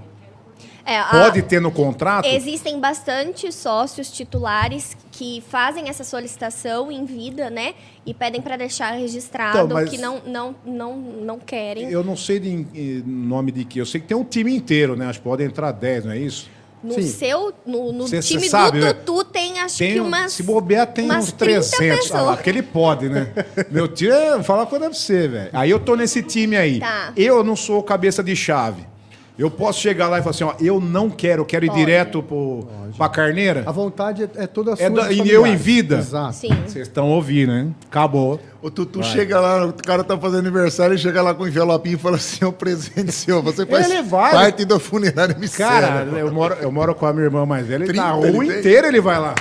É, 0.87 0.99
a- 0.99 1.05
Pode 1.07 1.41
ter 1.43 1.61
no 1.61 1.71
contrato? 1.71 2.27
Existem 2.27 2.79
bastante 2.79 3.51
sócios 3.51 4.11
titulares 4.11 4.97
que 5.11 5.43
fazem 5.49 5.89
essa 5.89 6.05
solicitação 6.05 6.93
em 6.93 7.05
vida, 7.05 7.49
né? 7.49 7.75
E 8.05 8.13
pedem 8.13 8.41
para 8.43 8.57
deixar 8.57 8.91
registrado 8.93 9.59
Então, 9.65 9.85
que 9.87 9.97
não, 9.97 10.21
não, 10.27 10.55
não, 10.65 10.97
não 10.97 11.39
querem. 11.39 11.91
Eu 11.91 12.05
não 12.05 12.17
sei 12.17 12.39
de 12.39 12.51
em- 12.51 13.03
nome 13.07 13.51
de 13.51 13.65
que. 13.65 13.79
Eu 13.81 13.87
sei 13.87 14.01
que 14.01 14.07
tem 14.07 14.17
um 14.17 14.25
time 14.25 14.55
inteiro, 14.55 14.95
né? 14.95 15.07
Acho 15.07 15.21
que 15.21 15.25
pode 15.25 15.43
entrar 15.43 15.73
10, 15.73 16.05
não 16.05 16.13
é 16.13 16.19
isso? 16.19 16.51
No 16.83 16.93
Sim. 16.93 17.03
seu, 17.09 17.55
no, 17.65 17.91
no 17.93 18.07
Cê- 18.07 18.21
cê 18.21 18.35
time 18.35 18.47
sabe, 18.47 18.79
né? 18.79 18.93
do 18.93 19.01
Tutu 19.05 19.25
tem 19.25 19.59
acho 19.61 19.79
Tem, 19.79 19.95
que 19.95 20.01
um- 20.03 20.07
umas. 20.07 20.33
se 20.35 20.43
bobear, 20.43 20.87
tem 20.89 21.11
uns 21.11 21.33
30 21.33 21.37
300. 21.71 21.81
Ah, 21.81 21.87
lá, 21.87 21.97
pessoas. 22.21 22.37
porque 22.37 22.51
ele 22.51 22.63
pode, 22.63 23.09
né? 23.09 23.33
Meu 23.73 23.89
tio, 23.89 24.13
é, 24.13 24.35
uma 24.37 24.67
coisa 24.67 24.85
pra 24.85 24.95
você, 24.95 25.27
velho. 25.27 25.49
Aí 25.55 25.71
eu 25.71 25.81
tô 25.81 25.97
nesse 25.97 26.23
time 26.23 26.57
aí. 26.59 26.81
Tá. 26.81 27.11
Eu 27.17 27.43
não 27.43 27.57
sou 27.57 27.83
cabeça 27.83 28.23
de 28.23 28.37
chave. 28.37 28.85
Eu 29.37 29.51
posso 29.51 29.81
chegar 29.81 30.09
lá 30.09 30.19
e 30.21 30.23
falar 30.23 30.31
assim, 30.31 30.45
ó, 30.45 30.55
eu 30.61 30.81
não 30.81 31.11
quero, 31.11 31.43
eu 31.43 31.45
quero 31.45 31.65
ir 31.65 31.71
direto 31.71 32.23
pro, 32.23 32.69
pra 32.97 33.09
carneira. 33.09 33.65
A 33.67 33.73
vontade 33.73 34.23
é, 34.23 34.45
é 34.45 34.47
toda 34.47 34.77
sua. 34.77 34.85
É 34.85 34.89
dos 34.89 35.05
da- 35.07 35.13
e 35.13 35.29
eu 35.29 35.45
em 35.45 35.57
vida? 35.57 35.97
Exato. 35.99 36.35
Sim. 36.35 36.51
Vocês 36.65 36.87
estão 36.87 37.09
ouvindo, 37.11 37.51
né? 37.53 37.67
Acabou. 37.91 38.39
O 38.63 38.71
Tutu 38.71 39.03
chega 39.03 39.41
lá, 39.41 39.67
o 39.67 39.73
cara 39.73 40.05
tá 40.05 40.17
fazendo 40.17 40.39
aniversário 40.39 40.95
e 40.95 40.99
chega 40.99 41.21
lá 41.21 41.35
com 41.35 41.43
um 41.43 41.49
envelopinho 41.49 41.97
e 41.97 41.99
fala 41.99 42.15
assim: 42.17 42.45
é 42.45 42.47
um 42.47 42.53
presente 42.53 43.11
seu. 43.11 43.43
Você 43.43 43.67
faz 43.67 43.91
Ele 43.91 44.03
vai. 44.03 44.31
parte 44.33 44.65
do 44.65 44.79
funerário 44.79 45.37
Micélia. 45.37 45.81
Cara, 45.81 46.05
eu 46.17 46.33
moro, 46.33 46.55
eu 46.61 46.71
moro 46.71 46.95
com 46.95 47.05
a 47.05 47.13
minha 47.13 47.25
irmã 47.25 47.45
mais 47.45 47.67
velha, 47.67 47.83
ele 47.83 47.93
30 47.93 48.03
na 48.09 48.19
ele 48.21 48.31
rua 48.37 48.47
inteira 48.47 48.87
ele 48.87 49.01
vai 49.01 49.19
lá. 49.19 49.35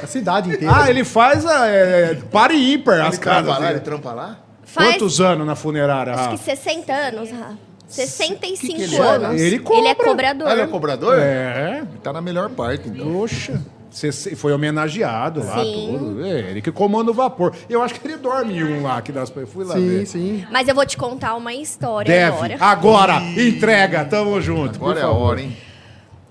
A 0.00 0.06
cidade 0.06 0.50
inteira. 0.54 0.72
Ah, 0.84 0.88
ele 0.88 1.02
faz 1.02 1.44
a, 1.44 1.66
é, 1.66 2.14
par 2.30 2.52
e 2.52 2.74
ímpar 2.74 2.94
Ele 2.98 3.02
as 3.08 3.18
casas. 3.18 3.58
lá, 3.58 3.70
ele 3.72 3.80
trampa 3.80 4.12
lá? 4.12 4.38
Faz 4.62 4.90
Quantos 4.92 5.20
anos 5.20 5.44
na 5.44 5.56
funerária? 5.56 6.12
acho 6.14 6.22
Rafa? 6.30 6.38
que 6.38 6.44
60 6.44 6.92
anos, 6.92 7.28
Rafa. 7.32 7.69
65 7.90 8.74
que 8.76 8.82
ele 8.82 8.96
anos. 8.96 9.40
é? 9.40 9.44
Ele 9.44 9.56
é 9.56 9.58
cobra. 9.58 9.94
cobrador. 9.94 10.48
Ah, 10.48 10.52
ele 10.52 10.62
é 10.62 10.66
cobrador? 10.66 11.18
É. 11.18 11.84
Tá 12.02 12.12
na 12.12 12.20
melhor 12.20 12.48
parte, 12.50 12.88
então. 12.88 13.12
Poxa. 13.12 13.60
Você 13.90 14.12
foi 14.36 14.52
homenageado 14.52 15.44
lá, 15.44 15.64
Sim. 15.64 15.96
tudo. 15.98 16.24
É, 16.24 16.50
ele 16.50 16.62
que 16.62 16.70
comanda 16.70 17.10
o 17.10 17.14
vapor. 17.14 17.52
Eu 17.68 17.82
acho 17.82 17.94
que 17.94 18.06
ele 18.06 18.16
dorme 18.16 18.54
em 18.56 18.62
um 18.62 18.82
lá, 18.84 19.02
que 19.02 19.10
das... 19.10 19.32
eu 19.34 19.46
fui 19.48 19.64
lá 19.64 19.74
sim, 19.74 19.88
ver. 19.88 20.06
sim. 20.06 20.46
Mas 20.48 20.68
eu 20.68 20.74
vou 20.76 20.86
te 20.86 20.96
contar 20.96 21.34
uma 21.34 21.52
história 21.52 22.08
Deve. 22.14 22.36
agora. 22.36 22.56
Agora, 22.60 23.20
entrega, 23.36 24.04
tamo 24.04 24.40
junto. 24.40 24.76
Agora 24.76 25.00
por 25.00 25.00
é 25.00 25.02
a 25.02 25.10
hora, 25.10 25.40
hein? 25.42 25.56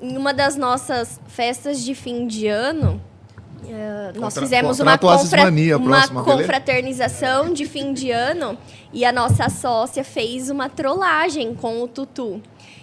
Em 0.01 0.15
uma 0.15 0.33
das 0.33 0.55
nossas 0.55 1.19
festas 1.27 1.83
de 1.83 1.93
fim 1.93 2.25
de 2.27 2.47
ano, 2.47 3.01
eh, 3.67 4.11
nós 4.15 4.33
Contra- 4.33 4.41
fizemos 4.41 4.79
uma, 4.79 4.97
confra- 4.97 5.43
Mania, 5.45 5.77
uma 5.77 6.01
beleza? 6.01 6.13
confraternização 6.23 7.53
de 7.53 7.65
fim 7.65 7.93
de 7.93 8.11
ano 8.11 8.57
e 8.93 9.03
a 9.05 9.11
nossa 9.11 9.49
sócia 9.49 10.03
fez 10.03 10.49
uma 10.49 10.69
trollagem 10.69 11.53
com 11.55 11.81
o 11.83 11.87
Tutu. 11.87 12.41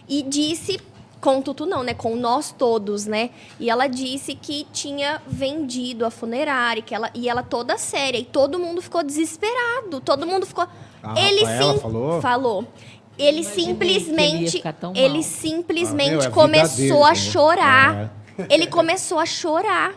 E 0.08 0.22
disse, 0.22 0.78
com 1.20 1.38
o 1.38 1.42
Tutu 1.42 1.66
não, 1.66 1.82
né? 1.82 1.94
Com 1.94 2.14
nós 2.14 2.52
todos, 2.56 3.06
né? 3.06 3.30
E 3.58 3.68
ela 3.70 3.86
disse 3.88 4.34
que 4.34 4.66
tinha 4.72 5.20
vendido 5.26 6.04
a 6.06 6.10
funerária, 6.10 6.80
que 6.82 6.94
ela, 6.94 7.10
e 7.14 7.28
ela 7.28 7.42
toda 7.42 7.76
séria. 7.78 8.18
E 8.18 8.24
todo 8.24 8.58
mundo 8.58 8.80
ficou 8.80 9.02
desesperado. 9.02 10.00
Todo 10.04 10.26
mundo 10.26 10.46
ficou. 10.46 10.66
A 11.02 11.20
ele 11.20 11.40
Rafaela 11.44 11.72
sim 11.74 11.80
falou? 11.80 12.20
falou. 12.20 12.64
Ele 13.18 13.40
imaginei 13.40 13.40
ele 13.40 13.44
simplesmente. 13.44 14.62
Ele 14.94 15.22
simplesmente 15.22 16.10
Ah, 16.10 16.18
meu, 16.18 16.20
é 16.22 16.30
começou 16.30 16.76
dele, 16.76 16.92
a 17.02 17.08
né? 17.08 17.14
chorar. 17.14 18.12
Ele 18.50 18.66
começou 18.66 19.18
a 19.18 19.26
chorar. 19.26 19.94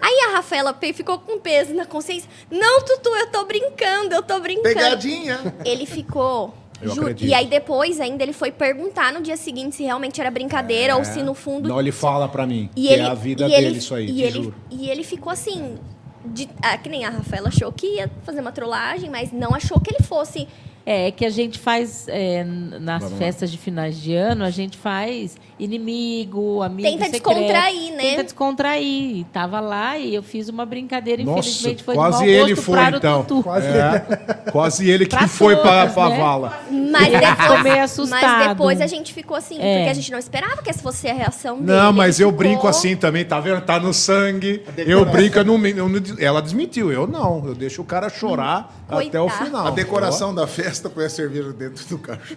Aí 0.00 0.14
a 0.28 0.36
Rafaela 0.36 0.76
ficou 0.94 1.18
com 1.18 1.38
peso 1.38 1.74
na 1.74 1.84
consciência. 1.84 2.28
Não, 2.50 2.82
Tutu, 2.84 3.08
eu 3.10 3.26
tô 3.30 3.44
brincando, 3.44 4.14
eu 4.14 4.22
tô 4.22 4.38
brincando. 4.40 4.74
Pegadinha. 4.74 5.54
Ele 5.64 5.86
ficou. 5.86 6.54
Eu 6.80 6.94
ju- 6.94 7.00
acredito. 7.00 7.28
E 7.28 7.34
aí 7.34 7.46
depois 7.46 7.98
ainda 8.00 8.22
ele 8.22 8.32
foi 8.32 8.52
perguntar 8.52 9.12
no 9.12 9.20
dia 9.20 9.36
seguinte 9.36 9.74
se 9.74 9.82
realmente 9.82 10.20
era 10.20 10.30
brincadeira 10.30 10.96
ou 10.96 11.04
se 11.04 11.22
no 11.24 11.34
fundo. 11.34 11.68
Não, 11.68 11.80
ele 11.80 11.90
fala 11.90 12.28
pra 12.28 12.46
mim. 12.46 12.70
E 12.76 12.86
que 12.86 12.92
ele, 12.92 13.02
é 13.02 13.06
a 13.06 13.14
vida 13.14 13.46
e 13.46 13.50
dele 13.50 13.66
ele, 13.66 13.78
isso 13.78 13.94
aí, 13.94 14.06
e 14.08 14.22
ele, 14.22 14.42
juro. 14.44 14.54
E 14.70 14.88
ele 14.88 15.02
ficou 15.02 15.32
assim. 15.32 15.76
de- 16.24 16.48
ah, 16.62 16.76
que 16.78 16.88
nem 16.88 17.04
a 17.04 17.10
Rafaela 17.10 17.48
achou 17.48 17.72
que 17.72 17.96
ia 17.96 18.10
fazer 18.22 18.40
uma 18.40 18.52
trollagem, 18.52 19.08
mas 19.10 19.32
não 19.32 19.54
achou 19.54 19.80
que 19.80 19.92
ele 19.94 20.02
fosse. 20.04 20.46
É 20.90 21.10
que 21.10 21.26
a 21.26 21.28
gente 21.28 21.58
faz 21.58 22.06
é, 22.08 22.42
nas 22.80 23.12
festas 23.12 23.50
de 23.50 23.58
finais 23.58 24.00
de 24.00 24.14
ano, 24.14 24.42
a 24.42 24.48
gente 24.48 24.78
faz 24.78 25.36
inimigo, 25.58 26.62
amigo 26.62 26.88
Tenta 26.88 27.04
secreto. 27.04 27.24
descontrair, 27.34 27.92
né? 27.92 27.98
Tenta 28.02 28.24
descontrair. 28.24 29.26
Tava 29.32 29.60
lá 29.60 29.98
e 29.98 30.14
eu 30.14 30.22
fiz 30.22 30.48
uma 30.48 30.64
brincadeira, 30.64 31.22
Nossa, 31.22 31.40
infelizmente 31.40 31.82
foi 31.82 31.94
quase 31.94 32.18
de 32.18 32.24
mau 32.24 32.30
ele 32.46 32.56
foi, 32.56 32.74
para 32.78 32.96
então. 32.96 33.22
Tutu. 33.24 33.42
Quase. 33.42 33.66
É, 33.66 34.50
quase 34.50 34.90
ele 34.90 35.04
que 35.04 35.16
Pra 35.16 35.28
foi 35.28 35.56
pra, 35.56 35.80
todas, 35.88 35.92
pra 35.94 36.08
né? 36.08 36.18
vala. 36.18 36.58
Mas 36.70 37.08
depois, 37.20 37.62
meio 37.62 37.76
mas 37.76 37.90
assustado. 37.92 38.48
depois 38.48 38.80
a 38.80 38.86
gente 38.86 39.12
ficou 39.12 39.36
assim, 39.36 39.58
É. 39.60 39.76
porque 39.78 39.90
a 39.90 39.94
gente 39.94 40.10
não 40.12 40.18
esperava 40.18 40.62
que 40.62 40.70
essa 40.70 40.80
fosse 40.80 41.06
a 41.08 41.12
reação 41.12 41.56
dele. 41.60 41.66
Não, 41.78 41.92
mas 41.92 42.18
Ele 42.18 42.28
eu 42.28 42.30
ficou- 42.32 42.38
brinco 42.46 42.66
assim 42.68 42.96
também, 42.96 43.24
tá 43.24 43.38
vendo? 43.40 43.60
Tá 43.60 43.78
no 43.78 43.92
sangue. 43.92 44.62
Eu 44.78 45.04
brinco, 45.04 45.38
eu 45.38 45.44
não, 45.44 45.66
eu 45.66 45.88
não- 45.88 46.00
ela 46.18 46.40
desmentiu, 46.40 46.90
eu 46.90 47.06
não. 47.06 47.44
Eu 47.46 47.54
deixo 47.54 47.82
o 47.82 47.84
cara 47.84 48.08
chorar 48.08 48.72
até 48.88 49.20
o 49.20 49.28
final. 49.28 49.66
A 49.66 49.70
decoração 49.70 50.34
da 50.34 50.46
festa 50.46 50.77
foi 50.88 51.06
a 51.06 51.10
cerveja 51.10 51.52
dentro 51.52 51.84
do 51.86 51.98
caixa. 51.98 52.36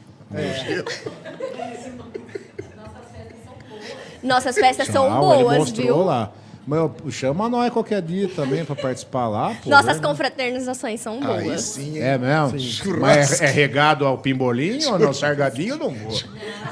Nossas 4.23 4.55
festas 4.55 4.87
são 4.87 5.05
ele 5.33 5.43
boas, 5.43 5.57
mostrou 5.57 5.85
viu? 5.85 6.03
lá. 6.05 6.31
Mas 6.65 6.77
eu- 6.79 7.11
chama 7.11 7.49
nós 7.49 7.73
qualquer 7.73 8.03
dia 8.03 8.29
também 8.29 8.63
pra 8.63 8.75
participar 8.75 9.27
lá, 9.27 9.55
pô. 9.63 9.67
Nossas 9.69 9.97
né? 9.99 10.07
confraternizações 10.07 11.01
são 11.01 11.17
Aí 11.23 11.45
boas. 11.45 11.61
sim, 11.61 11.95
hein? 11.97 12.03
É 12.03 12.17
mesmo? 12.19 12.99
Mas 12.99 13.41
é, 13.41 13.45
é 13.45 13.49
regado 13.49 14.05
ao 14.05 14.19
pimbolinho 14.19 14.91
ou 14.93 14.99
não? 14.99 15.11
Sargadinho 15.11 15.73
eu 15.73 15.77
não 15.79 15.89
vou. 15.89 16.21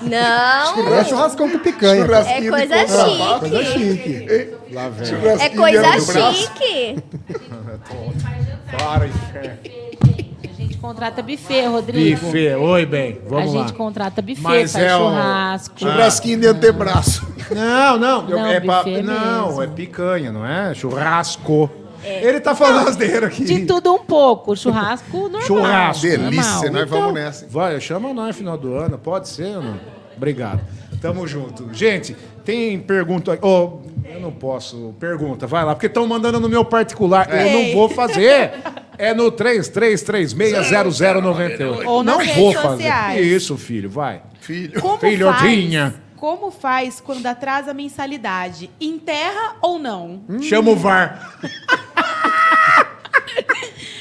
Não, 0.03 0.93
É 0.93 1.03
churrascão 1.05 1.49
com 1.49 1.57
picanha. 1.57 2.03
é 2.03 2.05
Churrasquinho 2.05 2.51
coisa 2.51 2.67
de 2.77 2.85
contrabando. 2.85 3.39
Coisa 3.39 3.63
chique. 3.65 4.03
chique. 4.03 4.57
Lá 4.71 4.89
vem. 4.89 5.41
É 5.41 5.49
coisa 5.49 5.99
chique. 6.35 7.03
Para, 8.77 9.07
inferno. 9.07 9.57
A 10.79 10.81
contrata 10.81 11.21
buffet, 11.21 11.67
Rodrigo. 11.67 12.21
Buffet. 12.21 12.55
Oi, 12.55 12.85
bem. 12.85 13.19
A 13.25 13.29
Vamos 13.29 13.53
lá. 13.53 13.61
gente 13.61 13.73
contrata 13.73 14.21
buffet, 14.21 14.41
Mas 14.41 14.71
faz 14.71 14.85
é 14.85 14.95
o- 14.95 14.99
churrasco. 14.99 15.79
Churrasquinho 15.79 16.39
de 16.39 16.47
antebraço. 16.47 17.27
Não, 17.51 17.97
não. 17.97 18.29
eu- 18.29 18.37
Não, 18.37 18.45
é 18.47 18.59
pra- 18.61 18.77
buffet 18.77 19.01
não, 19.01 19.47
mesmo. 19.47 19.63
é 19.63 19.67
picanha, 19.67 20.31
não 20.31 20.45
é? 20.45 20.73
Churrasco. 20.73 21.69
Ele 22.03 22.39
tá 22.39 22.55
falando 22.55 22.87
asneira 22.87 23.27
aqui. 23.27 23.43
De 23.43 23.65
tudo 23.65 23.93
um 23.93 23.99
pouco. 23.99 24.55
Churrasco 24.55 25.17
normal. 25.27 25.41
Churrasco. 25.41 26.01
Delícia, 26.07 26.53
normal. 26.53 26.71
nós 26.71 26.89
vamos 26.89 27.13
nessa. 27.13 27.43
hein? 27.43 27.51
Vai, 27.51 27.81
chama 27.81 28.13
nós 28.13 28.27
no 28.27 28.33
final 28.33 28.57
do 28.57 28.73
ano. 28.73 28.97
Pode 28.97 29.27
ser 29.27 29.57
ou 29.57 29.61
não? 29.63 29.75
Obrigado. 30.15 30.61
Tamo 31.01 31.27
junto. 31.27 31.73
Gente, 31.73 32.15
tem 32.45 32.79
pergunta. 32.79 33.37
Oh, 33.41 33.79
eu 34.05 34.19
não 34.21 34.31
posso. 34.31 34.93
Pergunta, 34.97 35.45
vai 35.45 35.65
lá, 35.65 35.75
porque 35.75 35.87
estão 35.87 36.07
mandando 36.07 36.39
no 36.39 36.47
meu 36.47 36.63
particular. 36.63 37.27
Eu 37.33 37.51
não 37.51 37.73
vou 37.73 37.89
fazer. 37.89 38.51
É 38.99 39.13
no 39.13 39.31
33360098. 39.31 41.85
Ou 41.87 42.03
nas 42.03 42.17
não 42.17 42.21
redes 42.21 42.35
vou 42.35 42.51
fazer. 42.53 42.67
sociais. 42.83 43.25
Isso, 43.25 43.57
filho, 43.57 43.89
vai. 43.89 44.21
Filho. 44.41 44.79
Como 44.81 44.97
Filhotinha. 44.99 45.91
faz? 45.91 46.03
Como 46.17 46.51
faz 46.51 46.99
quando 46.99 47.25
atrasa 47.25 47.71
a 47.71 47.73
mensalidade? 47.73 48.69
Enterra 48.79 49.55
ou 49.61 49.79
não? 49.79 50.21
Chama 50.41 50.71
o 50.71 50.75
VAR. 50.75 51.39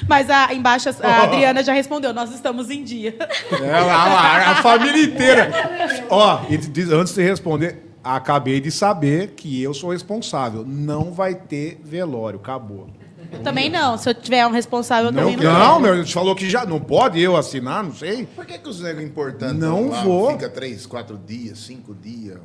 Mas 0.09 0.29
a, 0.31 0.53
embaixo 0.55 0.89
a 0.89 0.93
a 1.07 1.23
Adriana 1.25 1.63
já 1.63 1.73
respondeu, 1.73 2.15
nós 2.15 2.33
estamos 2.35 2.71
em 2.71 2.83
dia. 2.83 3.15
É 3.53 3.81
lá, 3.81 4.07
lá, 4.09 4.51
a 4.53 4.63
família 4.63 5.03
inteira. 5.05 5.51
Ó, 6.09 6.41
e 6.49 6.57
diz- 6.57 6.91
antes 6.91 7.15
de 7.15 7.23
responder, 7.23 7.85
acabei 8.03 8.59
de 8.59 8.71
saber 8.71 9.35
que 9.37 9.63
eu 9.63 9.75
sou 9.75 9.91
responsável. 9.91 10.65
Não 10.67 11.13
vai 11.13 11.35
ter 11.35 11.79
velório, 11.85 12.39
acabou. 12.41 12.89
Também 13.45 13.69
não, 13.71 13.97
se 13.99 14.09
eu 14.09 14.15
tiver 14.15 14.47
um 14.47 14.51
responsável, 14.51 15.07
eu 15.11 15.13
Não, 15.13 15.31
também 15.33 15.37
não. 15.47 15.59
não, 15.59 15.81
meu, 15.81 15.93
a 15.93 15.97
gente 15.97 16.13
falou 16.13 16.35
que 16.35 16.49
já 16.49 16.65
não 16.65 16.81
pode 16.81 17.21
eu 17.21 17.37
assinar, 17.37 17.83
não 17.85 17.95
sei. 17.95 18.27
Por 18.35 18.45
que, 18.47 18.59
que 18.59 18.69
os 18.69 18.81
negros 18.81 19.05
importantes 19.05 19.57
Não 19.59 19.89
lá 19.89 20.03
vou. 20.03 20.31
fica 20.33 20.49
três, 20.49 20.87
quatro 20.87 21.19
dias, 21.19 21.59
cinco 21.59 21.95
dias, 21.95 22.39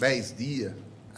dez 0.00 0.34
dias? 0.36 0.72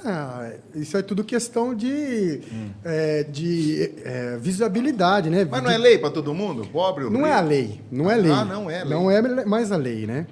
Ah, 0.04 0.52
isso 0.76 0.96
é 0.96 1.02
tudo 1.02 1.24
questão 1.24 1.74
de, 1.74 2.40
é, 2.84 3.24
de 3.24 3.92
é, 4.04 4.36
visibilidade, 4.40 5.28
né? 5.28 5.44
Mas 5.50 5.60
não 5.62 5.70
é 5.70 5.76
lei 5.78 5.98
para 5.98 6.10
todo 6.10 6.32
mundo? 6.32 6.64
Pobre 6.70 7.02
ou 7.04 7.10
Não 7.10 7.20
rico? 7.20 7.28
é 7.28 7.32
a 7.32 7.40
lei, 7.40 7.80
não 7.90 8.08
é 8.08 8.14
lei. 8.16 8.30
Ah, 8.30 8.44
não 8.44 8.70
é 8.70 8.84
lei. 8.84 8.90
Não 8.94 9.10
é 9.10 9.44
mais 9.44 9.72
a 9.72 9.76
lei, 9.76 10.06
né? 10.06 10.26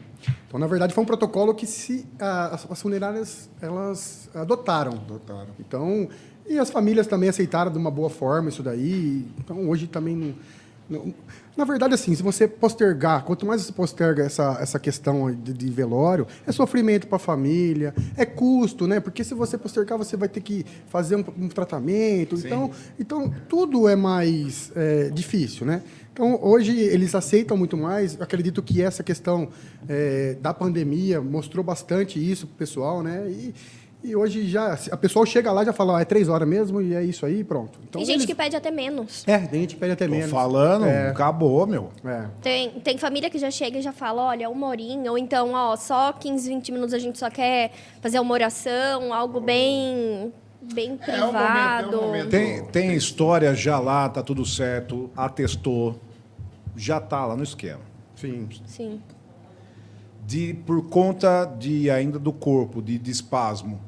Então, 0.47 0.61
na 0.61 0.69
verdade, 0.69 0.95
foi 0.95 1.03
um 1.03 1.07
protocolo 1.07 1.53
que 1.53 1.67
se 1.67 2.07
ah, 2.21 2.51
as, 2.55 2.71
as 2.71 2.81
funerárias 2.81 3.51
elas 3.61 4.31
adotaram. 4.35 4.93
Adotaram. 4.93 5.49
Então, 5.59 6.09
e 6.49 6.59
as 6.59 6.71
famílias 6.71 7.07
também 7.07 7.29
aceitaram 7.29 7.71
de 7.71 7.79
uma 7.79 7.91
boa 7.91 8.11
forma 8.11 8.49
isso 8.49 8.63
daí. 8.63 9.27
Então, 9.39 9.69
hoje 9.69 9.87
também 9.87 10.17
não, 10.17 10.35
não- 10.89 11.15
na 11.57 11.65
verdade, 11.65 11.95
assim, 11.95 12.15
se 12.15 12.23
você 12.23 12.47
postergar, 12.47 13.25
quanto 13.25 13.47
mais 13.47 13.63
você 13.63 13.73
posterga 13.73 14.23
essa, 14.23 14.59
essa 14.61 14.79
questão 14.79 15.35
de, 15.35 15.55
de 15.55 15.71
velório, 15.71 16.27
é 16.47 16.53
sofrimento 16.53 17.07
para 17.07 17.17
a 17.17 17.19
família, 17.19 17.95
é 18.15 18.27
custo, 18.27 18.87
né? 18.87 19.01
Porque 19.01 19.25
se 19.25 19.33
você 19.33 19.57
postergar, 19.57 19.97
você 19.97 20.19
vai 20.19 20.29
ter 20.29 20.43
que 20.43 20.67
fazer 20.87 21.17
um, 21.17 21.25
um 21.39 21.49
tratamento. 21.49 22.37
Então, 22.37 22.71
então, 22.99 23.35
tudo 23.49 23.89
é 23.89 23.97
mais 23.97 24.71
é, 24.77 25.09
difícil, 25.09 25.65
né? 25.67 25.83
Então, 26.13 26.39
hoje 26.43 26.79
eles 26.79 27.15
aceitam 27.15 27.57
muito 27.57 27.77
mais. 27.77 28.15
Eu 28.17 28.23
acredito 28.23 28.63
que 28.63 28.83
essa 28.83 29.03
questão 29.03 29.49
é, 29.89 30.37
da 30.41 30.53
pandemia 30.53 31.23
mostrou 31.23 31.65
bastante 31.65 32.19
isso 32.19 32.47
para 32.47 32.55
o 32.55 32.59
pessoal, 32.59 33.03
né? 33.03 33.27
E, 33.31 33.55
e 34.09 34.17
hoje 34.17 34.47
já 34.49 34.79
a 34.93 34.97
pessoa 34.97 35.27
chega 35.27 35.51
lá 35.53 35.63
e 35.63 35.67
já 35.67 35.73
fala, 35.73 35.99
ah, 35.99 36.03
é 36.03 36.05
três 36.05 36.29
horas 36.29 36.49
mesmo 36.49 36.81
e 36.81 36.95
é 36.95 37.03
isso 37.03 37.27
aí, 37.27 37.43
pronto. 37.43 37.79
Então, 37.83 37.99
Tem 38.01 38.05
gente 38.07 38.17
eles- 38.17 38.27
que 38.27 38.35
pede 38.35 38.55
até 38.57 38.71
menos. 38.71 39.25
É, 39.27 39.39
tem 39.39 39.61
gente 39.63 39.75
que 39.75 39.81
pede 39.81 39.93
até 39.93 40.07
Tô 40.07 40.11
menos. 40.13 40.31
falando, 40.31 40.87
É, 40.87 41.09
acabou, 41.11 41.67
meu. 41.67 41.91
é. 42.05 42.27
Tem, 42.41 42.71
tem 42.81 42.97
família 42.99 43.29
que 43.29 43.39
já 43.39 43.51
chega 43.51 43.79
e 43.79 43.83
já 43.83 43.93
fala, 43.93 44.23
olha, 44.23 44.49
uma 44.49 44.67
horinha, 44.69 45.11
ou 45.11 45.19
então, 45.19 45.53
ó, 45.53 45.75
só 45.77 46.13
15, 46.13 46.49
20 46.49 46.73
minutos 46.73 46.95
a 46.95 46.99
gente 46.99 47.19
só 47.19 47.29
quer 47.31 47.73
fazer 48.01 48.19
uma 48.21 48.33
oração, 48.33 49.13
algo 49.13 49.41
bem, 49.41 50.33
bem 50.75 50.91
É 50.91 50.93
um 50.93 50.97
privado. 50.99 51.33
momento, 51.33 51.95
é 51.95 51.99
um 51.99 52.07
momento. 52.07 52.29
Tem, 52.31 52.65
tem 52.67 52.95
história 52.95 53.55
já 53.55 53.79
lá, 53.79 54.09
tá 54.09 54.23
tudo 54.23 54.45
certo, 54.45 55.11
atestou, 55.17 55.99
já 56.77 57.01
tá 57.01 57.25
lá 57.27 57.37
no 57.37 57.43
esquema. 57.43 57.81
Sim. 58.15 58.49
Sim. 58.67 59.01
De, 60.27 60.55
por 60.67 60.89
conta 60.89 61.45
de 61.45 61.89
ainda 61.91 62.19
do 62.19 62.33
corpo, 62.33 62.83
de, 62.83 62.99
de 62.99 63.11
espasmo. 63.11 63.81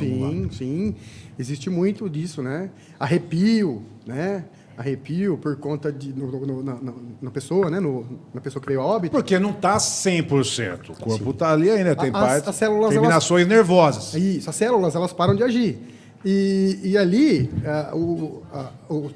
Sim, 0.00 0.48
sim. 0.52 0.94
Existe 1.38 1.68
muito 1.70 2.08
disso, 2.08 2.42
né? 2.42 2.70
Arrepio, 2.98 3.82
né? 4.06 4.44
Arrepio 4.76 5.36
por 5.36 5.54
conta 5.56 5.92
de 5.92 6.12
no, 6.14 6.30
no- 6.46 6.62
na, 6.62 6.78
na- 7.20 7.30
pessoa, 7.30 7.68
né? 7.70 7.78
No- 7.78 8.06
na 8.32 8.40
pessoa 8.40 8.60
que 8.60 8.68
veio 8.68 8.80
a 8.80 8.84
óbito. 8.86 9.12
Porque 9.16 9.38
não 9.38 9.52
tá 9.52 9.76
100%. 9.76 10.90
O 10.90 10.94
corpo 10.96 11.32
tá 11.34 11.52
ali 11.52 11.70
ainda, 11.70 11.94
tem 11.94 12.06
As- 12.08 12.12
partes, 12.12 12.48
as 12.48 12.56
células, 12.56 12.90
terminações 12.90 13.46
nervosas. 13.46 14.14
Isso, 14.14 14.48
as 14.48 14.56
células 14.56 14.94
elas 14.94 15.12
param 15.12 15.34
de 15.36 15.42
agir. 15.42 15.78
E, 16.24 16.78
e 16.84 16.98
ali, 16.98 17.50
ah, 17.66 17.90
o- 17.94 18.42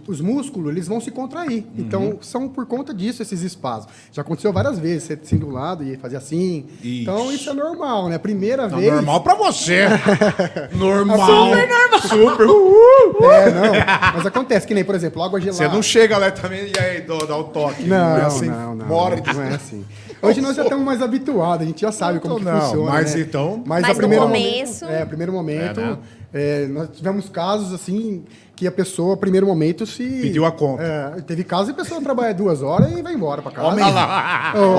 os 0.09 0.21
músculos 0.21 0.71
eles 0.73 0.89
vão 0.89 1.01
se 1.01 1.11
contrair. 1.11 1.59
Uhum. 1.65 1.69
Então, 1.79 2.19
são 2.21 2.49
por 2.49 2.67
conta 2.67 2.93
disso 2.95 3.23
esses 3.23 3.43
espasmos. 3.43 3.93
Já 4.11 4.23
aconteceu 4.23 4.53
várias 4.53 4.79
vezes, 4.79 5.05
você 5.05 5.13
assim 5.23 5.37
do 5.37 5.51
lado 5.51 5.85
e 5.85 5.97
fazer 5.97 6.17
assim. 6.17 6.65
Isso. 6.83 7.03
Então, 7.03 7.33
isso 7.33 7.51
é 7.51 7.53
normal, 7.53 8.09
né? 8.09 8.19
Primeira 8.19 8.69
Não, 8.69 8.79
vez. 8.79 8.93
normal 8.93 9.21
pra 9.23 9.35
você. 9.35 9.83
normal. 10.75 11.19
Super 11.51 11.69
normal. 11.69 12.01
Super. 12.01 12.47
uhul. 12.47 13.33
É, 13.33 13.51
não. 13.53 13.73
Mas 14.17 14.27
acontece, 14.27 14.67
que 14.67 14.75
nem, 14.75 14.85
por 14.85 14.95
exemplo, 14.95 15.23
água 15.23 15.41
gelada. 15.41 15.57
Você 15.69 15.69
não 15.75 15.83
chega 15.83 16.19
lá 16.19 16.31
também 16.31 16.71
e 16.75 16.79
aí 16.79 17.03
dá, 17.03 17.15
o 17.37 17.45
toque. 17.45 17.85
Não, 17.85 18.17
é 18.17 18.23
assim. 18.23 18.47
não, 18.49 18.75
não. 18.75 18.87
Morre. 18.87 19.23
Não 19.35 19.43
é 19.43 19.55
assim. 19.55 19.85
Hoje 20.27 20.41
nós 20.41 20.57
já 20.57 20.63
estamos 20.63 20.85
mais 20.85 21.01
habituados, 21.03 21.65
a 21.65 21.69
gente 21.69 21.81
já 21.81 21.93
sabe 21.93 22.21
como 22.21 22.37
que 22.37 22.45
Não, 22.45 22.61
funciona. 22.61 22.91
mas 22.91 23.15
né? 23.15 23.21
então- 23.21 23.63
Mas, 23.67 23.83
Mas 23.83 23.85
a 23.91 23.93
no 23.95 23.99
primeiro 23.99 24.25
começo- 24.25 24.85
momento. 24.85 25.01
É, 25.01 25.05
primeiro 25.05 25.33
momento. 25.33 25.81
É, 25.81 25.85
né? 25.85 25.99
é, 26.35 26.67
nós 26.67 26.89
tivemos 26.93 27.29
casos 27.29 27.73
assim 27.73 28.25
que 28.55 28.67
a 28.67 28.73
pessoa, 28.73 29.17
primeiro 29.19 29.47
momento, 29.47 29.85
se. 29.85 30.03
Pediu 30.03 30.45
a 30.47 30.51
conta. 30.53 30.83
É, 30.83 31.21
teve 31.21 31.45
casos 31.45 31.69
e 31.69 31.73
a 31.73 31.75
pessoa 31.75 32.01
trabalha 32.01 32.33
duas 32.33 32.63
horas 32.63 32.91
e 32.91 33.03
vai 33.03 33.13
embora 33.13 33.43
pra 33.43 33.53
casa. 33.53 33.69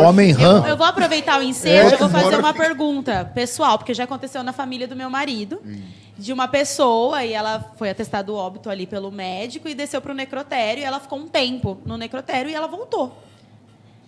Homem 0.07 0.31
Eu, 0.31 0.37
rã. 0.37 0.65
eu 0.67 0.77
vou 0.77 0.85
aproveitar 0.85 1.39
o 1.39 1.43
ensejo 1.43 1.91
É, 1.91 1.93
e 1.93 1.97
vou 1.97 2.09
fazer 2.09 2.37
uma 2.37 2.53
pergunta 2.53 3.29
pessoal, 3.35 3.77
porque 3.77 3.93
já 3.93 4.05
aconteceu 4.05 4.43
na 4.43 4.51
família 4.53 4.87
do 4.87 4.95
meu 4.95 5.09
marido, 5.09 5.61
de 6.17 6.33
uma 6.33 6.47
pessoa, 6.47 7.23
e 7.23 7.33
ela 7.33 7.71
foi 7.77 7.89
atestada 7.91 8.31
o 8.31 8.35
óbito 8.35 8.69
ali 8.69 8.87
pelo 8.87 9.11
médico 9.11 9.67
e 9.69 9.75
desceu 9.75 10.01
para 10.01 10.11
o 10.11 10.15
necrotério, 10.15 10.81
e 10.81 10.83
ela 10.83 10.99
ficou 10.99 11.19
um 11.19 11.27
tempo 11.27 11.77
no 11.85 11.97
necrotério 11.97 12.49
e 12.49 12.55
ela 12.55 12.67
voltou. 12.67 13.15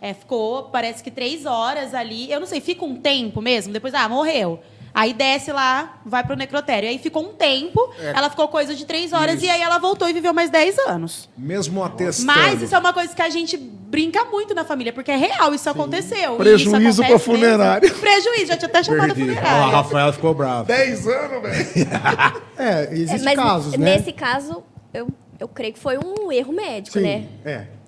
É, 0.01 0.13
ficou, 0.13 0.63
parece 0.63 1.03
que 1.03 1.11
três 1.11 1.45
horas 1.45 1.93
ali. 1.93 2.31
Eu 2.31 2.39
não 2.39 2.47
sei, 2.47 2.61
fica 2.61 2.85
um 2.85 2.95
tempo 2.95 3.41
mesmo, 3.41 3.73
depois, 3.73 3.93
ah, 3.93 4.07
morreu. 4.07 4.59
Aí 4.93 5.13
desce 5.13 5.51
lá, 5.51 5.99
vai 6.05 6.23
pro 6.23 6.35
necrotério. 6.35 6.89
Aí 6.89 6.97
ficou 6.97 7.23
um 7.23 7.33
tempo, 7.33 7.79
ela 7.99 8.29
ficou 8.29 8.47
coisa 8.47 8.73
de 8.73 8.85
três 8.85 9.13
horas, 9.13 9.41
e 9.43 9.49
aí 9.49 9.61
ela 9.61 9.77
voltou 9.77 10.09
e 10.09 10.13
viveu 10.13 10.33
mais 10.33 10.49
dez 10.49 10.77
anos. 10.79 11.29
Mesmo 11.37 11.83
atestando. 11.83 12.25
Mas 12.25 12.61
isso 12.61 12.75
é 12.75 12.79
uma 12.79 12.91
coisa 12.91 13.13
que 13.15 13.21
a 13.21 13.29
gente 13.29 13.55
brinca 13.55 14.25
muito 14.25 14.53
na 14.55 14.63
família, 14.65 14.91
porque 14.91 15.11
é 15.11 15.15
real, 15.15 15.53
isso 15.53 15.69
aconteceu. 15.69 16.35
E 16.35 16.37
Prejuízo 16.37 16.77
isso 16.81 16.97
pra 16.97 17.05
acontece 17.05 17.25
funerário. 17.25 17.87
mesmo. 17.87 17.99
Prejuízo, 18.01 18.47
já 18.47 18.57
tinha 18.57 18.67
até 18.69 18.83
chamado 18.83 19.11
a 19.11 19.15
Perdi. 19.15 19.33
Lá, 19.35 19.41
a. 19.41 19.69
Rafaela 19.69 20.13
ficou 20.13 20.33
brava. 20.33 20.63
Dez 20.65 21.07
anos, 21.07 21.41
velho. 21.41 21.69
É, 22.57 22.83
É, 22.83 22.89
existem 22.91 23.23
mas 23.23 23.35
casos, 23.35 23.73
né? 23.77 23.95
nesse 23.95 24.11
caso, 24.11 24.63
eu, 24.93 25.07
eu 25.39 25.47
creio 25.47 25.73
que 25.73 25.79
foi 25.79 25.97
um 25.97 26.31
erro 26.31 26.51
médico, 26.51 26.97
Sim, 26.97 27.03
né? 27.05 27.25
é. 27.45 27.78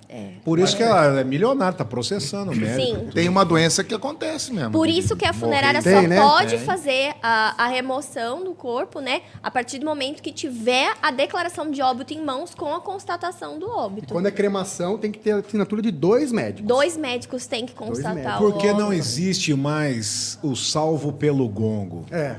Por 0.44 0.58
isso 0.58 0.76
que 0.76 0.82
ela 0.82 1.20
é 1.20 1.24
milionária, 1.24 1.76
tá 1.76 1.84
processando 1.84 2.52
o 2.52 2.56
médico. 2.56 2.98
Sim. 3.00 3.08
Tem 3.14 3.28
uma 3.28 3.44
doença 3.44 3.82
que 3.82 3.94
acontece 3.94 4.52
mesmo. 4.52 4.72
Por 4.72 4.88
isso 4.88 5.16
que 5.16 5.24
a 5.24 5.28
morrer. 5.32 5.40
funerária 5.40 5.82
Tem, 5.82 6.02
só 6.02 6.08
né? 6.08 6.20
pode 6.20 6.56
Tem. 6.56 6.58
fazer 6.60 7.14
a, 7.22 7.64
a 7.64 7.68
remoção 7.68 8.44
do 8.44 8.52
corpo, 8.54 9.00
né? 9.00 9.22
A 9.42 9.50
partir 9.50 9.78
do 9.78 9.86
momento 9.86 10.22
que 10.22 10.32
tiver 10.32 10.94
a 11.02 11.10
declaração 11.10 11.70
de 11.70 11.80
óbito 11.82 12.12
em 12.12 12.24
mãos 12.24 12.54
com 12.54 12.74
a 12.74 12.80
constatação 12.80 13.58
do 13.58 13.66
E 13.66 13.70
óbito. 13.70 14.12
quando 14.12 14.26
é 14.26 14.30
cremação, 14.30 14.98
tem 14.98 15.10
que 15.10 15.18
ter 15.18 15.32
a 15.32 15.36
assinatura 15.38 15.80
de 15.82 15.90
dois 15.90 16.32
médicos. 16.32 16.66
Dois 16.66 16.96
médicos 16.96 17.46
têm 17.46 17.66
que 17.66 17.74
constatar 17.74 18.14
médicos. 18.14 18.38
Porque 18.38 18.72
não 18.72 18.92
existe 18.92 19.54
mais 19.54 20.38
o 20.42 20.54
salvo 20.54 21.12
pelo 21.12 21.48
gongo. 21.48 22.04
É. 22.10 22.36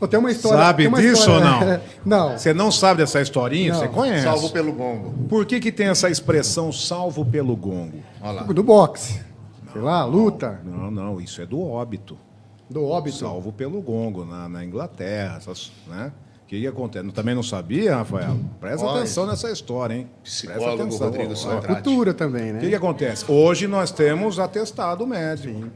Eu 0.00 0.06
tenho 0.08 0.20
uma 0.20 0.30
história. 0.30 0.58
Sabe 0.58 0.86
uma 0.86 1.00
disso 1.00 1.20
história- 1.20 1.46
ou 1.46 1.60
não? 1.66 1.80
não. 2.30 2.38
Você 2.38 2.54
não 2.54 2.70
sabe 2.70 2.98
dessa 3.02 3.20
historinha? 3.20 3.72
Não. 3.72 3.80
Você 3.80 3.88
conhece. 3.88 4.24
Salvo 4.24 4.50
pelo 4.50 4.72
gongo. 4.72 5.12
Por 5.28 5.44
que, 5.44 5.58
que 5.60 5.72
tem 5.72 5.88
essa 5.88 6.08
expressão 6.08 6.70
salvo 6.72 7.24
pelo 7.24 7.56
gongo? 7.56 7.98
Olha 8.20 8.32
lá. 8.32 8.42
Do 8.42 8.62
boxe. 8.62 9.20
Sei 9.72 9.82
lá, 9.82 10.04
luta, 10.04 10.60
Não, 10.64 10.90
não, 10.90 11.20
isso 11.20 11.42
é 11.42 11.46
do 11.46 11.60
óbito. 11.60 12.16
do 12.70 12.84
óbito. 12.84 13.16
Salvo 13.18 13.52
pelo 13.52 13.80
gongo, 13.82 14.24
na, 14.24 14.48
na 14.48 14.64
Inglaterra, 14.64 15.36
essas, 15.36 15.70
né? 15.86 16.10
que, 16.46 16.58
que 16.60 16.66
acontece? 16.66 17.06
Também 17.12 17.34
não 17.34 17.42
sabia, 17.42 17.96
Rafael? 17.96 18.34
Presta 18.58 18.86
Olha. 18.86 19.00
atenção 19.00 19.26
nessa 19.26 19.50
história, 19.50 19.94
hein? 19.94 20.08
Psicólogo 20.24 20.84
Presta 20.86 21.06
atenção. 21.06 21.54
Rodrigo. 21.56 21.74
Cultura 21.74 22.14
também, 22.14 22.50
O 22.50 22.54
né? 22.54 22.60
que, 22.60 22.68
que 22.70 22.74
acontece? 22.74 23.30
Hoje 23.30 23.66
nós 23.68 23.90
temos 23.90 24.38
atestado 24.38 25.06
médico, 25.06 25.68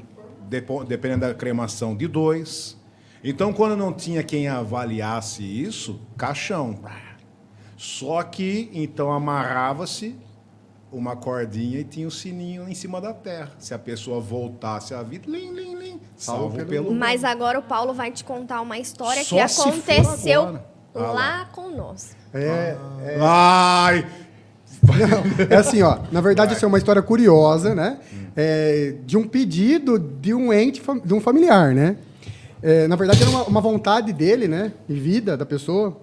depo- 0.48 0.82
dependendo 0.84 1.26
da 1.26 1.34
cremação 1.34 1.94
de 1.94 2.08
dois. 2.08 2.80
Então, 3.24 3.52
quando 3.52 3.76
não 3.76 3.92
tinha 3.92 4.22
quem 4.22 4.48
avaliasse 4.48 5.42
isso, 5.42 6.00
caixão. 6.16 6.78
Só 7.76 8.22
que, 8.22 8.68
então, 8.72 9.12
amarrava-se 9.12 10.16
uma 10.90 11.16
cordinha 11.16 11.78
e 11.80 11.84
tinha 11.84 12.06
o 12.06 12.10
sininho 12.10 12.68
em 12.68 12.74
cima 12.74 13.00
da 13.00 13.12
terra. 13.14 13.50
Se 13.58 13.72
a 13.72 13.78
pessoa 13.78 14.20
voltasse 14.20 14.92
à 14.92 15.02
vida, 15.02 15.30
lim, 15.30 15.52
lim, 15.52 15.74
lim, 15.76 16.00
salvo, 16.16 16.56
pelo... 16.56 16.68
pelo- 16.68 16.94
Mas 16.94 17.24
agora 17.24 17.58
o 17.58 17.62
Paulo 17.62 17.94
vai 17.94 18.10
te 18.10 18.24
contar 18.24 18.60
uma 18.60 18.78
história 18.78 19.22
Só 19.24 19.36
que 19.36 19.40
aconteceu 19.40 20.42
agora. 20.42 20.66
Ah, 20.94 21.00
lá. 21.00 21.12
lá 21.12 21.44
com 21.52 21.70
nós. 21.70 22.14
É, 22.34 22.76
Ai! 23.20 24.06
é 25.48 25.56
assim, 25.56 25.80
ó. 25.82 25.98
Na 26.10 26.20
verdade, 26.20 26.54
isso 26.54 26.64
é 26.64 26.68
uma 26.68 26.76
história 26.78 27.00
curiosa, 27.02 27.74
né? 27.74 27.98
É, 28.36 28.96
de 29.06 29.16
um 29.16 29.26
pedido 29.26 29.98
de 29.98 30.34
um 30.34 30.52
ente, 30.52 30.82
de 31.04 31.14
um 31.14 31.20
familiar, 31.20 31.72
né? 31.74 31.96
É, 32.62 32.86
na 32.86 32.96
verdade, 32.96 33.20
era 33.22 33.30
uma, 33.30 33.42
uma 33.44 33.60
vontade 33.60 34.12
dele, 34.12 34.46
né? 34.48 34.72
Em 34.88 34.94
vida 34.94 35.36
da 35.36 35.44
pessoa. 35.44 36.00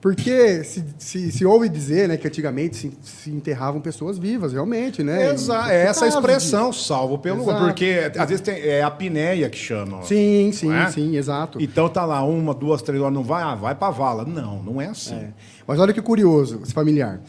Porque 0.00 0.62
se, 0.64 0.84
se, 0.98 1.32
se 1.32 1.46
ouve 1.46 1.66
dizer, 1.66 2.06
né, 2.06 2.18
que 2.18 2.28
antigamente 2.28 2.76
se, 2.76 2.92
se 3.02 3.30
enterravam 3.30 3.80
pessoas 3.80 4.18
vivas, 4.18 4.52
realmente, 4.52 5.02
né? 5.02 5.30
Exa- 5.32 5.68
E- 5.68 5.70
é 5.76 5.86
essa 5.86 6.06
expressão, 6.06 6.74
salvo 6.74 7.16
pelo... 7.16 7.40
Exato. 7.44 7.64
Porque, 7.64 8.12
às 8.18 8.28
vezes, 8.28 8.42
tem, 8.42 8.54
é 8.60 8.82
a 8.82 8.88
apneia 8.88 9.48
que 9.48 9.56
chama. 9.56 10.00
disso. 10.00 10.08
Sim, 10.08 10.50
sim, 10.52 10.70
é? 10.74 10.90
sim, 10.90 11.16
exato. 11.16 11.58
Então 11.58 11.88
tá 11.88 12.04
lá 12.04 12.22
uma, 12.22 12.52
duas, 12.52 12.82
três 12.82 13.00
horas, 13.00 13.14
não 13.14 13.24
vai? 13.24 13.42
Ah, 13.42 13.54
vai 13.54 13.74
pra 13.74 13.88
vala. 13.88 14.26
Não, 14.26 14.62
não 14.62 14.78
é 14.78 14.88
assim. 14.88 15.14
É. 15.14 15.28
Mas 15.66 15.80
olha 15.80 15.94
que 15.94 16.02
curioso, 16.02 16.60
esse 16.62 16.74
familiar. 16.74 17.22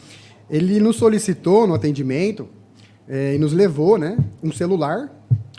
Ele 0.50 0.78
nos 0.78 0.96
solicitou 0.96 1.66
no 1.66 1.72
atendimento 1.72 2.46
eh, 3.08 3.36
e 3.36 3.38
nos 3.38 3.54
levou, 3.54 3.96
né? 3.96 4.18
Um 4.42 4.52
celular 4.52 5.10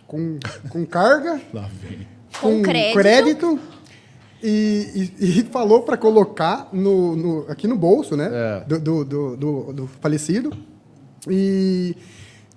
com, 0.06 0.38
com 0.70 0.86
carga, 0.86 1.42
Lá 1.52 1.68
vem. 1.82 2.08
Com 2.42 2.62
crédito. 2.62 2.94
crédito, 2.94 3.60
e, 4.44 5.12
e- 5.20 5.40
e 5.40 5.44
falou 5.44 5.82
para 5.82 5.98
colocar 5.98 6.70
no, 6.72 7.16
no- 7.16 7.46
aqui 7.50 7.68
no 7.68 7.76
bolso, 7.76 8.16
né? 8.16 8.30
É. 8.32 8.64
Do, 8.66 8.80
do, 8.80 9.06
do, 9.06 9.38
do- 9.38 9.74
do 9.74 9.88
falecido. 10.00 10.52
E 11.30 11.96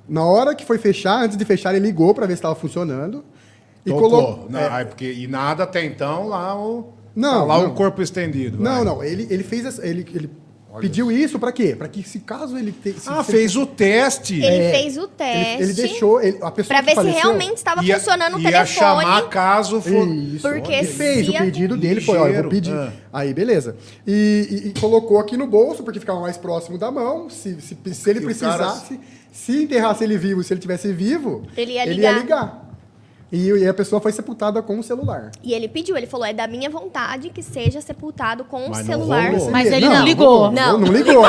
na 0.08 0.24
hora 0.24 0.54
que 0.54 0.64
foi 0.64 0.78
fechar, 0.78 1.22
antes 1.24 1.36
de 1.36 1.44
fechar, 1.44 1.74
ele 1.74 1.86
ligou 1.86 2.14
para 2.14 2.26
ver 2.26 2.34
se 2.34 2.38
estava 2.38 2.54
funcionando. 2.54 3.24
E 3.84 3.90
Tocou. 3.90 4.10
colocou. 4.10 4.46
Não, 4.50 4.60
aí 4.72 4.84
porque, 4.84 5.10
e 5.10 5.26
nada 5.26 5.64
até 5.64 5.84
então 5.84 6.28
lá 6.28 6.54
o. 6.54 6.92
Não, 7.16 7.40
tá 7.40 7.44
lá 7.44 7.58
não. 7.62 7.70
o 7.70 7.74
corpo 7.74 8.02
estendido. 8.02 8.62
Não, 8.62 8.76
vai. 8.76 8.84
não. 8.84 9.02
Ele, 9.02 9.26
ele 9.30 9.42
fez 9.42 9.64
essa, 9.64 9.84
ele, 9.86 10.06
ele 10.72 10.80
pediu 10.82 11.10
isso 11.10 11.38
para 11.38 11.50
quê? 11.52 11.74
Para 11.76 11.88
que 11.88 12.02
se 12.02 12.20
caso 12.20 12.56
ele 12.56 12.72
te, 12.72 12.92
se, 12.92 13.08
Ah, 13.08 13.22
se- 13.24 13.32
fez 13.32 13.56
o 13.56 13.66
teste. 13.66 14.34
Ele 14.34 14.46
É, 14.46 14.70
fez 14.72 14.96
o 14.96 15.00
Ele, 15.00 15.08
teste. 15.16 15.62
ele 15.62 15.72
deixou 15.72 16.20
ele, 16.22 16.38
a 16.40 16.50
pessoa 16.50 16.68
Pra 16.68 16.78
que 16.78 16.84
ver 16.84 16.90
se 16.90 16.94
faleceu, 16.96 17.20
realmente 17.22 17.56
estava 17.56 17.84
Ia- 17.84 17.98
funcionando 17.98 18.36
o 18.36 18.40
ia 18.40 18.50
telefone. 18.50 18.78
chamar 18.78 19.28
caso 19.28 19.80
for. 19.80 20.06
Isso. 20.08 20.48
Porque 20.48 20.72
ele 20.72 20.86
fez 20.86 21.26
se 21.26 21.32
o 21.32 21.38
pedido 21.38 21.76
dele, 21.76 22.00
foi, 22.00 22.18
olha, 22.18 22.36
eu 22.36 22.42
vou 22.42 22.50
pedir. 22.50 22.72
ah. 22.72 22.92
Aí, 23.12 23.34
beleza. 23.34 23.76
E, 24.06 24.46
e- 24.64 24.68
e 24.68 24.80
colocou 24.80 25.18
aqui 25.18 25.36
no 25.36 25.46
bolso, 25.46 25.82
porque 25.82 25.98
ficava 25.98 26.20
mais 26.20 26.36
próximo 26.36 26.78
da 26.78 26.90
mão. 26.90 27.28
Se, 27.28 27.60
se, 27.60 27.76
se 27.94 28.10
ele 28.10 28.20
E 28.20 28.24
o 28.24 28.26
cara- 28.38 28.56
precisasse, 28.56 29.00
se 29.32 29.62
enterrasse 29.64 30.04
ele 30.04 30.16
vivo, 30.16 30.42
se 30.44 30.52
ele 30.52 30.60
tivesse 30.60 30.92
vivo, 30.92 31.42
Ele 31.56 31.72
ia 31.72 31.84
ia 31.86 32.12
ligar. 32.12 32.69
E, 33.32 33.48
e 33.48 33.66
a 33.68 33.72
pessoa 33.74 34.00
foi 34.00 34.10
sepultada 34.12 34.60
com 34.60 34.78
o 34.78 34.82
celular. 34.82 35.30
E 35.42 35.52
ele 35.54 35.68
pediu, 35.68 35.96
ele 35.96 36.06
falou, 36.06 36.26
é 36.26 36.32
da 36.32 36.46
minha 36.48 36.68
vontade 36.68 37.30
que 37.30 37.42
seja 37.42 37.80
sepultado 37.80 38.44
com 38.44 38.66
o 38.66 38.70
Mas 38.70 38.78
não 38.78 38.86
celular. 38.86 39.30
rolou. 39.30 39.50
Mas 39.50 39.72
ele 39.72 39.88
não 39.88 40.04
ligou. 40.04 40.50
Não, 40.50 40.72
Não. 40.72 40.78
não 40.80 40.92
ligou. 40.92 41.22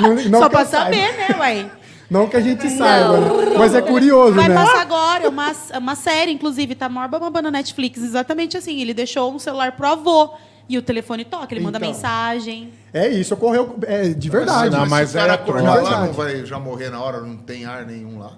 Não, 0.00 0.14
não 0.30 0.38
Só 0.40 0.48
pra 0.48 0.64
saber, 0.64 1.12
né, 1.16 1.28
ué? 1.38 1.66
Não 2.10 2.28
que 2.28 2.36
a 2.36 2.40
gente 2.40 2.68
saiba, 2.70 3.18
né? 3.18 3.54
mas 3.58 3.74
é 3.74 3.80
curioso, 3.80 4.34
Vai 4.34 4.48
né? 4.48 4.54
passar 4.54 4.80
agora, 4.82 5.24
é 5.24 5.28
uma, 5.28 5.52
é 5.70 5.78
uma 5.78 5.94
série, 5.94 6.30
inclusive, 6.32 6.74
tá 6.74 6.88
maior 6.88 7.08
babamba 7.08 7.40
na 7.40 7.50
Netflix, 7.50 8.02
exatamente 8.02 8.56
assim. 8.56 8.80
Ele 8.80 8.92
deixou 8.92 9.32
um 9.32 9.38
celular 9.38 9.72
pro 9.72 9.86
avô 9.88 10.30
e 10.68 10.76
o 10.76 10.82
telefone 10.82 11.24
toca, 11.24 11.54
ele 11.54 11.64
manda 11.64 11.78
Então. 11.78 11.88
mensagem. 11.88 12.70
É 12.92 13.08
isso, 13.08 13.32
ocorreu 13.34 13.76
é, 13.86 14.08
de 14.08 14.28
verdade. 14.30 14.76
Não, 14.76 14.86
mas 14.86 15.10
se 15.10 15.16
o 15.16 15.20
cara 15.20 15.34
acordar 15.34 15.82
lá, 15.82 16.06
não 16.06 16.12
vai 16.12 16.44
já 16.44 16.58
morrer 16.58 16.90
na 16.90 17.02
hora, 17.02 17.20
não 17.20 17.36
tem 17.36 17.64
ar 17.64 17.86
nenhum 17.86 18.18
lá. 18.18 18.32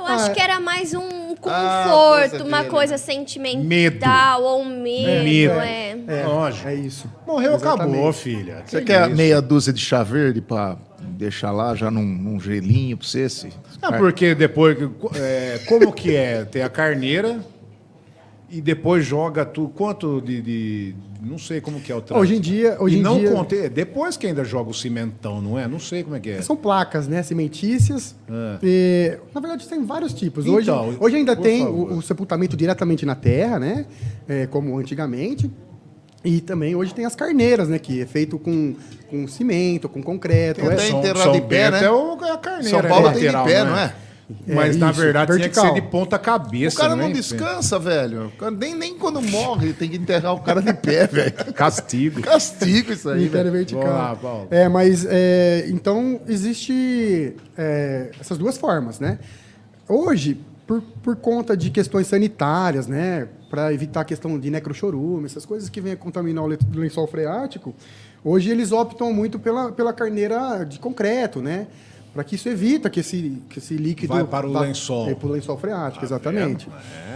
Eu 0.00 0.06
acho 0.06 0.26
Ah, 0.26 0.30
que 0.34 0.40
era 0.40 0.58
mais 0.60 0.94
um 0.94 1.34
Ah, 1.44 1.84
conforto, 1.84 2.30
coisa 2.30 2.44
uma 2.44 2.64
coisa 2.64 2.92
né? 2.92 2.98
sentimental 2.98 4.42
ou 4.42 4.62
um 4.62 4.82
medo. 4.82 5.24
Medo. 5.24 5.52
É. 5.60 5.96
É, 6.06 6.26
Lógico. 6.26 6.68
é 6.68 6.74
isso. 6.74 7.10
Morreu, 7.26 7.54
Exatamente. 7.54 7.94
acabou, 7.96 8.12
filha. 8.12 8.62
Você 8.66 8.78
Que 8.80 8.86
quer 8.86 9.06
isso? 9.06 9.16
meia 9.16 9.40
dúzia 9.42 9.72
de 9.72 9.80
chá 9.80 10.02
verde 10.02 10.40
pra 10.40 10.76
deixar 11.00 11.50
lá 11.52 11.74
já 11.74 11.90
num, 11.90 12.02
num 12.04 12.40
gelinho 12.40 12.96
pra 12.96 13.06
você? 13.06 13.28
Se... 13.28 13.48
Ah, 13.82 13.92
porque 13.92 14.34
depois. 14.34 14.76
é, 15.14 15.60
como 15.68 15.92
que 15.92 16.16
é? 16.16 16.44
Tem 16.44 16.62
a 16.62 16.68
carneira 16.68 17.40
e 18.48 18.60
depois 18.60 19.04
joga 19.04 19.44
tu. 19.44 19.68
Quanto 19.74 20.20
de. 20.20 20.40
de- 20.42 20.94
não 21.22 21.38
sei 21.38 21.60
como 21.60 21.80
que 21.80 21.90
é 21.92 21.94
o 21.94 22.00
trânsito. 22.00 22.20
Hoje 22.20 22.36
em 22.36 22.40
dia- 22.40 22.76
hoje 22.80 22.96
e 22.96 22.98
em 22.98 23.02
não 23.02 23.18
dia- 23.18 23.30
contei. 23.32 23.68
Depois 23.68 24.16
que 24.16 24.26
ainda 24.26 24.44
joga 24.44 24.70
o 24.70 24.74
cimentão, 24.74 25.40
não 25.40 25.58
é? 25.58 25.66
Não 25.68 25.78
sei 25.78 26.02
como 26.02 26.16
é 26.16 26.20
que 26.20 26.30
é. 26.30 26.42
São 26.42 26.56
placas, 26.56 27.06
né? 27.08 27.22
Cimentícias. 27.22 28.14
É. 28.28 28.58
E, 28.62 29.18
na 29.34 29.40
verdade, 29.40 29.66
tem 29.68 29.84
vários 29.84 30.12
tipos. 30.14 30.46
Hoje, 30.46 30.70
Então, 30.70 30.94
hoje 30.98 31.16
ainda 31.16 31.36
tem 31.36 31.66
o, 31.66 31.94
o 31.98 32.02
sepultamento 32.02 32.56
diretamente 32.56 33.04
na 33.04 33.14
terra, 33.14 33.58
né? 33.58 33.86
É, 34.28 34.46
como 34.46 34.78
antigamente. 34.78 35.50
E 36.22 36.40
também 36.40 36.74
hoje 36.74 36.92
tem 36.92 37.06
as 37.06 37.14
carneiras, 37.14 37.68
né? 37.68 37.78
Que 37.78 38.02
é 38.02 38.06
feito 38.06 38.38
com, 38.38 38.74
com 39.08 39.26
cimento, 39.26 39.88
com 39.88 40.02
concreto. 40.02 40.60
Tem 40.60 40.68
é- 40.68 40.72
até 40.74 40.86
São- 40.88 40.98
enterrado 40.98 41.22
São 41.22 41.32
de 41.32 41.40
pé, 41.40 41.70
Bento 41.70 41.72
né? 41.80 41.84
É 41.84 41.90
o, 41.90 42.24
é 42.24 42.30
a 42.32 42.36
carneira. 42.36 42.68
São 42.80 42.88
Paulo 42.88 43.08
é 43.08 43.12
tem 43.12 43.20
de 43.20 43.26
lateral, 43.28 43.44
pé, 43.46 43.64
não 43.64 43.78
é? 43.78 43.82
Mas 43.86 43.90
É 43.90 44.09
na 44.46 44.66
isso, 44.68 44.78
verdade 45.00 45.32
vertical. 45.32 45.36
tinha 45.36 45.48
que 45.50 45.60
ser 45.60 45.72
de 45.74 45.82
ponta 45.90 46.18
cabeça. 46.18 46.76
O 46.76 46.80
cara 46.80 46.96
né? 46.96 47.04
não 47.04 47.12
descansa, 47.12 47.78
velho. 47.78 48.32
Nem, 48.58 48.74
nem 48.74 48.96
quando 48.98 49.20
morre 49.22 49.72
tem 49.72 49.88
que 49.88 49.96
enterrar 49.96 50.34
o 50.34 50.40
cara 50.40 50.60
de 50.62 50.72
pé, 50.74 51.06
velho. 51.12 51.32
Castigo. 51.54 52.20
Castigo 52.22 52.92
isso 52.92 53.08
aí, 53.08 53.26
Império 53.26 53.50
velho. 53.50 53.64
vertical. 53.64 53.84
Lá, 53.92 54.16
Paulo. 54.16 54.48
É, 54.50 54.68
mas 54.68 55.06
é, 55.08 55.66
então 55.68 56.20
existe 56.26 57.34
é, 57.56 58.10
essas 58.20 58.38
duas 58.38 58.56
formas, 58.56 59.00
né? 59.00 59.18
Hoje, 59.88 60.40
por, 60.66 60.80
por 61.02 61.16
conta 61.16 61.56
de 61.56 61.70
questões 61.70 62.06
sanitárias, 62.06 62.86
né, 62.86 63.26
para 63.50 63.72
evitar 63.72 64.02
a 64.02 64.04
questão 64.04 64.38
de 64.38 64.50
necrochorume, 64.50 65.26
essas 65.26 65.44
coisas 65.44 65.68
que 65.68 65.80
vêm 65.80 65.92
a 65.94 65.96
contaminar 65.96 66.44
o 66.44 66.46
le- 66.46 66.58
lençol 66.74 67.06
freático, 67.08 67.74
hoje 68.24 68.50
eles 68.50 68.70
optam 68.70 69.12
muito 69.12 69.38
pela, 69.40 69.72
pela 69.72 69.92
carneira 69.92 70.62
de 70.64 70.78
concreto, 70.78 71.40
né? 71.42 71.66
Para 72.12 72.24
que 72.24 72.34
isso 72.34 72.48
evita 72.48 72.90
que 72.90 73.00
esse, 73.00 73.40
que 73.48 73.58
esse 73.58 73.74
líquido 73.76 74.12
Vai 74.12 74.24
para 74.24 74.46
o 74.46 74.52
vá- 74.52 74.60
lençol. 74.62 75.08
É, 75.08 75.14
para 75.14 75.28
o 75.28 75.30
lençol 75.32 75.56
freático, 75.56 76.04
exatamente. 76.04 76.68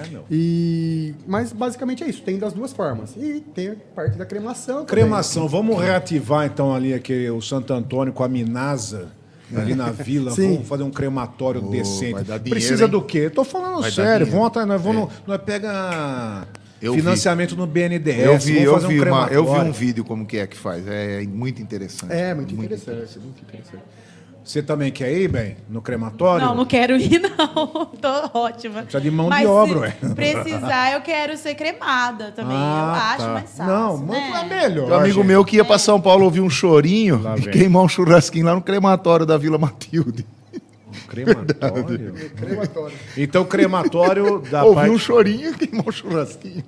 É, 0.05 0.09
meu. 0.09 0.24
E, 0.30 1.14
mas 1.26 1.53
basicamente 1.53 2.05
é 2.05 2.09
isso, 2.09 2.22
tem 2.22 2.38
das 2.38 2.53
duas 2.53 2.72
formas. 2.72 3.14
E 3.16 3.40
tem 3.55 3.70
a 3.70 3.76
parte 3.95 4.16
da 4.16 4.24
cremação. 4.24 4.84
também. 4.84 4.86
Cremação, 4.86 5.49
vamos 5.49 5.80
reativar 5.82 6.47
então 6.47 6.72
ali 6.74 6.95
aquele, 6.95 7.28
o 7.30 7.40
Santo 7.42 7.72
Antônio 7.72 8.12
com 8.12 8.22
a 8.22 8.28
Minasa. 8.28 9.09
Ali 9.55 9.74
na 9.74 9.90
vila, 9.92 10.30
Sim. 10.30 10.55
vamos 10.55 10.68
fazer 10.68 10.82
um 10.84 10.90
crematório 10.90 11.61
decente. 11.61 12.12
vai 12.14 12.24
dar 12.24 12.38
dinheiro, 12.38 12.51
Precisa 12.51 12.84
hein? 12.84 12.90
do 12.90 13.03
quê? 13.03 13.28
Tô 13.28 13.45
falando 13.45 13.82
Vai 13.82 13.90
sério. 13.90 14.26
Vamos 14.26 14.47
atrás, 14.47 14.66
nós 14.66 14.80
vamos. 14.80 15.12
Nós 15.26 15.40
pega 15.42 16.47
Eu 16.80 16.95
financiamento 16.95 17.55
no 17.57 17.66
BNDES. 17.66 18.18
Eu 18.20 18.38
vi, 18.38 18.64
vamos 18.64 18.64
eu, 18.64 18.74
fazer 18.74 18.88
vi 18.88 19.01
um 19.01 19.07
uma- 19.12 19.26
eu 19.28 19.45
vi 19.45 19.61
um 19.61 19.72
vídeo 19.72 20.05
como 20.05 20.24
que 20.26 20.38
é 20.38 20.47
que 20.47 20.57
faz. 20.57 20.86
É 20.88 21.22
muito 21.26 21.61
interessante. 21.61 22.12
É, 22.12 22.32
muito, 22.34 22.55
interessante, 22.55 23.18
muito 23.18 23.42
interessante. 23.42 23.82
Você 24.45 24.62
também 24.62 24.92
quer 24.92 25.11
ir, 25.11 25.26
bem? 25.28 25.57
No 25.70 25.80
crematório? 25.80 26.47
Não, 26.47 26.55
não 26.55 26.66
quero 26.66 26.97
ir, 26.99 27.18
não. 27.38 27.86
Tô 27.86 28.38
ótima. 28.38 28.82
Precisa 28.82 29.01
de 29.01 29.11
mão 29.11 29.24
de 29.26 29.30
Mas 29.30 29.47
obra, 29.49 29.74
se 29.99 30.05
ué. 30.07 30.14
precisar, 30.14 30.92
eu 30.92 31.01
quero 31.01 31.34
ser 31.38 31.55
cremada 31.55 32.30
também. 32.32 32.55
Ah, 32.55 32.92
eu 32.95 33.03
acho 33.03 33.18
tá. 33.24 33.32
mais 33.32 33.51
fácil. 33.57 33.64
Não, 33.72 33.99
né? 33.99 34.05
muito 34.05 34.36
é 34.36 34.45
melhor. 34.45 34.90
Um 34.90 34.95
amigo 34.97 35.14
gente. 35.20 35.26
meu 35.26 35.45
que 35.47 35.57
ia 35.57 35.64
pra 35.64 35.78
São 35.78 35.99
Paulo 35.99 36.24
ouvir 36.26 36.42
um 36.42 36.51
chorinho 36.51 37.22
Lá 37.22 37.38
e 37.38 37.40
vem. 37.40 37.53
queimar 37.55 37.82
um 37.84 37.88
churrasquinho 37.88 38.45
lá 38.45 38.55
no 38.55 38.61
crematório 38.61 39.24
da 39.24 39.38
Vila 39.38 39.57
Matilde. 39.57 40.26
Crematório. 41.09 42.12
Crematório. 42.36 42.97
Então, 43.16 43.45
crematório 43.45 44.40
da 44.51 44.62
Ouvir 44.64 44.74
parte, 44.76 44.90
um 44.90 44.99
chorinho 44.99 45.51
e 45.53 45.55
queimar 45.55 45.88
um 45.88 45.92
churrasquinho. 45.92 46.62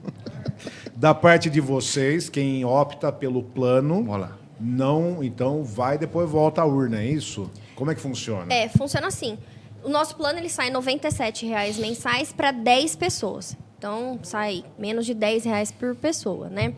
da 0.95 1.15
parte 1.15 1.51
de 1.51 1.61
vocês, 1.61 2.29
quem 2.29 2.65
opta 2.65 3.13
pelo 3.13 3.43
plano, 3.43 3.97
Vamos 4.03 4.21
lá. 4.21 4.33
não, 4.61 5.23
então 5.23 5.63
vai 5.63 5.99
depois 5.99 6.29
volta 6.31 6.63
à 6.63 6.65
urna, 6.65 7.01
é 7.03 7.07
isso? 7.07 7.51
Como 7.77 7.91
é 7.91 7.95
que 7.95 8.01
funciona? 8.01 8.53
É, 8.53 8.69
funciona 8.69 9.07
assim. 9.07 9.39
O 9.85 9.89
nosso 9.89 10.17
plano 10.17 10.39
ele 10.39 10.49
sai 10.49 10.71
97 10.71 11.47
reais 11.47 11.79
mensais 11.79 12.33
para 12.33 12.51
10 12.51 12.97
pessoas. 12.97 13.57
Então, 13.79 14.19
sai 14.23 14.65
menos 14.79 15.07
de 15.07 15.15
10 15.15 15.45
reais 15.45 15.71
por 15.71 15.95
pessoa, 15.95 16.49
né? 16.49 16.75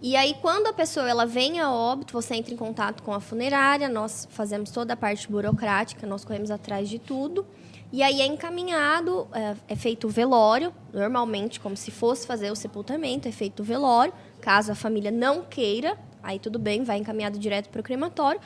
E 0.00 0.14
aí, 0.14 0.36
quando 0.42 0.66
a 0.66 0.72
pessoa 0.72 1.08
ela 1.08 1.24
vem 1.24 1.58
a 1.58 1.72
óbito, 1.72 2.12
você 2.12 2.34
entra 2.34 2.52
em 2.52 2.56
contato 2.56 3.02
com 3.02 3.14
a 3.14 3.20
funerária, 3.20 3.88
nós 3.88 4.28
fazemos 4.30 4.70
toda 4.70 4.92
a 4.92 4.96
parte 4.96 5.30
burocrática, 5.30 6.06
nós 6.06 6.24
corremos 6.24 6.50
atrás 6.50 6.88
de 6.88 6.98
tudo. 6.98 7.46
E 7.90 8.02
aí 8.02 8.20
é 8.20 8.26
encaminhado, 8.26 9.28
é, 9.32 9.54
é 9.68 9.76
feito 9.76 10.06
o 10.06 10.10
velório, 10.10 10.72
normalmente 10.92 11.60
como 11.60 11.76
se 11.76 11.90
fosse 11.90 12.26
fazer 12.26 12.50
o 12.50 12.56
sepultamento, 12.56 13.28
é 13.28 13.32
feito 13.32 13.60
o 13.60 13.64
velório. 13.64 14.12
Caso 14.40 14.72
a 14.72 14.74
família 14.74 15.10
não 15.10 15.42
queira 15.42 15.98
aí 16.22 16.38
tudo 16.38 16.58
bem, 16.58 16.84
vai 16.84 16.98
encaminhado 16.98 17.38
direto 17.38 17.68
para 17.68 17.80
o 17.80 17.84
crematório. 17.84 18.40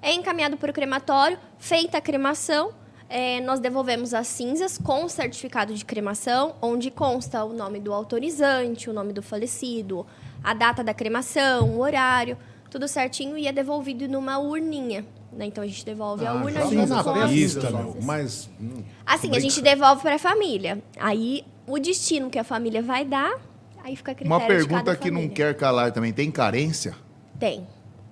É 0.00 0.12
encaminhado 0.12 0.56
para 0.56 0.70
o 0.70 0.74
crematório, 0.74 1.38
feita 1.58 1.98
a 1.98 2.00
cremação, 2.00 2.70
é, 3.08 3.40
nós 3.40 3.58
devolvemos 3.58 4.12
as 4.14 4.26
cinzas 4.26 4.78
com 4.78 5.04
o 5.04 5.08
certificado 5.08 5.74
de 5.74 5.84
cremação, 5.84 6.54
onde 6.60 6.90
consta 6.90 7.42
o 7.44 7.52
nome 7.52 7.80
do 7.80 7.92
autorizante, 7.92 8.88
o 8.90 8.92
nome 8.92 9.12
do 9.12 9.22
falecido, 9.22 10.06
a 10.44 10.54
data 10.54 10.84
da 10.84 10.92
cremação, 10.94 11.70
o 11.70 11.80
horário, 11.80 12.36
tudo 12.70 12.86
certinho 12.86 13.36
e 13.38 13.46
é 13.46 13.52
devolvido 13.52 14.06
numa 14.08 14.38
urninha. 14.38 15.04
né? 15.32 15.46
Então 15.46 15.64
a 15.64 15.66
gente 15.66 15.84
devolve 15.84 16.26
a 16.26 16.34
urna 16.34 16.66
Sim, 16.66 16.86
junto 16.86 17.02
com 17.04 17.10
as 17.10 17.30
pista, 17.30 17.60
cinzas. 17.62 17.72
meu, 17.74 17.96
mas... 18.02 18.50
hum, 18.60 18.82
Assim, 19.06 19.34
a 19.34 19.40
gente 19.40 19.60
devolve 19.62 20.02
para 20.02 20.14
a 20.16 20.18
família. 20.18 20.82
Aí 20.98 21.44
o 21.66 21.78
destino 21.78 22.28
que 22.30 22.38
a 22.38 22.44
família 22.44 22.82
vai 22.82 23.04
dar, 23.06 23.32
aí 23.82 23.96
fica 23.96 24.12
a 24.12 24.14
critério 24.14 24.36
Uma 24.36 24.40
de 24.40 24.46
pergunta 24.46 24.84
cada 24.84 24.96
que 24.96 25.10
não 25.10 25.20
família. 25.22 25.34
quer 25.34 25.54
calar 25.56 25.92
também. 25.92 26.12
Tem 26.12 26.30
carência? 26.30 26.94
Tem. 27.38 27.66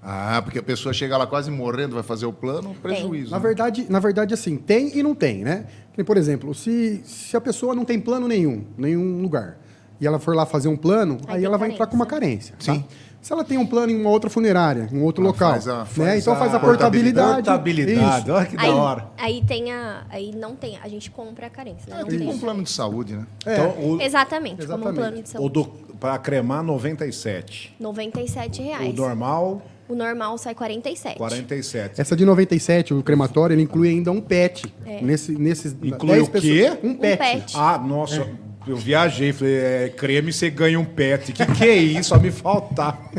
Ah, 0.09 0.41
porque 0.41 0.61
a 0.61 0.63
pessoa 0.63 0.93
chega 0.95 1.17
lá 1.17 1.27
quase 1.27 1.51
morrendo, 1.51 1.95
vai 1.95 2.03
fazer 2.05 2.27
o 2.27 2.33
plano, 2.33 2.75
prejuízo. 2.81 3.33
Na 3.33 3.39
né? 3.39 3.43
verdade, 3.43 3.87
na 3.91 3.99
verdade, 3.99 4.33
assim, 4.33 4.57
tem 4.57 4.97
e 4.97 5.03
não 5.03 5.17
tem, 5.17 5.43
né? 5.43 5.67
Por 6.07 6.17
exemplo, 6.17 6.55
se, 6.55 7.01
se 7.05 7.37
a 7.37 7.41
pessoa 7.41 7.75
não 7.75 7.85
tem 7.85 7.99
plano 7.99 8.29
nenhum, 8.29 8.65
nenhum 8.79 9.21
lugar, 9.21 9.59
e 10.01 10.07
ela 10.07 10.21
for 10.21 10.37
lá 10.37 10.47
fazer 10.47 10.69
um 10.69 10.77
plano, 10.77 11.19
Aí 11.27 11.39
aí, 11.39 11.45
ela 11.45 11.57
vai 11.59 11.71
entrar 11.73 11.87
com 11.89 11.97
uma 11.97 12.07
carência. 12.07 12.55
Sim. 12.61 12.81
Tá? 12.83 12.89
Se 13.21 13.33
ela 13.33 13.43
tem 13.43 13.59
um 13.59 13.67
plano 13.67 13.91
em 13.91 14.01
uma 14.01 14.11
outra 14.11 14.31
funerária, 14.31 14.89
em 14.93 14.97
um 14.99 15.03
outro 15.03 15.25
Ah, 15.25 15.27
local, 15.27 15.51
faz 15.53 15.67
a- 15.67 15.79
né? 15.81 15.85
faz 15.87 16.23
então 16.23 16.35
a 16.35 16.37
faz 16.37 16.55
a 16.55 16.61
portabilidade. 16.61 17.43
portabilidade. 17.43 17.97
Portabilidade, 17.97 18.23
Isso. 18.23 18.33
olha 18.33 18.47
que 18.47 18.57
Aí, 18.57 18.71
da 18.71 18.77
hora. 18.77 19.11
aí 19.19 19.45
tem 19.45 19.73
a. 19.73 20.05
Aí 20.09 20.33
não 20.37 20.55
tem. 20.55 20.79
A 20.81 20.87
gente 20.87 21.11
compra 21.11 21.49
a 21.49 21.51
carência. 21.51 21.93
né? 21.93 21.97
É 21.97 22.03
Não 22.03 22.09
tem. 22.09 22.29
um 22.29 22.39
plano 22.39 22.63
de 22.63 22.71
saúde, 22.71 23.15
né? 23.17 23.27
É. 23.45 23.55
Então, 23.55 23.71
o, 23.85 24.01
Exatamente, 24.01 24.59
como 24.59 24.63
um 24.63 24.77
Exatamente. 24.77 24.95
plano 25.01 25.17
de 25.17 25.23
o 25.23 25.27
saúde. 25.27 25.53
do, 25.55 25.65
pra 25.99 26.17
cremar, 26.19 26.63
97. 26.63 27.75
97 27.81 28.63
reais. 28.63 28.91
O 28.91 28.93
normal, 28.97 29.61
O 29.89 29.95
normal 29.95 30.37
sai 30.39 30.55
47. 30.55 31.17
47. 31.17 32.01
Essa 32.01 32.17
de 32.17 32.25
97, 32.25 32.93
o 32.95 33.03
crematório, 33.03 33.55
ele 33.55 33.63
inclui 33.63 33.89
ainda 33.91 34.11
um 34.11 34.21
PET. 34.21 34.65
Nesse, 35.03 35.33
nesses 35.33 35.73
Inclui 35.83 36.17
10 36.17 36.29
o 36.29 36.31
quê? 36.33 36.79
Um 36.83 36.95
PET. 36.95 37.19
PET. 37.19 37.53
Ah, 37.57 37.79
nossa, 37.79 38.29
eu 38.67 38.77
viajei, 38.77 39.33
falei, 39.33 39.55
é, 39.57 39.89
creme 39.97 40.33
você 40.33 40.51
ganha 40.51 40.79
um 40.81 40.85
pet. 40.85 41.33
Que 41.33 41.47
que 41.47 41.65
é 41.65 41.77
isso? 41.77 42.09
Só 42.11 42.19
me 42.19 42.31
faltar. 42.33 43.11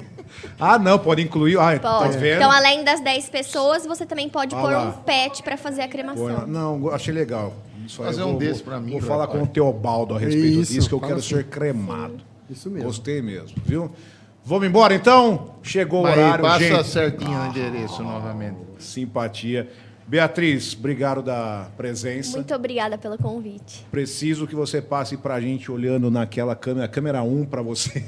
Ah, 0.60 0.78
não, 0.78 1.00
pode 1.00 1.22
incluir. 1.22 1.58
Ah, 1.58 1.78
tá 1.80 2.00
Pode. 2.00 2.18
vendo? 2.18 2.38
Então, 2.38 2.52
além 2.52 2.84
das 2.84 3.00
10 3.00 3.30
pessoas, 3.30 3.86
você 3.86 4.06
também 4.06 4.28
pode 4.28 4.54
Ah 4.56 4.60
pôr 4.62 4.72
lá. 4.72 4.86
um 4.90 4.92
pet 5.04 5.42
para 5.44 5.56
fazer 5.56 5.82
a 5.82 5.86
Pô, 5.86 5.92
cremação. 5.92 6.48
Não, 6.48 6.90
achei 6.90 7.14
legal. 7.14 7.54
Isso 7.86 8.04
Fazer 8.04 8.24
um 8.24 8.32
vou- 8.32 8.40
desse 8.40 8.62
pra 8.62 8.80
mim, 8.80 8.92
Vou 8.92 9.02
falar 9.02 9.28
pai. 9.28 9.38
com 9.38 9.44
o 9.44 9.48
Teobaldo 9.48 10.16
a 10.16 10.20
respeito 10.20 10.60
Isso, 10.62 10.74
disso, 10.74 10.90
que 10.90 10.96
eu 10.96 11.00
quero 11.00 11.16
assim. 11.16 11.36
ser 11.36 11.46
cremado. 11.46 12.18
Isso 12.50 12.70
mesmo. 12.70 12.86
Gostei 12.88 13.22
mesmo, 13.22 13.56
viu? 13.66 13.90
Vamos 14.48 14.66
embora 14.66 14.96
então? 14.96 15.56
Chegou 15.62 16.00
o 16.00 16.04
Mas 16.04 16.18
horário, 16.18 16.42
passa 16.42 16.60
gente. 16.64 16.88
certinho 16.88 17.38
o 17.38 17.48
endereço 17.48 18.02
novamente. 18.02 18.56
Simpatia. 18.80 19.70
Beatriz, 20.08 20.74
obrigado 20.74 21.22
da 21.22 21.68
presença. 21.76 22.38
Muito 22.38 22.56
obrigada 22.56 22.98
pelo 22.98 23.18
convite. 23.18 23.86
Preciso 23.92 24.48
que 24.48 24.56
você 24.56 24.82
passe 24.82 25.18
pra 25.18 25.42
gente 25.42 25.70
olhando 25.70 26.10
naquela 26.10 26.56
câmera, 26.56 26.88
câmera 26.88 27.24
1 27.24 27.46
para 27.46 27.62
você. 27.62 28.02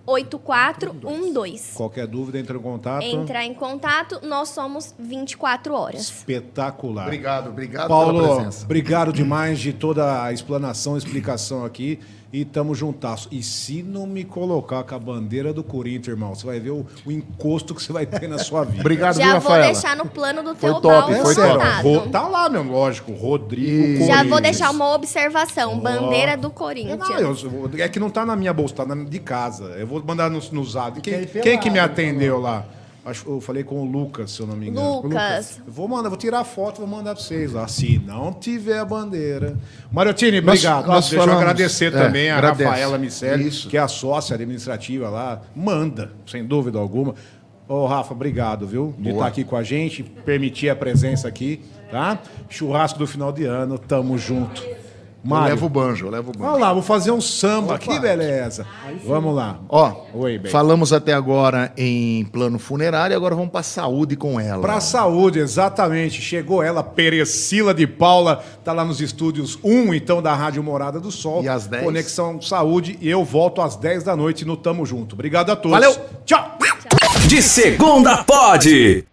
97788412. 0.07 1.73
Qualquer 1.75 2.07
dúvida, 2.07 2.39
entre 2.39 2.57
em 2.57 2.61
contato. 2.61 3.03
Entrar 3.03 3.45
em 3.45 3.53
contato, 3.53 4.19
nós 4.25 4.49
somos 4.49 4.95
24 4.97 5.73
horas. 5.75 6.01
Espetacular. 6.01 7.05
Obrigado, 7.05 7.49
obrigado 7.49 7.87
pela 7.87 8.03
Paulo, 8.03 8.35
presença. 8.35 8.65
obrigado 8.65 9.13
demais 9.13 9.59
de 9.59 9.73
toda 9.73 10.23
a 10.23 10.33
explanação, 10.33 10.97
explicação 10.97 11.63
aqui. 11.63 11.99
E 12.33 12.45
tamo 12.45 12.73
juntasso. 12.73 13.27
E 13.29 13.43
se 13.43 13.83
não 13.83 14.07
me 14.07 14.23
colocar 14.23 14.83
com 14.83 14.95
a 14.95 14.99
bandeira 14.99 15.51
do 15.51 15.61
Corinthians, 15.63 16.07
irmão, 16.07 16.33
você 16.33 16.45
vai 16.45 16.61
ver 16.61 16.69
o, 16.69 16.85
o 17.05 17.11
encosto 17.11 17.75
que 17.75 17.83
você 17.83 17.91
vai 17.91 18.05
ter 18.05 18.27
na 18.29 18.37
sua 18.37 18.63
vida. 18.63 18.79
Obrigado, 18.79 19.15
Já 19.17 19.23
viu, 19.33 19.41
vou 19.41 19.51
Rafaela? 19.51 19.65
deixar 19.73 19.95
no 19.97 20.05
plano 20.05 20.41
do 20.41 20.55
Foi 20.55 20.71
teu 20.71 20.79
top, 20.81 21.13
foi 21.15 21.35
top. 21.35 21.47
anotado. 21.49 21.89
Ro- 21.89 22.09
tá 22.09 22.27
lá, 22.27 22.49
meu, 22.49 22.63
lógico. 22.63 23.11
Rodrigo 23.11 23.97
Já 23.97 24.05
Corinthians. 24.05 24.29
vou 24.29 24.41
deixar 24.41 24.69
uma 24.71 24.93
observação. 24.95 25.77
Bandeira 25.79 26.37
do 26.37 26.47
É, 26.47 26.51
Corinthians. 26.51 27.43
não, 27.43 27.69
eu- 27.69 27.69
é 27.83 27.89
que 27.89 27.99
não 27.99 28.09
tá 28.09 28.25
na 28.25 28.35
minha 28.37 28.53
bolsa, 28.53 28.75
tá 28.75 28.85
na, 28.85 28.95
de 29.03 29.19
casa. 29.19 29.65
Eu 29.77 29.85
vou 29.85 30.01
mandar 30.01 30.29
no, 30.29 30.39
no 30.53 30.63
zap. 30.63 31.01
Quem, 31.01 31.13
pelado, 31.25 31.41
quem 31.41 31.59
que 31.59 31.69
me 31.69 31.79
atendeu 31.79 32.39
lá? 32.39 32.65
Acho, 33.03 33.27
eu 33.27 33.41
falei 33.41 33.63
com 33.63 33.81
o 33.81 33.85
Lucas, 33.85 34.29
se 34.31 34.41
eu 34.41 34.45
não 34.47 34.55
me 34.55 34.67
engano. 34.69 35.01
Lucas. 35.01 35.59
Eu 35.65 35.73
vou 35.73 35.87
mandar, 35.87 36.09
vou 36.09 36.17
tirar 36.19 36.43
foto, 36.43 36.77
vou 36.77 36.87
mandar 36.87 37.15
pra 37.15 37.23
vocês 37.23 37.51
lá. 37.51 37.67
Se 37.67 37.97
não 38.05 38.31
tiver 38.31 38.77
a 38.77 38.85
bandeira. 38.85 39.57
Mariotini, 39.91 40.37
obrigado. 40.37 40.85
nós 40.85 41.05
Deixa 41.05 41.15
eu 41.15 41.19
falamos- 41.21 41.41
agradecer 41.41 41.85
é, 41.85 41.91
também 41.91 42.29
a 42.29 42.37
agradece. 42.37 42.63
Rafaela 42.63 42.97
Miceli, 42.99 43.47
Isso. 43.47 43.67
que 43.69 43.75
é 43.75 43.79
a 43.79 43.87
sócia 43.87 44.35
administrativa 44.35 45.09
lá. 45.09 45.41
Manda, 45.55 46.11
sem 46.27 46.45
dúvida 46.45 46.77
alguma. 46.77 47.15
Ô, 47.67 47.87
Rafa, 47.87 48.13
obrigado, 48.13 48.67
viu? 48.67 48.93
De 48.97 49.03
Boa. 49.05 49.13
estar 49.15 49.27
aqui 49.27 49.43
com 49.43 49.55
a 49.55 49.63
gente, 49.63 50.03
permitir 50.03 50.69
a 50.69 50.75
presença 50.75 51.27
aqui, 51.27 51.61
tá? 51.89 52.19
Churrasco 52.49 52.99
do 52.99 53.07
final 53.07 53.31
de 53.31 53.45
ano, 53.45 53.79
tamo 53.79 54.15
junto. 54.17 54.61
Eu 55.23 55.29
Mário, 55.29 55.49
levo 55.49 55.65
o 55.67 55.69
banjo, 55.69 56.07
eu 56.07 56.09
levo 56.09 56.29
o 56.29 56.33
banjo. 56.33 56.45
Vamos 56.45 56.59
lá, 56.61 56.73
vou 56.73 56.81
fazer 56.81 57.11
um 57.11 57.21
samba. 57.21 57.77
Que 57.77 57.99
beleza. 57.99 58.65
Vamos 59.05 59.35
lá. 59.35 59.59
Ó, 59.69 59.93
Oi, 60.15 60.39
bem. 60.39 60.51
falamos 60.51 60.91
até 60.91 61.13
agora 61.13 61.71
em 61.77 62.25
plano 62.25 62.57
funerário, 62.57 63.15
agora 63.15 63.35
vamos 63.35 63.51
pra 63.51 63.61
saúde 63.61 64.15
com 64.15 64.39
ela. 64.39 64.61
Pra 64.61 64.79
saúde, 64.79 65.39
exatamente. 65.39 66.21
Chegou 66.21 66.63
ela, 66.63 66.83
Perecila 66.83 67.73
de 67.73 67.85
Paula, 67.85 68.43
tá 68.63 68.73
lá 68.73 68.83
nos 68.83 68.99
estúdios 68.99 69.59
1, 69.63 69.93
então, 69.93 70.21
da 70.21 70.33
Rádio 70.33 70.63
Morada 70.63 70.99
do 70.99 71.11
Sol. 71.11 71.43
E 71.43 71.49
às 71.49 71.67
10? 71.67 71.83
Conexão 71.83 72.41
Saúde. 72.41 72.97
E 72.99 73.07
eu 73.07 73.23
volto 73.23 73.61
às 73.61 73.75
10 73.75 74.03
da 74.03 74.15
noite 74.15 74.43
no 74.43 74.57
Tamo 74.57 74.85
Junto. 74.85 75.13
Obrigado 75.13 75.51
a 75.51 75.55
todos. 75.55 75.71
Valeu. 75.71 75.95
Tchau. 76.25 76.57
De 77.27 77.41
segunda 77.41 78.23
pode. 78.23 79.05